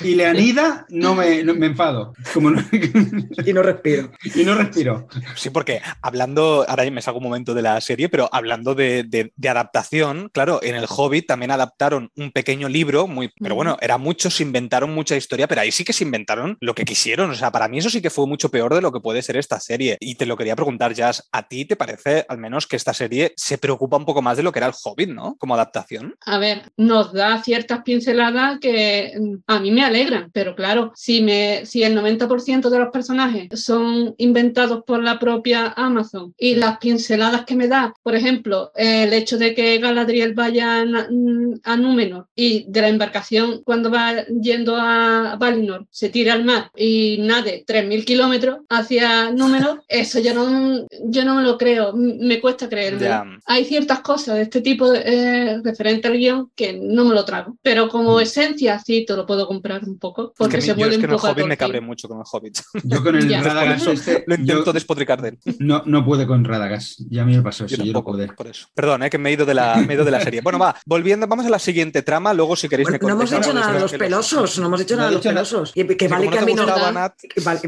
[0.00, 2.14] y le anida, no me, me enfado.
[2.34, 4.10] Como y no respiro.
[4.34, 5.06] Y no respiro.
[5.36, 9.48] Sí, porque hablando, ahora me salgo un momento de la serie, pero hablando de, de,
[9.48, 14.30] adaptación, claro, en el Hobbit también adaptaron un pequeño libro, muy, pero bueno, era mucho,
[14.30, 17.30] se inventaron mucha historia, pero ahí sí que se inventaron lo que quisieron.
[17.30, 19.36] O sea, para mí eso sí que fue mucho peor de lo que puede ser
[19.36, 19.96] esta serie.
[20.00, 23.32] Y te lo quería preguntar, Jazz, ¿a ti te parece al menos que esta serie
[23.36, 25.36] se preocupa un poco más de lo que era el Hobbit, ¿no?
[25.38, 26.16] Como adaptación.
[26.24, 31.22] A ver, nos da ciertas pinceladas que mm, a mí me alegran, pero claro, si,
[31.22, 36.78] me, si el 90% de los personajes son inventados por la propia Amazon y las
[36.78, 42.64] pinceladas que me da, por ejemplo, el hecho de que Galadriel vaya a, Númenor y
[42.68, 48.04] de la embarcación cuando va yendo a Valinor se tira al mar y nade 3.000
[48.04, 53.38] kilómetros hacia Númenor, eso yo no, yo no me lo creo, me cuesta creerlo.
[53.46, 57.24] Hay ciertas cosas de este tipo de, eh, referente al guion que no me lo
[57.24, 58.20] trago, pero como mm.
[58.20, 61.26] esencia sí te lo puedo comprar un poco, porque se vuelve un poco.
[61.26, 62.58] El Hobbit me cabré mucho con el Hobbit.
[62.84, 65.38] Yo con el Radagast este, lo intento despotricar de él.
[65.58, 68.68] No, no puede con Radagast, ya a mí me pasó eso, yo, por eso.
[68.74, 70.40] Perdón, eh, que me he ido de la, me he ido de la serie.
[70.40, 73.52] Bueno, va, volviendo, vamos a la siguiente trama, luego si queréis me No hemos dicho
[73.52, 75.72] nada de los pelosos, no hemos dicho nada de los pelosos.
[75.74, 76.66] Y que vale que a mí no.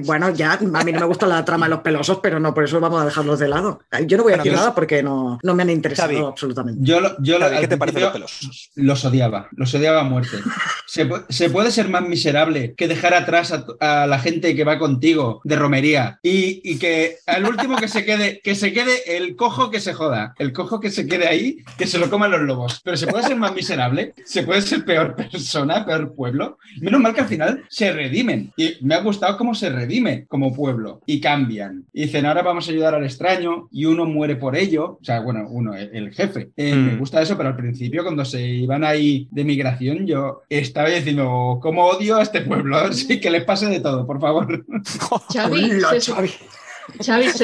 [0.04, 2.64] Bueno, ya, a mí no me gusta la trama de los pelosos, pero no, por
[2.64, 3.80] eso vamos a dejarlos de lado.
[4.06, 6.80] Yo no voy a decir nada porque no, no me han interesado absolutamente.
[6.82, 8.70] Yo, yo ¿Qué te parece los?
[8.74, 10.38] Los odiaba, los odiaba a muerte.
[10.86, 15.56] se, puede ser más miserable que dejar atrás a, la gente que va contigo de
[15.56, 19.80] romería y, y, que al último que se quede, que se quede el cojo que
[19.80, 22.80] se joda, el cojo que se quede ahí, que se lo coman los lobos.
[22.84, 26.58] Pero se puede ser más miserable, se puede ser peor persona, peor pueblo.
[26.80, 28.52] Menos mal que al final se redimen.
[28.56, 31.84] Y me ha gustado cómo se redime como pueblo y cambian.
[31.92, 34.97] Y dicen, ahora vamos a ayudar al extraño y uno muere por ello.
[35.00, 36.50] O sea, bueno, uno, el, jefe.
[36.56, 36.98] Eh, me mm.
[36.98, 41.86] gusta eso, pero al principio cuando se iban ahí de migración, yo estaba diciendo, ¿cómo
[41.86, 42.76] odio a este pueblo?
[42.76, 44.64] Así que les pase de todo, por favor.
[45.32, 46.12] Xavi, se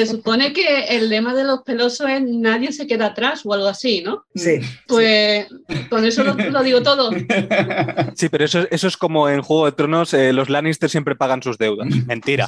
[0.05, 4.01] supone que el lema de los pelosos es nadie se queda atrás o algo así,
[4.01, 4.25] ¿no?
[4.35, 4.59] Sí.
[4.87, 5.47] Pues
[5.89, 7.11] con eso lo, digo todo.
[8.15, 11.43] Sí, pero eso, eso es como en Juego de Tronos, eh, los Lannister siempre pagan
[11.43, 11.87] sus deudas.
[12.05, 12.45] Mentira.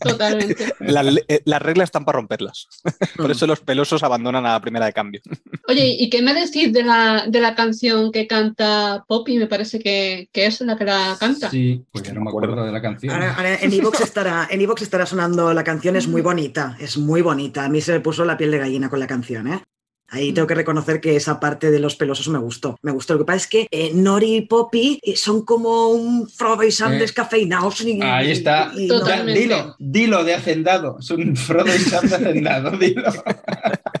[0.00, 0.74] Totalmente.
[0.80, 2.68] Eh, las reglas están para romperlas.
[3.16, 5.20] Por eso los pelosos abandonan a la primera de cambio.
[5.68, 9.38] Oye, ¿y qué me decís de la, de la canción que canta Poppy?
[9.38, 11.50] Me parece que, que, es la que la canta.
[11.50, 13.12] Sí, pues ya no me acuerdo de la canción.
[13.14, 17.64] Ahora, en Evox estará, en estará sonando la canción, es muy bonita, es muy bonita.
[17.64, 19.62] A mí se me puso la piel de gallina con la canción, ¿eh?
[20.10, 22.78] Ahí tengo que reconocer que esa parte de los pelosos me gustó.
[22.80, 23.12] Me gustó.
[23.12, 26.72] Lo que pasa es que eh, Nori y Poppy eh, son como un Frodo y
[26.72, 27.84] Sam eh, descafeinados.
[28.02, 28.72] ahí está.
[28.74, 31.02] dilo, dilo de hacendado.
[31.02, 32.70] Son Frodo y Sam de hacendado.
[32.78, 33.02] Dilo.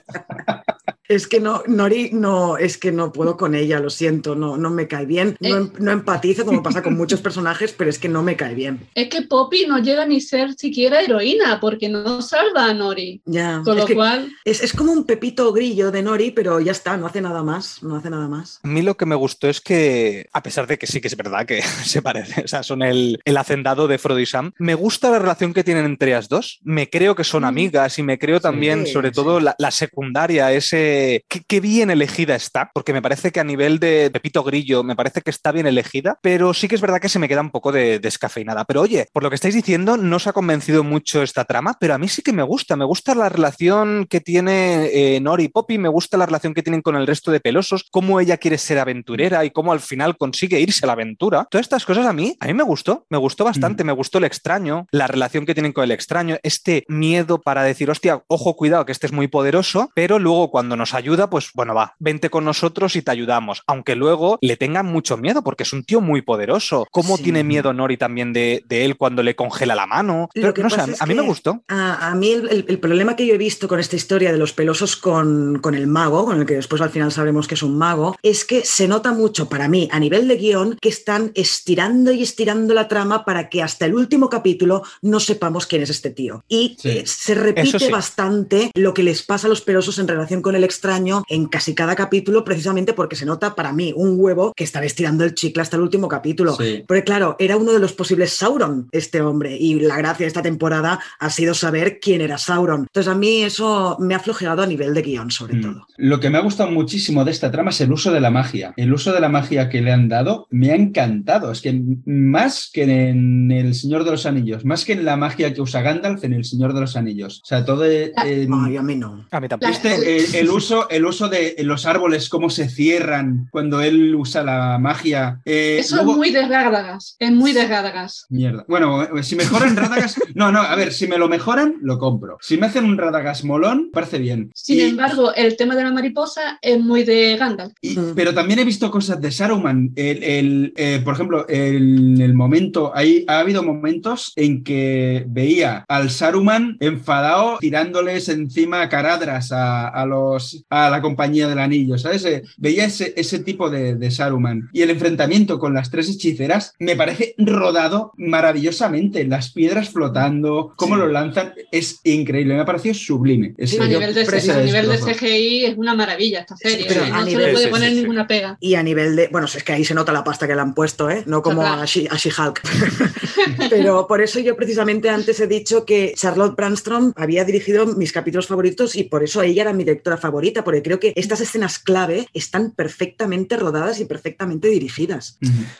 [1.08, 4.68] Es que no, Nori, no, es que no puedo con ella, lo siento, no, no
[4.68, 5.38] me cae bien.
[5.40, 5.70] No, eh.
[5.78, 8.86] em, empatizo como pasa con muchos personajes, pero es que no me cae bien.
[8.94, 13.22] Es que Poppy no llega ni ser siquiera heroína, porque no salva a Nori.
[13.24, 13.62] Ya.
[13.64, 14.30] Con lo cual.
[14.44, 17.82] Es, como un pepito grillo de Nori, pero ya está, no hace nada más.
[17.82, 18.60] No hace nada más.
[18.62, 21.16] A mí lo que me gustó es que, a pesar de que sí que es
[21.16, 24.74] verdad que se parece, o sea, son el, el hacendado de Frodo y Sam, me
[24.74, 26.60] gusta la relación que tienen entre ellas dos.
[26.62, 27.46] Me creo que son mm.
[27.46, 30.97] amigas y me creo también, sobre todo, la, la secundaria, ese
[31.28, 35.22] qué, bien elegida está, porque me parece que a nivel de Pepito Grillo, me parece
[35.22, 37.72] que está bien elegida, pero sí que es verdad que se me queda un poco
[37.72, 38.64] de, descafeinada.
[38.64, 41.94] Pero oye, por lo que estáis diciendo, no os ha convencido mucho esta trama, pero
[41.94, 42.76] a mí sí que me gusta.
[42.76, 46.62] Me gusta la relación que tiene eh, Nori y Poppy, me gusta la relación que
[46.62, 50.16] tienen con el resto de pelosos, cómo ella quiere ser aventurera y cómo al final
[50.16, 51.46] consigue irse a la aventura.
[51.50, 53.86] Todas estas cosas a mí, a mí me gustó, me gustó bastante, mm.
[53.86, 57.90] me gustó el extraño, la relación que tienen con el extraño, este miedo para decir,
[57.90, 61.74] hostia, ojo, cuidado, que este es muy poderoso, pero luego cuando nos ayuda, pues bueno,
[61.74, 63.62] va, vente con nosotros y te ayudamos.
[63.66, 66.86] Aunque luego le tengan mucho miedo porque es un tío muy poderoso.
[66.90, 70.28] ¿Cómo tiene miedo Nori también de, él cuando le congela la mano?
[70.34, 71.62] no sé, a, mí me gustó.
[71.68, 75.58] A, mí el, problema que yo he visto con esta historia de los pelosos con,
[75.60, 78.44] con el mago, con el que después al final sabremos que es un mago, es
[78.44, 82.74] que se nota mucho para mí a nivel de guion que están estirando y estirando
[82.74, 86.44] la trama para que hasta el último capítulo no sepamos quién es este tío.
[86.48, 90.54] Y eh, se repite bastante lo que les pasa a los pelosos en relación con
[90.54, 94.64] el extraño en casi cada capítulo, precisamente porque se nota para mí un huevo que
[94.64, 96.56] está estirando el chicle hasta el último capítulo.
[96.86, 100.42] Porque claro, era uno de los posibles Sauron, este hombre, y la gracia de esta
[100.42, 102.82] temporada ha sido saber quién era Sauron.
[102.82, 105.62] Entonces a mí eso me ha flojeado a nivel de guion, sobre mm.
[105.62, 105.86] todo.
[105.96, 108.72] Lo que me ha gustado muchísimo de esta trama es el uso de la magia.
[108.76, 111.50] El uso de la magia que le han dado me ha encantado.
[111.50, 115.52] Es que más que en El Señor de los Anillos, más que en la magia
[115.52, 117.40] que usa Gandalf en El Señor de los Anillos.
[117.42, 117.84] O sea, todo...
[118.16, 119.26] Ah, a mí no.
[119.30, 119.72] A mí tampoco.
[119.72, 124.78] Este, el, uso, el uso de los árboles, cómo se cierran cuando él usa la
[124.78, 125.40] magia.
[125.44, 128.26] Eh, Eso es muy de Rádagas, es muy de Rádagas.
[128.28, 128.64] Mierda.
[128.68, 132.38] Bueno, eh, si mejoran Rádagas, no, no, a ver, si me lo mejoran, lo compro.
[132.40, 134.50] Si me hacen un Rádagas molón, parece bien.
[134.54, 137.72] Sin embargo, el tema de la mariposa es muy de Gandalf.
[138.14, 139.92] pero también he visto cosas de Saruman.
[139.96, 146.10] El, eh, por ejemplo, en el momento, hay, ha habido momentos en que veía al
[146.10, 152.24] Saruman enfadado tirándoles encima caradras a, a los, a la compañía del anillo, ¿sabes?
[152.24, 154.68] Eh, veía ese, ese tipo de, de, Saruman.
[154.72, 159.24] Y el enfrentamiento con las tres hechiceras me parece rodado maravillosamente.
[159.26, 162.54] Las piedras flotando, cómo lo lanzan, es increíble.
[162.54, 163.54] Me ha parecido sublime.
[163.58, 166.86] a nivel, de, CGI es una maravilla esta serie.
[166.88, 167.10] ¿eh?
[167.10, 168.56] no se le puede poner ninguna pega.
[168.60, 169.28] Y a nivel de.
[169.28, 171.22] Bueno, es que ahí se nota la pasta que le han puesto, ¿eh?
[171.26, 172.60] No como a She-Hulk.
[173.70, 178.46] Pero por eso yo precisamente antes he dicho que Charlotte Brandstrom había dirigido mis capítulos
[178.46, 182.28] favoritos y por eso ella era mi directora favorita, porque creo que estas escenas clave
[182.34, 185.38] están perfectamente rodadas y perfectamente dirigidas.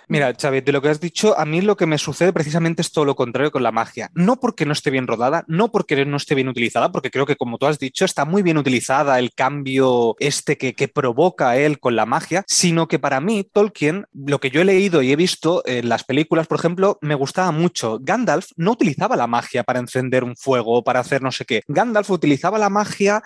[0.08, 2.92] Mira, Xavi, de lo que has dicho, a mí lo que me sucede precisamente es
[2.92, 4.10] todo lo contrario con la magia.
[4.14, 7.36] No porque no esté bien rodada, no porque no esté bien utilizada, porque creo que
[7.36, 11.80] como tú has dicho, está muy bien utilizada el cambio este que, que provoca él
[11.80, 15.16] con la magia, sino que para mí, Tolkien, lo que yo he leído y he
[15.16, 17.98] visto en las películas, por ejemplo, me gustaba mucho.
[18.00, 21.62] Gandalf no utilizaba la magia para encender un fuego o para hacer no sé qué.
[21.68, 23.22] Gandalf utilizaba la magia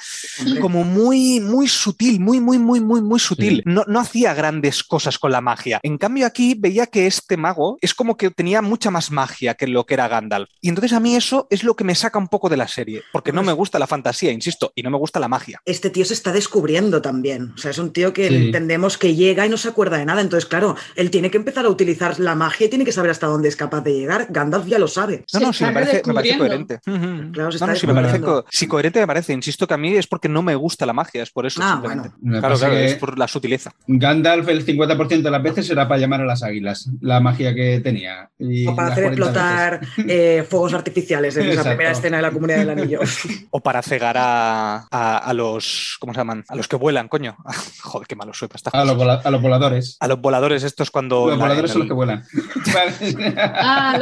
[0.61, 3.63] como muy muy, muy sutil, muy, muy, muy, muy, muy sutil.
[3.65, 5.81] No, no hacía grandes cosas con la magia.
[5.83, 9.67] En cambio, aquí veía que este mago es como que tenía mucha más magia que
[9.67, 10.49] lo que era Gandalf.
[10.61, 13.03] Y entonces a mí eso es lo que me saca un poco de la serie,
[13.13, 15.61] porque no me gusta la fantasía, insisto, y no me gusta la magia.
[15.65, 17.53] Este tío se está descubriendo también.
[17.55, 20.21] O sea, es un tío que entendemos que llega y no se acuerda de nada.
[20.21, 23.27] Entonces, claro, él tiene que empezar a utilizar la magia y tiene que saber hasta
[23.27, 24.27] dónde es capaz de llegar.
[24.31, 25.25] Gandalf ya lo sabe.
[25.33, 26.81] No, no, sí, me parece, coherente.
[26.83, 28.21] Claro, se no, no, sí, me parece
[28.51, 29.33] sí, coherente me parece.
[29.33, 31.61] Insisto que a mí es porque no me gusta la magia, es por eso.
[31.63, 32.03] Ah, bueno.
[32.23, 33.73] Claro, claro, es por la sutileza.
[33.87, 37.81] Gandalf el 50% de las veces era para llamar a las águilas, la magia que
[37.81, 38.31] tenía.
[38.67, 42.71] o para hacer explotar eh, fuegos artificiales en esa primera escena de la comunidad del
[42.71, 43.01] anillo.
[43.51, 46.45] o para cegar a, a, los, ¿cómo se llaman?
[46.49, 47.37] A los que vuelan, coño.
[47.83, 49.97] Joder, qué malo soy para a, los a los voladores.
[50.01, 51.29] A los voladores estos cuando...
[51.29, 52.25] Los voladores son los que vuelan.
[53.37, 53.99] ah,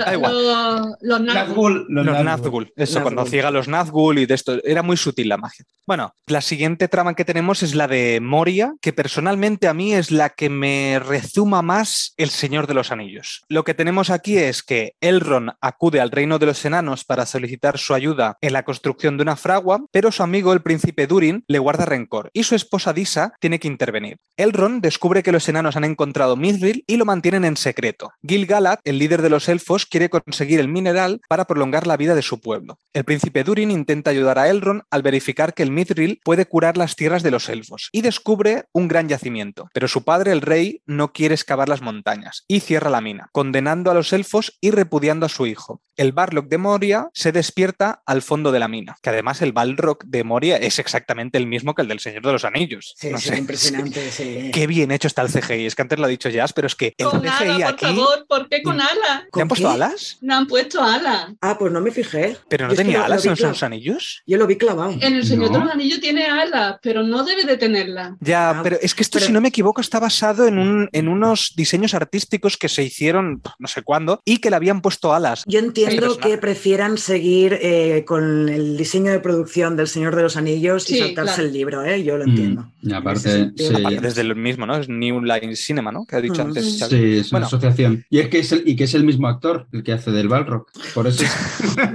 [1.01, 2.73] los Nazgûl.
[2.77, 4.59] Eso, cuando ciega los Nazgûl y de esto.
[4.65, 5.65] Era muy sutil la magia.
[5.87, 10.29] Bueno, la siguiente que tenemos es la de Moria, que personalmente a mí es la
[10.29, 13.43] que me rezuma más El Señor de los Anillos.
[13.49, 17.79] Lo que tenemos aquí es que Elrond acude al reino de los enanos para solicitar
[17.79, 21.59] su ayuda en la construcción de una fragua, pero su amigo el príncipe Durin le
[21.59, 24.19] guarda rencor y su esposa Disa tiene que intervenir.
[24.37, 28.13] Elrond descubre que los enanos han encontrado Mithril y lo mantienen en secreto.
[28.23, 32.23] Gil-galad, el líder de los elfos, quiere conseguir el mineral para prolongar la vida de
[32.23, 32.79] su pueblo.
[32.93, 36.90] El príncipe Durin intenta ayudar a Elrond al verificar que el Mithril puede curar las
[36.97, 41.13] tierras de los elfos y descubre un gran yacimiento, pero su padre, el rey, no
[41.13, 45.29] quiere excavar las montañas y cierra la mina, condenando a los elfos y repudiando a
[45.29, 45.83] su hijo.
[45.97, 50.05] El Barlock de Moria se despierta al fondo de la mina, que además el Balrog
[50.05, 52.95] de Moria es exactamente el mismo que el del Señor de los Anillos.
[52.97, 54.51] Sí, sí impresionante, sí.
[54.53, 56.75] Qué bien hecho está el CGI, es que antes lo ha dicho Jazz, pero es
[56.75, 59.25] que el con CGI por favor, ¿por qué con alas?
[59.35, 60.19] ¿Le han puesto alas?
[60.21, 61.33] No han puesto alas.
[61.41, 62.37] Ah, pues no me fijé.
[62.49, 64.23] ¿Pero no tenía alas en los Anillos?
[64.27, 64.93] Yo lo vi clavado.
[65.01, 68.15] En el Señor de los Anillos tiene alas, pero no debe de tenerlas.
[68.21, 71.09] Ya, ah, pero es que esto, si no me equivoco, está basado en, un, en
[71.09, 75.45] unos diseños artísticos que se hicieron no sé cuándo y que le habían puesto alas.
[75.47, 80.37] Yo entiendo que prefieran seguir eh, con el diseño de producción del Señor de los
[80.37, 82.03] Anillos y saltarse el libro, ¿eh?
[82.03, 82.73] yo lo mm, entiendo.
[82.83, 84.77] Y aparte, desde el mismo, ¿no?
[84.77, 86.05] Es New Line Cinema, ¿no?
[86.07, 86.49] Que ha dicho mm.
[86.49, 86.79] antes.
[86.79, 88.05] Sí, es una asociación.
[88.09, 90.29] Y es que es el, y que es el mismo actor el que hace del
[90.29, 90.67] Balrog.
[90.95, 91.25] Por eso.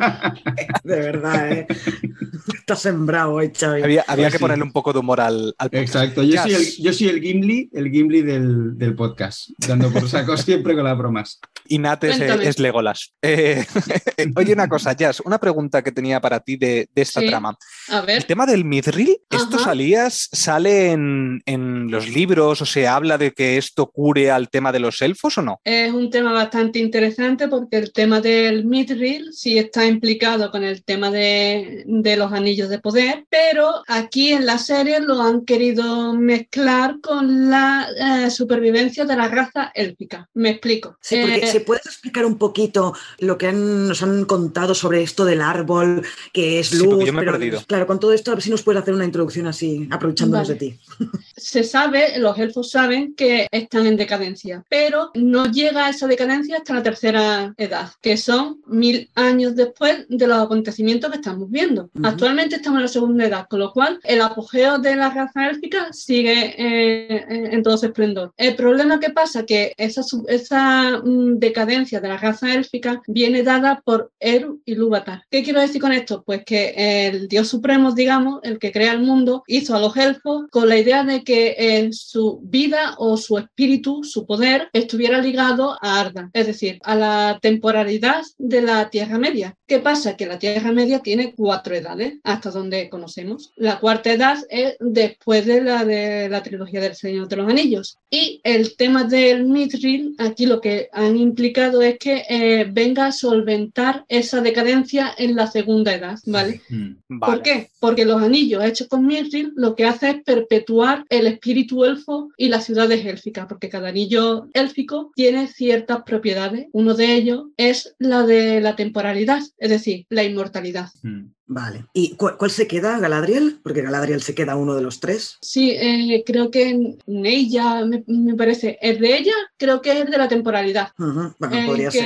[0.84, 1.68] de verdad, ¿eh?
[2.54, 3.84] Está sembrado, ¿eh, Xavi?
[3.84, 6.22] Había, había pues que ponerle un poco de humor al, al Exacto.
[6.22, 10.36] Yo soy, el, yo soy el Gimli, el Gimli del, del podcast, dando por saco
[10.38, 11.40] siempre con las bromas.
[11.66, 13.14] Y Nat es, Legolas.
[13.22, 13.66] Eh,
[14.36, 17.58] oye, una cosa, Jazz, una pregunta que tenía para ti de, de esta trama.
[17.88, 18.18] A ver.
[18.18, 23.32] El tema del Mithril, ¿esto salías, sale en, en, los libros o se habla de
[23.32, 25.62] que esto cure al tema de los elfos o no?
[25.64, 30.84] Es un tema bastante interesante porque el tema del Mithril sí está implicado con el
[30.84, 36.14] tema de, de los anillos de poder, pero aquí en la serie lo han querido
[36.14, 40.28] mezclar con la eh, supervivencia de la raza élfica.
[40.34, 40.98] Me explico.
[41.00, 45.42] Sí, porque eh, puedes explicar un poquito lo que nos han contado sobre esto del
[45.42, 47.06] árbol, que es luz.
[47.06, 47.62] yo me he perdido.
[47.68, 50.56] Claro, con todo esto, a ver si nos puedes hacer una introducción así, aprovechándonos de
[50.56, 50.80] ti.
[51.38, 56.58] Se sabe, los elfos saben que están en decadencia, pero no llega a esa decadencia
[56.58, 61.90] hasta la tercera edad, que son mil años después de los acontecimientos que estamos viendo.
[62.04, 65.92] Actualmente estamos en la segunda edad, con lo cual el apogeo de la raza élfica
[65.92, 68.34] sigue eh, en todo su esplendor.
[68.38, 73.82] El problema que pasa que esa, esa mm, decadencia de la raza élfica viene dada
[73.84, 75.24] por Eru y Lúvatar.
[75.30, 76.24] ¿Qué quiero decir con esto?
[76.26, 76.74] Pues que
[77.08, 80.78] el dios supremo, digamos, el que crea el mundo, hizo a los elfos con la
[80.78, 86.30] idea de que en su vida o su espíritu, su poder, estuviera ligado a Arda,
[86.34, 89.58] es decir, a la temporalidad de la Tierra Media.
[89.68, 90.16] ¿Qué pasa?
[90.16, 93.52] Que la Tierra Media tiene cuatro edades, hasta donde conocemos.
[93.56, 97.98] La cuarta edad es después de la de la trilogía del Señor de los Anillos.
[98.10, 103.12] Y el tema del Mithril, aquí lo que han implicado es que eh, venga a
[103.12, 106.62] solventar esa decadencia en la segunda edad, ¿vale?
[106.70, 107.70] Mm, ¿Por qué?
[107.80, 112.50] Porque los anillos hechos con Mithril lo que hace es perpetuar el espíritu elfo y
[112.50, 116.68] las ciudades élficas, porque cada anillo élfico tiene ciertas propiedades.
[116.72, 120.90] Uno de ellos es la de la temporalidad, es decir, la inmortalidad.
[121.04, 121.35] Mm.
[121.48, 121.86] Vale.
[121.94, 123.60] ¿Y cuál se queda, Galadriel?
[123.62, 125.38] Porque Galadriel se queda uno de los tres.
[125.42, 130.28] Sí, eh, creo que ella, me, parece, es de ella, creo que es de la
[130.28, 130.90] temporalidad.
[130.98, 131.36] Bueno,
[131.68, 132.06] podría ser.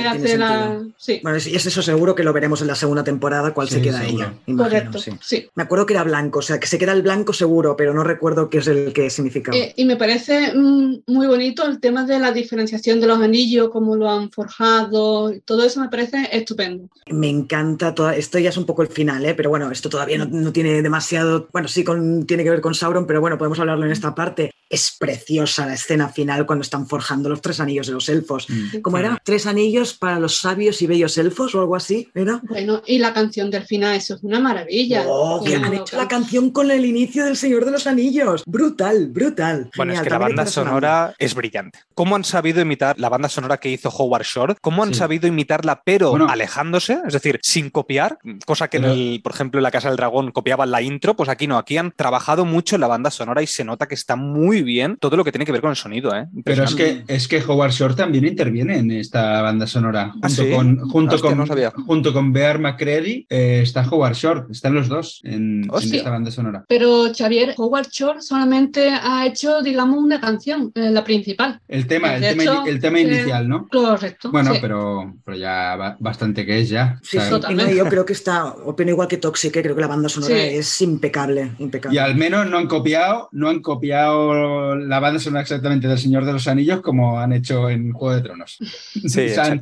[1.22, 4.04] Bueno, y es eso seguro que lo veremos en la segunda temporada, cuál se queda
[4.04, 4.34] ella.
[4.56, 5.48] Correcto, sí.
[5.54, 8.04] Me acuerdo que era blanco, o sea, que se queda el blanco seguro, pero no
[8.04, 9.56] recuerdo qué es el que significaba.
[9.56, 13.70] Eh, y me parece mm, muy bonito el tema de la diferenciación de los anillos,
[13.70, 16.88] cómo lo han forjado, todo eso me parece estupendo.
[17.10, 19.29] Me encanta, toda, esto ya es un poco el final, ¿eh?
[19.30, 19.34] ¿Eh?
[19.34, 23.06] pero bueno, esto todavía no, tiene demasiado, bueno, sí con, tiene que ver con Sauron,
[23.06, 24.52] pero bueno, podemos hablarlo en esta parte.
[24.70, 28.48] Es preciosa la escena final cuando están forjando los tres anillos de los elfos.
[28.48, 28.80] Mm.
[28.80, 29.20] ¿Cómo era?
[29.22, 32.40] Tres anillos para los sabios y bellos elfos o algo así, ¿era?
[32.44, 35.04] Bueno, y la canción del final, eso es una maravilla.
[35.06, 38.44] Oh, que han hecho la canción con el inicio del Señor de los Anillos.
[38.46, 39.70] Brutal, brutal.
[39.76, 41.80] Bueno, es que la banda sonora es brillante.
[41.94, 44.54] ¿Cómo han sabido imitar la banda sonora que hizo Howard Shore?
[44.60, 47.00] ¿Cómo han sabido imitarla pero alejándose?
[47.06, 50.30] Es decir, sin copiar, cosa que en el, por ejemplo, en La Casa del Dragón
[50.30, 53.46] copiaban la intro, pues aquí no, aquí han trabajado mucho en la banda sonora y
[53.46, 56.14] se nota que está muy bien todo lo que tiene que ver con el sonido.
[56.14, 56.26] ¿eh?
[56.44, 60.12] Pero es que, es que Howard Shore también interviene en esta banda sonora.
[60.22, 61.46] ¿Ah, junto con, junto, con,
[61.86, 66.64] junto con Bear McCready eh, está Howard Shore, están los dos en, esta banda sonora.
[66.68, 71.60] Pero Xavier, Howard Shore solamente ha hecho, digamos, una canción, eh, la principal.
[71.68, 73.68] El tema, el tema, el tema, inicial, ¿no?
[73.68, 74.30] Correcto.
[74.30, 76.98] Bueno, pero, pero ya bastante que es ya.
[77.02, 77.76] Sí, totalmente.
[77.76, 81.52] yo creo que está, opino igual que Toxic, creo que la banda sonora es impecable,
[81.58, 81.96] impecable.
[81.96, 84.32] Y al menos no han copiado, no han copiado
[84.76, 88.22] la banda sonora exactamente del Señor de los Anillos como han hecho en Juego de
[88.22, 88.58] Tronos.
[89.06, 89.60] Sí, han,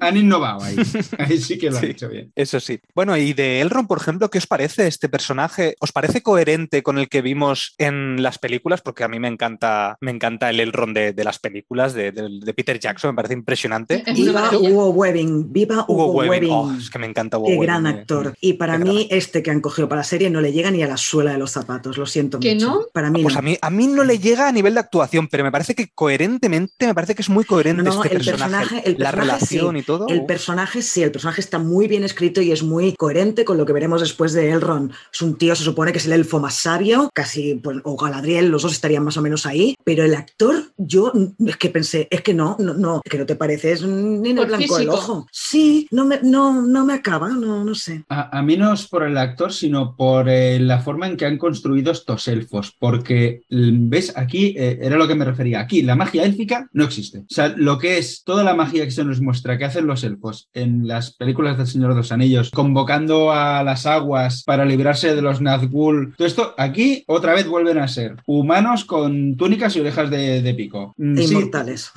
[0.00, 0.76] han, innovado ahí.
[1.18, 2.32] Ahí sí que lo han hecho bien.
[2.34, 2.80] Eso sí.
[2.94, 5.76] Bueno, y de Elrond, por ejemplo, ¿qué os parece este personaje?
[5.80, 8.80] ¿Os parece coherente con el que vimos en las películas?
[8.82, 12.12] Porque a mí me encanta, me encanta el Elrond de, las películas de,
[12.56, 14.02] Peter Jackson, me parece impresionante.
[14.14, 16.50] Viva Hugo Webbing, viva Hugo, Webbing.
[16.50, 18.34] Oh, es que me encanta Hugo Qué gran actor.
[18.40, 20.86] Y para mí, este que han cogido para la serie no le llega ni a
[20.86, 22.86] la suela de los zapatos, lo siento ¿Que no?
[22.92, 25.44] Para mí pues A mí, a mí no le llega a nivel de actuación, pero
[25.44, 29.82] me parece que coherentemente, me parece que es muy coherente este personaje, la relación y
[29.82, 30.08] todo.
[30.08, 33.66] El personaje sí, el personaje está muy bien escrito y es muy coherente con lo
[33.66, 34.92] que veremos después de Elrond.
[35.12, 38.48] Es un tío, se supone que es el elfo más sabio, casi, pues, o Galadriel,
[38.48, 41.12] los dos estarían más o menos ahí, pero el actor, yo
[41.46, 44.38] es que pensé, es que no, no, no, es que no te pareces ni en
[44.38, 45.26] el blanco del ojo.
[45.30, 48.04] Sí, no me, no, no me acaba, no, no sé.
[48.08, 51.38] A, mí no es por el actor, sino por eh, la forma en que han
[51.38, 53.42] construido estos elfos, porque,
[53.72, 54.12] ¿ves?
[54.16, 55.60] Aquí eh, era lo que me refería.
[55.60, 57.18] Aquí la magia élfica no existe.
[57.18, 60.04] O sea, lo que es toda la magia que se nos muestra que hacen los
[60.04, 65.14] elfos en las películas del Señor de los Anillos, convocando a las aguas para librarse
[65.14, 69.80] de los Nazgûl, todo esto aquí otra vez vuelven a ser humanos con túnicas y
[69.80, 70.94] orejas de, pico.
[70.96, 71.90] Mm, inmortales.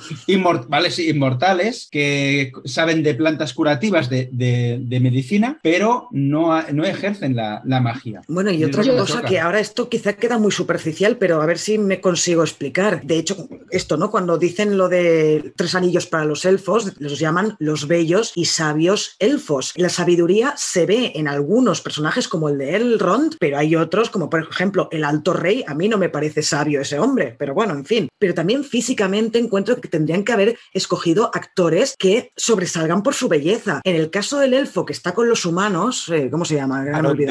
[0.68, 7.62] vale, sí, inmortales que saben de plantas curativas de, medicina, pero no, no ejercen la,
[7.64, 8.22] magia.
[8.28, 11.78] Bueno, y, otra cosa que ahora esto quizá queda muy superficial, pero a ver si
[11.78, 13.02] me consigo explicar.
[13.04, 14.10] De hecho, esto, ¿no?
[14.10, 19.16] Cuando dicen lo de tres anillos para los elfos, los llaman los bellos y sabios
[19.18, 19.72] elfos.
[19.76, 24.30] La sabiduría se ve en algunos personajes como el de Elrond, pero hay otros como
[24.30, 25.64] por ejemplo el Alto Rey.
[25.66, 28.08] A mí no me parece sabio ese hombre, pero bueno, en fin.
[28.18, 33.80] Pero también físicamente encuentro que tendrían que haber escogido actores que sobresalgan por su belleza.
[33.84, 36.82] En el caso del elfo que está con los humanos, eh, ¿cómo se llama?
[36.82, 37.30] Arondir.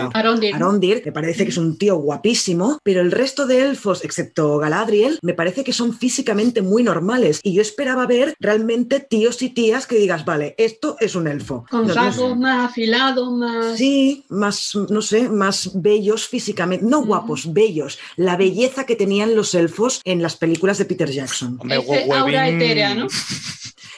[0.53, 1.01] Arondir.
[1.05, 5.33] Me parece que es un tío guapísimo, pero el resto de elfos, excepto Galadriel, me
[5.33, 7.39] parece que son físicamente muy normales.
[7.43, 11.65] Y yo esperaba ver realmente tíos y tías que digas, vale, esto es un elfo.
[11.69, 13.77] Con rasgos más afilados, más...
[13.77, 16.85] Sí, más, no sé, más bellos físicamente.
[16.85, 17.99] No guapos, bellos.
[18.15, 21.59] La belleza que tenían los elfos en las películas de Peter Jackson.
[21.69, 23.07] Ese aura etérea, ¿no?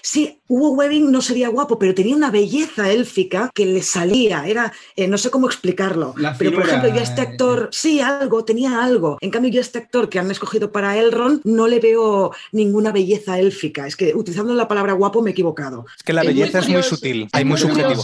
[0.06, 4.45] Sí, Hugo Webbing no sería guapo, pero tenía una belleza élfica que le salía.
[4.45, 6.14] Era, eh, no sé cómo explicarlo.
[6.38, 9.18] pero, por ejemplo, yo a este actor, sí, algo, tenía algo.
[9.19, 13.39] En cambio, yo este actor que han escogido para Elrond no le veo ninguna belleza
[13.39, 13.88] élfica.
[13.88, 15.85] Es que utilizando la palabra guapo me he equivocado.
[15.95, 18.03] Es que la belleza es muy sutil, hay muy, subjetivo.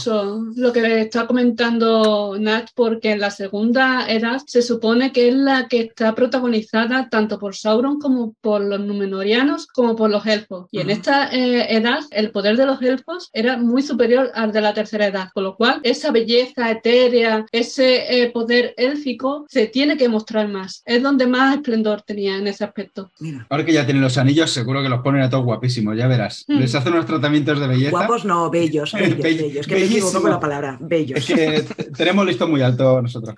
[0.56, 5.68] Lo que está comentando Nat, porque en la segunda edad se supone que es la
[5.68, 10.68] que está protagonizada tanto por Sauron como por los Númenóreanos como por los elfos.
[10.70, 14.60] Y en esta eh, edad el poder de los elfos era muy superior al de
[14.60, 19.96] la tercera edad, con lo cual esa belleza etérea, ese eh, poder élfico se tiene
[19.96, 20.82] que mostrar más.
[20.86, 23.10] Es donde más esplendor tenía en ese aspecto.
[23.48, 26.44] Ahora que ya tienen los anillos, seguro que los ponen a todos guapísimos, ya verás.
[26.48, 26.58] Mm.
[26.58, 27.90] Les hacen unos tratamientos de belleza.
[27.90, 29.66] Guapos no, bellos, bellos, bellos.
[29.66, 31.18] Que me equivoco con la palabra, bellos.
[31.18, 31.62] Es que
[31.96, 33.34] tenemos listo muy alto nosotros.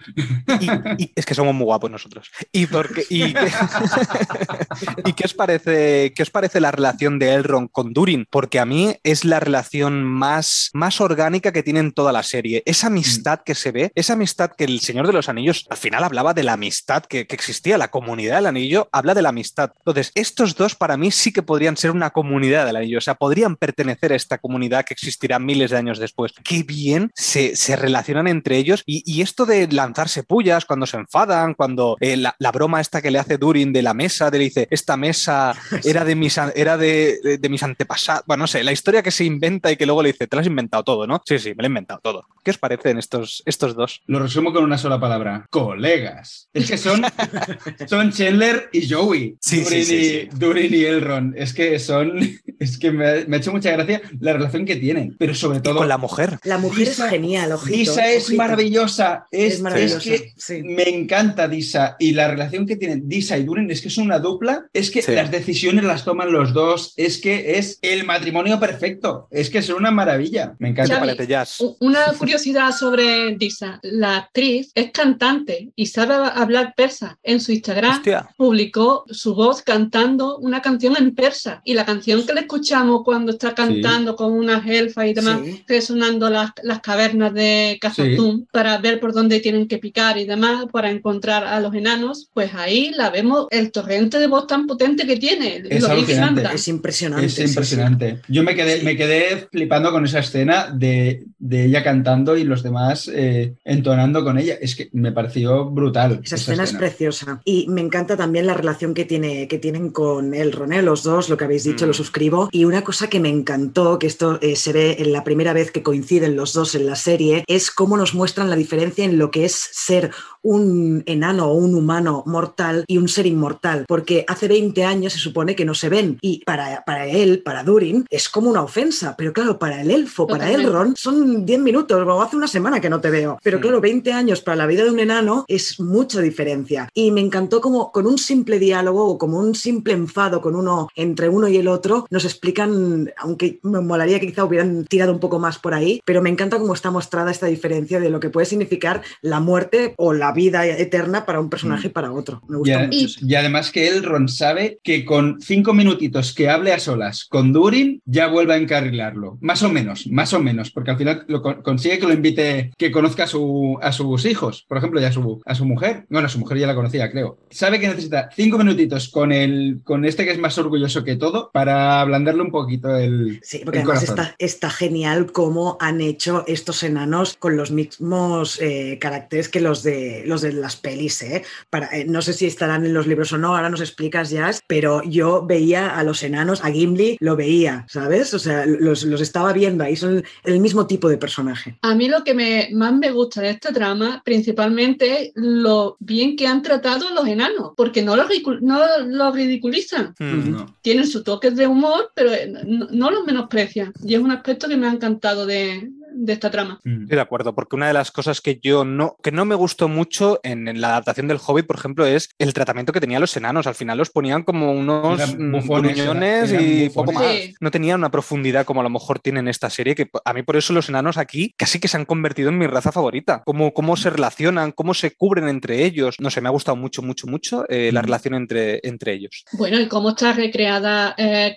[0.98, 2.30] Y, es que somos muy guapos nosotros.
[2.52, 3.22] ¿Y, porque, y,
[5.04, 8.26] ¿y qué, os parece, qué os parece la relación de Elrond con Durin?
[8.30, 12.62] Porque a mí es la relación más, más orgánica que tiene en toda la serie.
[12.66, 16.04] Esa amistad que se ve, esa amistad que el Señor de los Anillos al final
[16.04, 19.72] hablaba de la amistad que, existía, la comunidad del anillo habla de la amistad.
[19.78, 23.14] Entonces, estos dos para mí sí que podrían ser una comunidad del anillo, o sea,
[23.14, 26.32] podrían pertenecer a esta comunidad que existirá miles de años después.
[26.42, 31.96] Qué bien se, relacionan entre ellos y, esto de lanzarse pullas cuando se enfadan, cuando
[32.00, 34.96] eh, la, broma esta que le hace Durin de la mesa, de le dice, esta
[34.96, 35.54] mesa
[35.84, 39.24] era de mis, era de, de mis antepasados, bueno, no sé, la historia que se
[39.24, 41.22] inventa y que luego le dice, te lo has inventado todo, ¿no?
[41.24, 42.26] Sí, sí, me lo he inventado todo.
[42.42, 44.02] ¿Qué os parecen estos, estos dos?
[44.06, 46.50] Lo resumo con una sola palabra, colegas.
[46.52, 47.02] Es que son,
[47.86, 49.36] son Chandler y Joey.
[49.40, 51.36] Sí, Durin, sí, sí, y, Durin y Elrond.
[51.36, 52.18] Es que son,
[52.58, 55.58] es que me ha, me ha hecho mucha gracia la relación que tienen, pero sobre
[55.58, 55.76] Y todo...
[55.76, 56.38] con la mujer.
[56.44, 57.76] La mujer Disa- es genial, ojito.
[57.76, 58.38] Disa es ojito.
[58.42, 59.26] maravillosa.
[59.30, 60.62] Es, Es maravillosa, es que sí.
[60.62, 61.96] me encanta Disa.
[61.98, 64.66] Y la relación que tienen Disa y Durin es que es una dupla.
[64.72, 65.12] Es que Sí.
[65.12, 66.94] las decisiones las toman los dos.
[66.96, 69.28] Es que es el matrimonio perfecto.
[69.30, 70.54] Es que son una maravilla.
[70.58, 71.14] Me ¿Qué encanta.
[71.16, 73.80] Xavi, Una curiosidad sobre Disa.
[73.82, 77.18] La actriz es cantante y sabe hablar persa.
[77.22, 78.13] En su Instagram Hostia.
[78.36, 81.60] Publicó su voz cantando una canción en persa.
[81.64, 85.64] Y la canción que le escuchamos cuando está cantando con unas elfas y demás, Sí.
[85.66, 90.66] resonando las, las cavernas de Khazad-dûm para ver por dónde tienen que picar y demás,
[90.72, 95.06] para encontrar a los enanos, pues ahí la vemos, el torrente de voz tan potente
[95.06, 95.62] que tiene.
[95.68, 96.42] Es lo alucinante.
[96.54, 97.26] Es impresionante.
[97.26, 97.48] Es sí, sí.
[97.48, 98.20] impresionante.
[98.28, 98.84] Yo me quedé, Sí.
[98.84, 104.22] me quedé flipando con esa escena de, de ella cantando y los demás eh, entonando
[104.24, 104.54] con ella.
[104.60, 106.20] Es que me pareció brutal.
[106.22, 107.40] Esa escena es preciosa.
[107.44, 111.28] Y me encanta también la relación que, tiene, que tienen con el Roné, los dos,
[111.28, 111.88] lo que habéis dicho, Mm.
[111.88, 112.48] lo suscribo.
[112.52, 115.70] Y una cosa que me encantó, que esto eh, se ve en la primera vez
[115.70, 119.30] que coinciden los dos en la serie, es cómo nos muestran la diferencia en lo
[119.30, 120.10] que es ser
[120.42, 123.86] un enano o un humano mortal y un ser inmortal.
[123.88, 126.18] Porque hace 20 años se supone que no se ven.
[126.20, 129.14] Y para, para él, para Durin, es como una ofensa.
[129.16, 130.68] Pero claro, para el elfo, para Totalmente.
[130.70, 133.38] Elrond, son 10 minutos o hace una semana que no te veo.
[133.42, 133.60] Pero Mm.
[133.62, 136.88] claro, 20 años para la vida de un enano es mucha diferencia.
[136.92, 140.88] Y me encantó como con un simple diálogo o como un simple enfado con uno
[140.96, 145.20] entre uno y el otro, nos explican, aunque me molaría que quizá hubieran tirado un
[145.20, 148.30] poco más por ahí, pero me encanta cómo está mostrada esta diferencia de lo que
[148.30, 152.42] puede significar la muerte o la vida eterna para un personaje y para otro.
[152.48, 152.96] Me gusta mucho.
[153.22, 158.00] Y- además que Elrond sabe que con cinco minutitos que hable a solas con Durin
[158.04, 159.38] ya vuelve a encarrilarlo.
[159.40, 162.72] Más o menos, más o menos, porque al final lo con- consigue que lo invite,
[162.76, 166.06] que conozca a, su- a sus hijos, por ejemplo, y a su, a su mujer.
[166.10, 167.38] Bueno, a su mujer ya la conocía, creo.
[167.50, 171.50] Sabe que necesita cinco minutitos con, el, con este que es más orgulloso que todo
[171.52, 174.24] para ablandarle un poquito el, Sí, porque el además corazón.
[174.24, 179.82] está, está genial cómo han hecho estos enanos con los mismos eh, caracteres que los
[179.82, 181.22] de los de las pelis.
[181.22, 181.42] ¿eh?
[181.70, 184.50] Para, eh, no sé si estarán en los libros o no, ahora nos explicas ya,
[184.66, 188.34] pero yo veía a los enanos, a Gimli lo veía, ¿sabes?
[188.34, 191.78] O sea, los, los estaba viendo ahí, son el mismo tipo de personaje.
[191.82, 196.36] A mí lo que me, más me gusta de esta trama, principalmente, es lo bien
[196.36, 200.14] que han tratado los enanos, porque no los ridiculizan.
[200.18, 200.50] Mm.
[200.50, 200.76] No.
[200.82, 203.92] Tienen sus toques de humor, pero eh, no, no los menosprecian.
[204.04, 206.80] Y es un aspecto que me ha encantado de, de esta trama.
[206.84, 207.02] Mm.
[207.02, 209.88] Estoy de acuerdo, porque una de las cosas que yo no, que no me gustó
[209.88, 213.36] mucho en, en la adaptación del Hobbit, por ejemplo, es el tratamiento que tenían los
[213.36, 213.66] enanos.
[213.66, 217.24] Al final los ponían como unos mm, bufones, gruñones eran- eran y poco más.
[217.26, 217.54] Sí.
[217.60, 220.56] No tenían una profundidad como a lo mejor tienen esta serie, que a mí por
[220.56, 223.42] eso los enanos aquí casi que se han convertido en mi raza favorita.
[223.44, 226.16] Cómo, cómo se relacionan, cómo se cubren entre ellos.
[226.20, 228.04] No sé, me ha gustado mucho, mucho, mucho eh, la Mm.
[228.04, 229.44] relación entre, entre ellos.
[229.52, 231.54] Bueno, y cómo está recreada eh,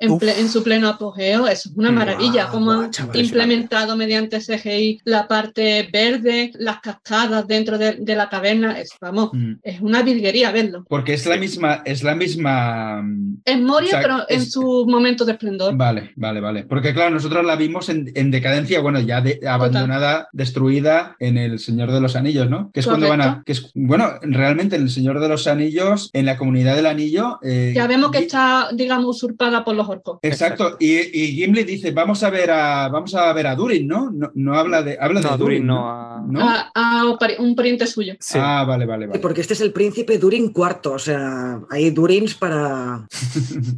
[0.00, 2.44] en, su pleno apogeo, eso es una maravilla.
[2.44, 3.12] Guau, Cómo guau, han chaval,
[3.74, 9.30] implementado mediante CGI la parte verde, las cascadas dentro de, de la caverna, es, vamos,
[9.32, 9.54] Mm.
[9.62, 10.84] es una virguería verlo.
[10.88, 14.52] Porque es la misma, es la misma mm, Es Moria, O sea, pero en es-
[14.52, 15.74] su momento de esplendor.
[15.76, 16.64] Vale, vale, vale.
[16.64, 21.58] Porque claro, nosotros la vimos en, en decadencia, bueno, ya de- abandonada, destruida en El
[21.58, 22.70] Señor de los Anillos, ¿no?
[22.72, 23.24] Que es cuando van a...
[23.24, 23.42] Correcto.
[23.46, 27.38] Que es, bueno, realmente en El Señor de los Anillos, en la comunidad del anillo...
[27.42, 30.18] eh, Ya vemos que Gi- está, digamos, usurpada por los orcos.
[30.22, 34.10] Exacto, y, y Gimli dice, vamos a ver a vamos a ver a Durin, ¿no?
[34.10, 35.90] No, no habla de habla No, de Durin Durin, no.
[35.90, 36.40] a- ¿No?
[36.48, 38.14] A, a un pari- un pariente suyo.
[38.20, 38.38] Sí.
[38.40, 39.20] Ah, vale, vale, Sí, vale.
[39.20, 43.06] Porque este es el príncipe Durin cuarto, o sea, hay Durins para,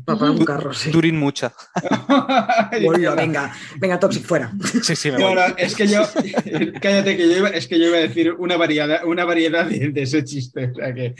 [0.04, 0.90] para, para un carro, sí.
[0.90, 1.52] Durin mucha.
[3.16, 4.52] Venga, venga, Toxic, fuera.
[4.82, 5.34] Sí, sí, me voy.
[5.34, 6.02] no, es que yo,
[6.80, 9.88] cállate que yo iba, es que yo iba a decir una variedad, una variedad de,
[9.90, 11.14] de ese chiste, o sea que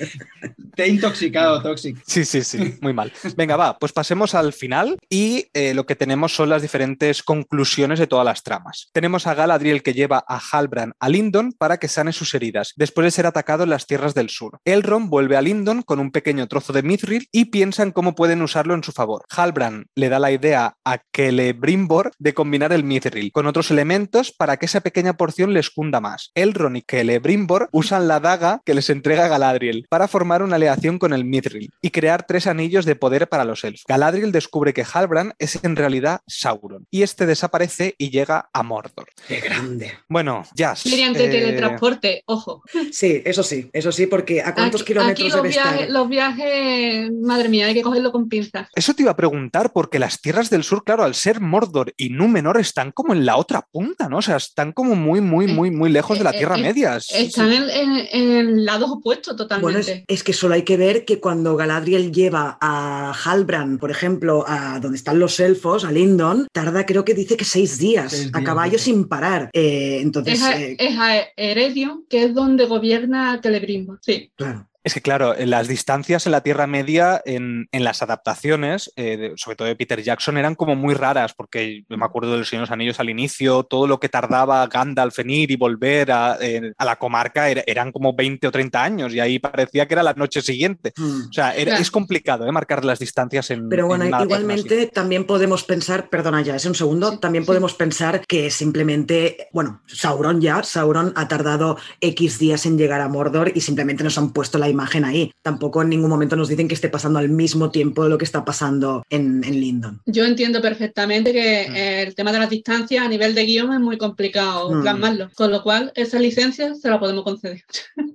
[0.75, 1.97] te he intoxicado, Toxic.
[2.07, 3.13] Sí, sí, sí, muy mal.
[3.37, 7.99] Venga, va, pues pasemos al final y eh, lo que tenemos son las diferentes conclusiones
[7.99, 8.56] de todas las tramas.
[8.93, 13.05] Tenemos a Galadriel que lleva a Halbrand a Lindon para que sane sus heridas, después
[13.05, 14.59] de ser atacado en las tierras del sur.
[14.65, 18.43] Elrond vuelve a Lindon con un pequeño trozo de mithril y piensa en cómo pueden
[18.43, 19.25] usarlo en su favor.
[19.35, 24.57] Halbrand le da la idea a Celebrimbor de combinar el mithril con otros elementos para
[24.57, 26.31] que esa pequeña porción les cunda más.
[26.35, 31.13] Elrond y Celebrimbor usan la daga que les entrega Galadriel para formar una aleación con
[31.13, 33.85] el mithril y crear tres anillos de poder para los elfos.
[33.89, 38.63] Galadriel descubre que Halbrand es en realidad Sauron y este desaparece y llega llega a
[38.63, 39.09] Mordor.
[39.27, 39.93] ¡Qué grande!
[40.09, 40.75] Bueno, ya.
[40.85, 42.63] Mediante eh, teletransporte, ojo.
[42.93, 47.49] Sí, eso sí, eso sí, porque ¿a cuántos kilómetros aquí los, viajes, los viajes, madre
[47.49, 48.69] mía, hay que cogerlo con pinzas.
[48.75, 52.11] Eso te iba a preguntar, porque las tierras del sur, claro, al ser Mordor y
[52.11, 54.19] Númenor, están como en la otra punta, ¿no?
[54.19, 56.97] O sea, están como muy, muy, muy, muy lejos de la Tierra Media.
[56.97, 59.83] Están en, en, lados opuestos totalmente.
[59.83, 64.45] Bueno, es, que solo hay que ver que cuando Galadriel lleva a Halbrand, por ejemplo,
[64.47, 68.45] a donde están los elfos, a Lindon, tarda creo que dice que seis días, a
[68.45, 69.51] caballo sin parar.
[69.53, 70.41] Eh, entonces,
[70.79, 73.99] es a, eh, Heredion, que es donde gobierna Celebrimbor.
[74.03, 74.31] Sí.
[74.37, 74.69] Claro.
[74.87, 79.67] Es que, claro, las distancias en la Tierra Media, en, las adaptaciones, eh, sobre todo
[79.67, 83.11] de Peter Jackson, eran como muy raras, porque me acuerdo de los Señor Anillos al
[83.11, 86.39] inicio, todo lo que tardaba Gandalf en ir y volver a,
[86.79, 90.41] la comarca eran como 20 o 30 años, y ahí parecía que era la noche
[90.41, 90.93] siguiente.
[90.97, 91.31] Hmm.
[91.31, 92.53] O sea, es complicado ¿eh?
[92.53, 93.69] marcar las distancias en.
[93.69, 98.53] Pero bueno, igualmente también podemos pensar, perdona ya, es un segundo, también podemos pensar que
[98.53, 104.05] simplemente, bueno, Sauron ya, Sauron ha tardado X días en llegar a Mordor y simplemente
[104.05, 105.33] nos han puesto la imagen ahí.
[105.43, 108.25] Tampoco en ningún momento nos dicen que esté pasando al mismo tiempo de lo que
[108.25, 110.03] está pasando en, en Lindon.
[110.07, 112.09] Yo entiendo perfectamente que mm.
[112.09, 114.83] el tema de las distancias a nivel de guion es muy complicado mm.
[114.83, 117.63] plasmarlo, con lo cual esa licencia se la podemos conceder.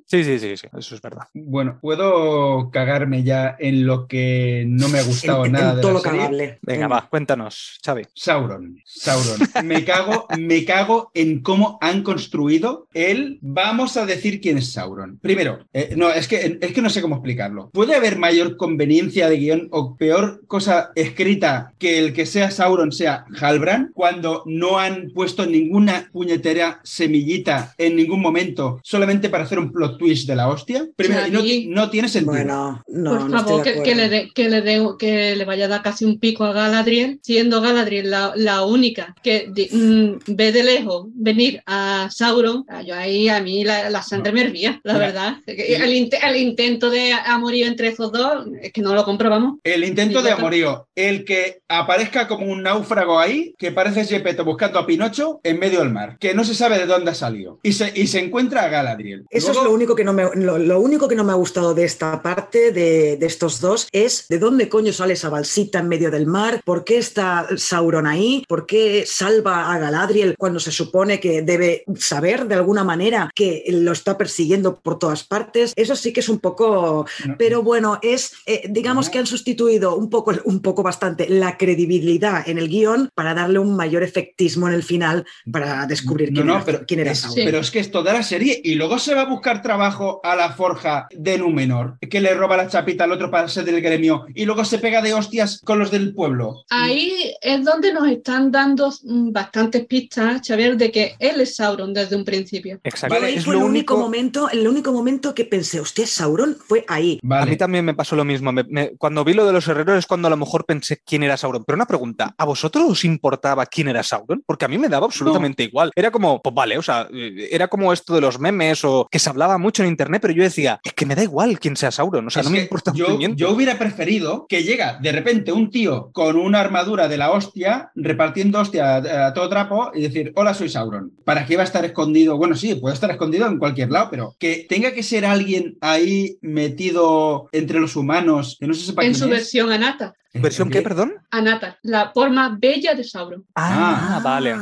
[0.06, 1.28] Sí, sí, sí, sí, eso es verdad.
[1.34, 6.60] Bueno, puedo cagarme ya en lo que no me ha gustado nada de la serie?
[6.62, 8.04] Venga, va, cuéntanos, Xavi.
[8.14, 9.40] Sauron, Sauron.
[9.64, 15.18] Me cago, me cago en cómo han construido el vamos a decir quién es Sauron.
[15.20, 17.70] Primero, eh, no, es que es que no sé cómo explicarlo.
[17.72, 22.92] ¿Puede haber mayor conveniencia de guion o peor cosa escrita que el que sea Sauron
[22.92, 29.60] sea Halbrand cuando no han puesto ninguna puñetera semillita en ningún momento solamente para hacer
[29.60, 30.88] un plot twist de la hostia?
[30.96, 32.34] Primero, no, tiene sentido.
[32.34, 34.64] Bueno, no, Por favor, que, le de, que, le
[34.98, 39.48] que le vaya a dar casi un pico a Galadriel, siendo Galadriel la, única que
[39.72, 42.66] mm, ve de lejos venir a Sauron.
[42.86, 45.38] Yo ahí a mí la, sangre me hervía, la verdad.
[45.46, 45.96] El, el
[46.38, 49.60] intento de amorío entre esos dos, es que no lo comprobamos.
[49.64, 54.80] El intento de amorío, el que aparezca como un náufrago ahí, que parece Gepetto buscando
[54.80, 57.74] a Pinocho en medio del mar, que no se sabe de dónde ha salido, y
[57.74, 59.26] se, y se encuentra a Galadriel.
[59.30, 61.86] Eso es lo único, que no me, lo, único que no me ha gustado de
[61.86, 66.12] esta parte, de, de, estos dos, es de dónde coño sale esa balsita en medio
[66.12, 71.20] del mar, por qué está Sauron ahí, por qué salva a Galadriel cuando se supone
[71.20, 75.74] que debe saber de alguna manera que lo está persiguiendo por todas partes.
[75.76, 77.06] Eso sí que es un poco,
[77.38, 82.48] pero bueno, es, eh, digamos que han sustituido un poco, un poco bastante la credibilidad
[82.48, 86.64] en el guion para darle un mayor efectismo en el final para descubrir quién, era,
[86.64, 89.22] pero, quién era es, Pero es que es toda la serie y luego se va
[89.22, 93.30] a buscar trabajo a la forja de Númenor, que le roba la chapita al otro
[93.30, 96.64] para ser del gremio y luego se pega de hostias con los del pueblo.
[96.70, 101.94] Ahí es donde nos están dando mm, bastantes pistas, Xavier, de que él es Sauron
[101.94, 102.80] desde un principio.
[102.84, 103.16] Exacto.
[103.16, 103.98] Ahí es fue el único...
[103.98, 107.20] momento, el único momento que pensé, hostia, Sauron fue ahí.
[107.30, 108.52] A mí también me pasó lo mismo.
[108.98, 111.64] cuando vi lo de los herreros es cuando a lo mejor pensé quién era Sauron.
[111.66, 114.44] Pero una pregunta, ¿a vosotros os importaba quién era Sauron?
[114.46, 115.92] Porque a mí me daba absolutamente igual.
[115.96, 119.30] Era como, pues vale, o sea, era como esto de los memes o que se
[119.30, 122.28] hablaba mucho en internet, pero yo decía, es que me da igual quién sea Sauron.
[122.28, 126.12] O sea, no me importa yo, yo hubiera preferido que llega de repente un tío
[126.12, 130.70] con una armadura de la hostia, repartiendo hostia a, todo trapo y decir, hola, soy
[130.70, 131.12] Sauron.
[131.24, 132.38] ¿Para qué va a estar escondido?
[132.38, 136.01] Bueno, sí, puede estar escondido en cualquier lado, pero que tenga que ser alguien ahí
[136.42, 140.16] metido entre los humanos, que no se sepa En su versión Anata.
[140.34, 141.14] ¿Versión qué, perdón?
[141.30, 143.46] Anata, la forma bella de Sauron.
[143.56, 144.56] Ah, ah vale.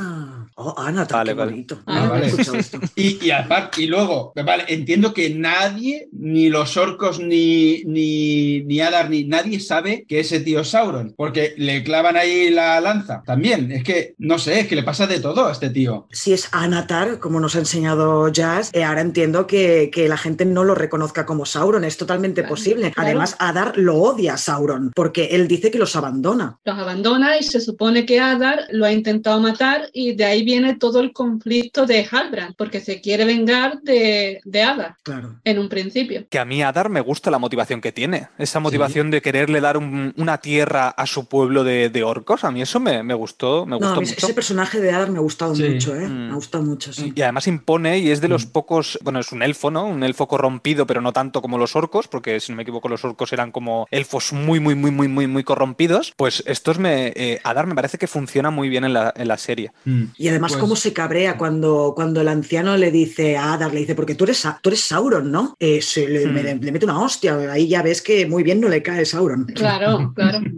[0.61, 1.79] Oh, Ana, vale, bonito.
[1.85, 2.33] Ah, vale.
[2.95, 8.81] y, y, aparte, y luego, vale, entiendo que nadie, ni los orcos, ni, ni, ni
[8.81, 13.23] Adar, ni nadie sabe que ese tío es Sauron, porque le clavan ahí la lanza.
[13.25, 16.07] También, es que, no sé, es que le pasa de todo a este tío.
[16.11, 20.43] Si es Anatar, como nos ha enseñado Jazz, eh, ahora entiendo que, que, la gente
[20.43, 22.91] no lo reconozca como Sauron, es totalmente posible.
[22.97, 26.57] Además, Adar lo odia a Sauron, porque él dice que los abandona.
[26.65, 30.73] Los abandona y se supone que Adar lo ha intentado matar y de ahí viene
[30.73, 35.35] todo el conflicto de Halbrand, porque se quiere vengar de, de Adar claro.
[35.43, 36.25] en un principio.
[36.27, 39.77] Que a mí Adar me gusta la motivación que tiene, esa motivación de quererle dar
[39.77, 43.75] una tierra a su pueblo de, de, orcos, a mí eso me, me gustó, me
[43.75, 44.15] gustó mucho.
[44.17, 46.07] Ese personaje de Adar me ha gustado mucho, ¿eh?
[46.07, 46.35] me ha mm.
[46.35, 47.13] gustado mucho, sí.
[47.15, 48.49] Y además impone y es de los mm.
[48.49, 49.85] pocos, bueno, es un elfo, ¿no?
[49.85, 53.05] Un elfo corrompido, pero no tanto como los orcos, porque si no me equivoco los
[53.05, 57.39] orcos eran como elfos muy, muy, muy, muy, muy, muy corrompidos, pues estos me, eh,
[57.43, 59.71] Adar me parece que funciona muy bien en la, en la serie.
[59.85, 60.05] Mm.
[60.17, 63.81] Y además, Pues- cómo se cabrea cuando, cuando el anciano le dice a Adar, le
[63.81, 65.55] dice, porque tú eres, Sa- tú eres Sauron, ¿no?
[65.59, 66.33] Eh, se le, Hmm.
[66.33, 67.37] me- le mete una hostia.
[67.51, 69.45] Ahí ya ves que muy bien no le cae Sauron.
[69.45, 70.39] Claro, claro.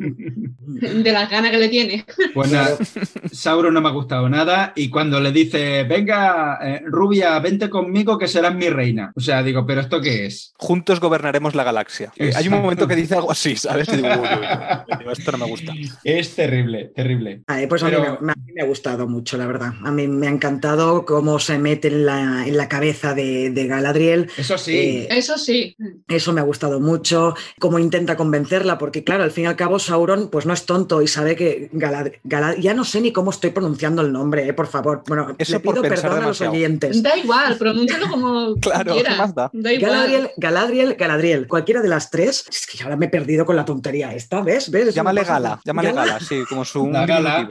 [0.63, 2.05] De las ganas que le tiene.
[2.33, 2.77] Pues nada,
[3.31, 8.17] Sauron no me ha gustado nada y cuando le dice, venga, eh, rubia, vente conmigo
[8.17, 9.11] que serás mi reina.
[9.15, 10.53] O sea, digo, ¿pero esto qué es?
[10.57, 12.11] Juntos gobernaremos la galaxia.
[12.17, 13.89] Eh, Hay un momento que dice algo así, ¿sabes?
[13.89, 14.47] Y digo, uy, uy,
[14.91, 15.73] uy, digo, esto no me gusta.
[16.03, 17.41] Es terrible, terrible.
[17.47, 19.70] Ay, pues a, mí me, a mí me ha gustado mucho, la verdad.
[19.83, 23.67] A mí me ha encantado cómo se mete en la, en la cabeza de, de
[23.67, 24.29] Galadriel.
[24.37, 24.77] Eso sí.
[24.77, 25.75] Eh, Eso sí.
[26.07, 29.79] Eso me ha gustado mucho, cómo intenta convencerla, porque claro, al fin y al cabo
[29.79, 33.31] Sauron pues no es tonto y sabe que Galad- Galad- ya no sé ni cómo
[33.31, 35.03] estoy pronunciando el nombre, eh, por favor.
[35.07, 37.01] Bueno, Eso le por pido perdón a los oyentes.
[37.03, 39.13] Da igual, pronúncialo como Claro, quieras.
[39.13, 39.49] ¿qué más da?
[39.53, 39.91] Da igual.
[39.91, 43.65] Galadriel, Galadriel, Galadriel, cualquiera de las tres, es que ahora me he perdido con la
[43.65, 44.69] tontería esta, ¿ves?
[44.71, 44.93] ¿Ves?
[44.93, 47.47] Llámale Gala, llámale Gala, sí, como su La Gala.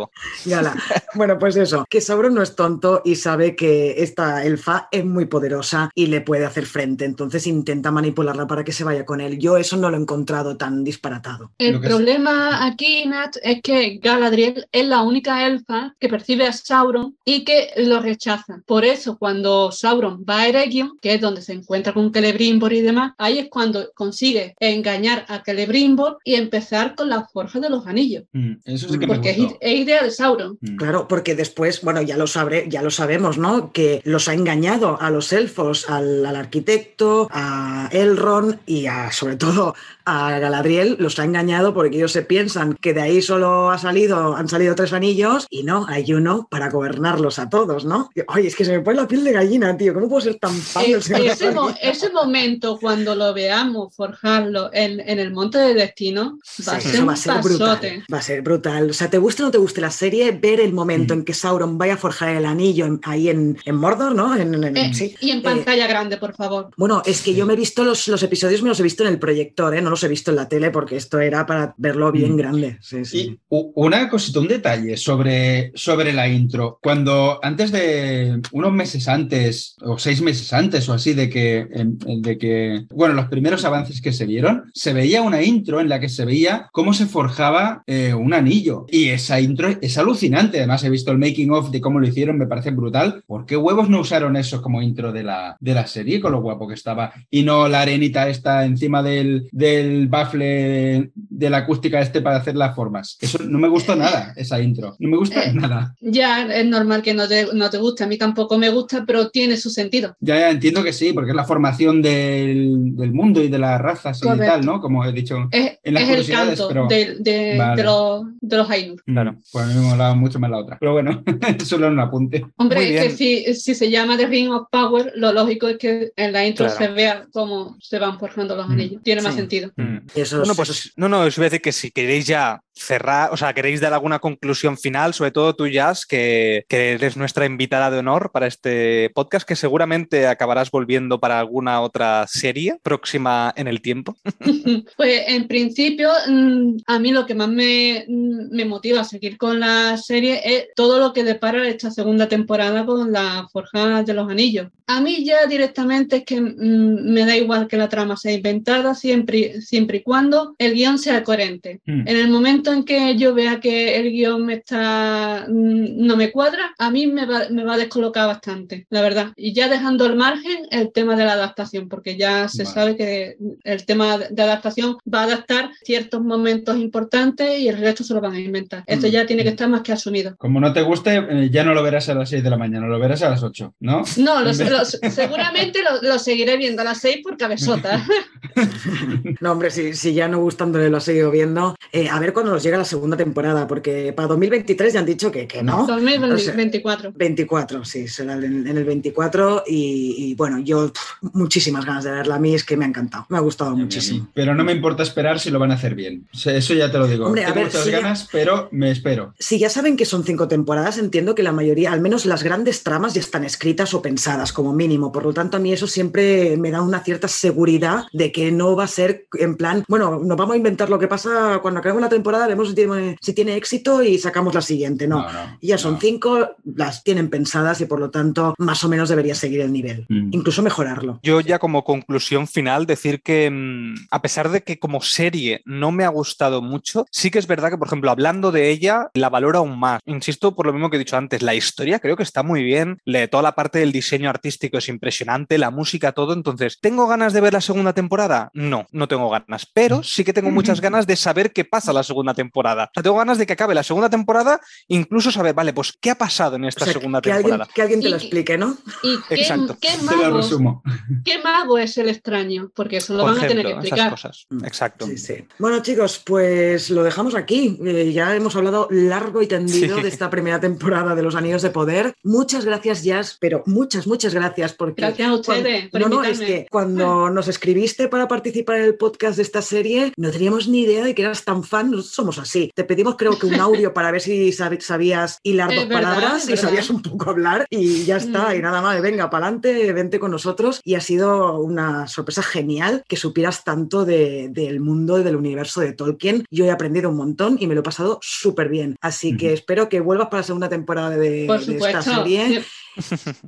[1.14, 5.26] Bueno, pues eso, que Sauron no es tonto y sabe que esta elfa es muy
[5.26, 9.38] poderosa y le puede hacer frente, entonces intenta manipularla para que se vaya con él.
[9.38, 11.52] Yo eso no lo he encontrado tan disparatado.
[11.58, 16.52] El es- problema aquí, Nat, es que Galadriel es la única elfa que percibe a
[16.52, 18.60] Sauron y que lo rechaza.
[18.66, 22.80] Por eso, cuando Sauron va a Eregion, que es donde se encuentra con Celebrimbor y
[22.80, 27.86] demás, ahí es cuando consigue engañar a Celebrimbor y empezar con la forja de los
[27.86, 28.24] anillos.
[28.32, 29.58] Mm, Eso sí que me Porque gustó.
[29.60, 30.58] es idea de Sauron.
[30.60, 30.76] Mm.
[30.76, 33.72] Claro, porque después, bueno, ya lo sabré, ya lo sabemos, ¿no?
[33.72, 39.34] Que los ha engañado a los elfos, al, al arquitecto, a Elrond y a, sobre
[39.34, 39.74] todo,
[40.10, 44.34] a Galadriel, los ha engañado porque ellos se piensan que de ahí solo ha salido,
[44.36, 48.10] han salido tres anillos y no, hay uno para gobernarlos a todos, ¿no?
[48.28, 49.94] Oye, es que se me pone la piel de gallina, tío.
[49.94, 51.78] ¿Cómo puedo ser tan fan del Es- ese, mo- Anillos?
[51.82, 56.38] ese momento, cuando lo veamos forjarlo en, en el Monte de Destino,
[56.68, 58.04] va a ser va a brutal.
[58.12, 58.90] Va a ser brutal.
[58.90, 61.18] O sea, te guste o no te guste la serie, ver el momento Mm.
[61.18, 64.34] en que Sauron vaya a forjar el anillo en- ahí en, en Mordor, ¿no?
[64.36, 65.14] En, en- Eh, sí.
[65.20, 66.70] Y en Eh, pantalla grande, por favor.
[66.76, 69.10] Bueno, es que yo me he visto los, los episodios, me los he visto en
[69.10, 69.82] el proyector, ¿eh?
[69.82, 72.36] no los he visto en la tele porque esto era para verlo bien Mm.
[72.36, 72.78] grande.
[72.80, 73.18] Sí, sí.
[73.18, 73.38] Y
[73.74, 76.78] una cosita, un detalle sobre, sobre la intro.
[76.82, 82.38] Cuando antes de unos meses antes, o seis meses antes o así, de que, de
[82.38, 86.08] que, bueno, los primeros avances que se vieron, se veía una intro en la que
[86.08, 88.86] se veía cómo se forjaba eh, un anillo.
[88.90, 90.58] Y esa intro es alucinante.
[90.58, 93.22] Además, he visto el making of de cómo lo hicieron, me parece brutal.
[93.26, 96.40] ¿Por qué huevos no usaron eso como intro de la, de la serie, con lo
[96.40, 97.12] guapo que estaba?
[97.30, 102.36] Y no la arenita esta encima del, del bafle de, de la acústica este para
[102.36, 103.16] hacer las formas.
[103.20, 104.96] Eso no me gustó nada, esa intro.
[104.98, 105.52] No me gusta Eh.
[105.54, 105.94] nada.
[106.00, 109.30] Ya es normal que no te, no te guste, a mí tampoco me gusta, pero
[109.30, 110.16] tiene su sentido.
[110.20, 113.80] Ya, ya entiendo que sí, porque es la formación del, del mundo y de las
[113.80, 114.80] razas y tal, ¿no?
[114.80, 115.48] Como he dicho.
[115.50, 117.76] Es, En las es el canto pero- de, de- Vale.
[117.76, 119.02] de los, de los Ainur.
[119.04, 119.36] Claro.
[119.52, 120.76] Pues a mí me molaba mucho más la otra.
[120.78, 121.22] Pero bueno,
[121.64, 122.44] solo un apunte.
[122.56, 125.78] Hombre, Muy es que si, si se llama The Ring of Power, lo lógico es
[125.78, 126.78] que en la intro Claro.
[126.78, 128.72] se vea cómo se van forjando los Mm.
[128.72, 129.02] anillos.
[129.02, 129.40] Tiene más Sí.
[129.40, 129.69] sentido.
[129.76, 129.98] Mm.
[130.14, 133.30] Eso Bueno, es- pues no, no, os voy a decir que si queréis ya cerrar,
[133.32, 137.46] o sea, queréis dar alguna conclusión final, sobre todo tú, Jazz, que, que eres nuestra
[137.46, 143.52] invitada de honor para este podcast, que seguramente acabarás volviendo para alguna otra serie próxima
[143.56, 144.16] en el tiempo.
[144.96, 149.36] Pues en principio, mm, a mí lo que más me, mm, me motiva a seguir
[149.36, 154.14] con la serie es todo lo que depara esta segunda temporada con la Forja de
[154.14, 154.68] los Anillos.
[154.86, 158.94] A mí ya directamente es que mm, me da igual que la trama sea inventada
[158.94, 161.80] siempre, siempre y cuando el guion sea coherente.
[161.86, 162.08] Mm.
[162.08, 166.30] En el momento en que yo vea que el guion me está, mm, no me
[166.32, 169.32] cuadra, a mí me va, me va a descolocar bastante, la verdad.
[169.36, 172.74] Y ya dejando al margen el tema de la adaptación, porque ya se Vale.
[172.74, 178.04] sabe que el tema de adaptación va a adaptar ciertos momentos importantes y el resto
[178.04, 178.84] se lo van a inventar.
[178.86, 179.10] Esto Mm.
[179.10, 180.34] ya tiene que estar más que asumido.
[180.38, 182.86] Como no te guste, eh, ya no lo verás a las 6 de la mañana,
[182.86, 184.02] lo verás a las 8, ¿no?
[184.16, 188.04] No, lo- lo- seguramente lo, lo seguiré viendo a las seis por cabezota.
[189.40, 191.76] No, hombre, si, si ya no gustándole lo ha seguido viendo.
[191.92, 195.30] Eh, a ver cuándo nos llega la segunda temporada, porque para 2023 ya han dicho
[195.30, 195.86] que, que no.
[195.86, 197.12] 2024.
[197.14, 201.00] 24, sí, será en, en el 24 y, y, bueno, yo pff,
[201.34, 202.36] muchísimas ganas de verla.
[202.36, 204.28] A mí es que me ha encantado, me ha gustado muchísimo.
[204.34, 206.26] Pero no me importa esperar si lo van a hacer bien.
[206.32, 207.26] Eso ya te lo digo.
[207.26, 209.34] Hombre, a Tengo ver, muchas ya- ganas, pero me espero.
[209.38, 212.82] Si ya saben que son cinco temporadas, entiendo que la mayoría, al menos las grandes
[212.82, 215.12] tramas, ya están escritas o pensadas como mínimo.
[215.12, 218.74] Por lo tanto, a mí eso siempre me da una cierta seguridad de que no
[218.76, 222.02] va a ser en plan, bueno, nos vamos a inventar lo que pasa cuando acabemos
[222.02, 225.06] la temporada temporada, vemos si tiene, si tiene éxito y sacamos la siguiente.
[225.06, 225.26] No,
[225.60, 229.60] ya son cinco, las tienen pensadas y por lo tanto más o menos debería seguir
[229.60, 230.30] el nivel, mm.
[230.32, 231.20] incluso mejorarlo.
[231.22, 235.92] Yo ya como conclusión final decir que mm, a pesar de que como serie no
[235.92, 239.28] me ha gustado mucho, sí que es verdad que por ejemplo hablando de ella la
[239.28, 240.00] valoro aún más.
[240.06, 242.98] Insisto por lo mismo que he dicho antes, la historia creo que está muy bien,
[243.30, 246.32] toda la parte del diseño artístico es impresionante, la música, todo.
[246.32, 248.50] Entonces, ¿tengo ganas de ver la segunda temporada?
[248.54, 252.02] No, no tengo ganas, pero sí que tengo muchas ganas de saber qué pasa la
[252.02, 252.90] segunda temporada.
[253.02, 256.56] tengo ganas de que acabe la segunda temporada, incluso saber, vale, pues, ¿qué ha pasado
[256.56, 257.68] en esta segunda temporada?
[257.74, 258.76] que alguien te lo explique, ¿no?
[259.02, 259.76] ¿Y qué, Exacto.
[259.80, 260.82] ¿qué mago,
[261.24, 262.70] ¿Qué mago es el extraño?
[262.74, 264.10] Porque eso lo van a tener que explicar.
[264.10, 264.46] cosas.
[264.50, 264.64] Mm.
[264.64, 265.06] Exacto.
[265.06, 265.44] Sí, sí.
[265.58, 267.78] Bueno, chicos, pues lo dejamos aquí.
[267.84, 271.70] Eh, ya hemos hablado largo y tendido de esta primera temporada de Los Anillos de
[271.70, 272.14] Poder.
[272.22, 274.74] Muchas gracias, Jazz, pero muchas, muchas gracias.
[274.74, 275.90] Porque gracias a ustedes.
[275.90, 279.62] Cuando, no, no, es que cuando nos escribiste para participar en el podcast de esta
[279.62, 281.90] serie, no teníamos ni idea de que eras tan fan.
[282.20, 282.70] Somos así.
[282.74, 286.90] Te pedimos, creo que un audio para ver si sabías hilar dos palabras y sabías
[286.90, 288.54] un poco hablar y ya está.
[288.54, 290.80] Y nada más, venga, para adelante, vente con nosotros.
[290.84, 295.92] Y ha sido una sorpresa genial que supieras tanto del mundo y del universo de
[295.92, 296.44] Tolkien.
[296.50, 298.96] Yo he aprendido un montón y me lo he pasado súper bien.
[299.00, 302.62] Así que espero que vuelvas para la segunda temporada de, esta serie.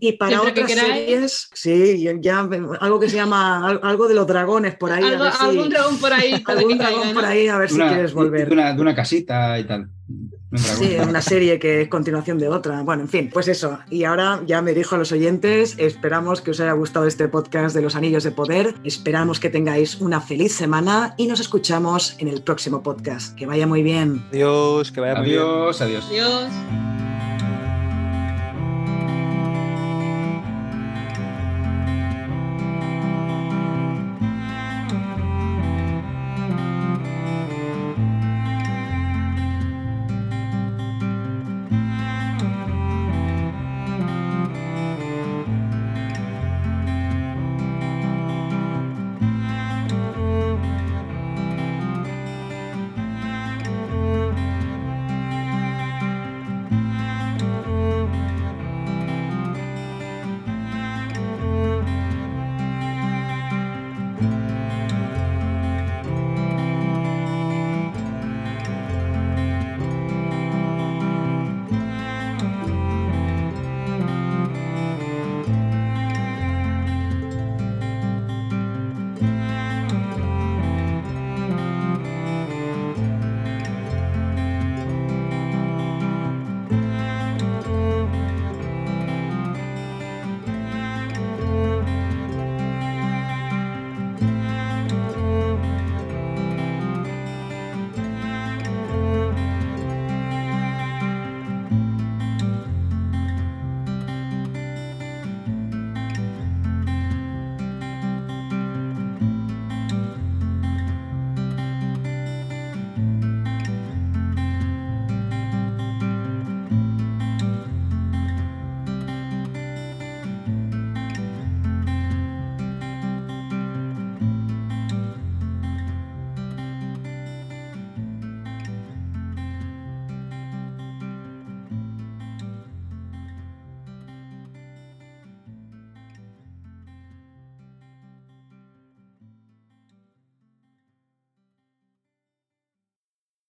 [0.01, 2.49] Y para otras series, sí, ya
[2.81, 5.05] algo que se llama algo de los dragones por ahí.
[5.05, 6.43] algún dragón por ahí.
[6.47, 8.49] algún dragón por ahí, a ver si quieres volver.
[8.49, 9.89] De una, de una casita y tal.
[10.55, 12.83] Sí, una serie que es continuación de otra.
[12.83, 13.79] Bueno, en fin, pues eso.
[13.89, 17.75] Y ahora ya me dijo a los oyentes, esperamos que os haya gustado este podcast
[17.75, 18.75] de los Anillos de Poder.
[18.85, 23.35] Esperamos que tengáis una feliz semana y nos escuchamos en el próximo podcast.
[23.35, 24.27] Que vaya muy bien.
[24.31, 25.41] Adiós, que vaya muy bien.
[25.41, 26.05] Adiós, adiós.
[26.11, 27.22] Adiós.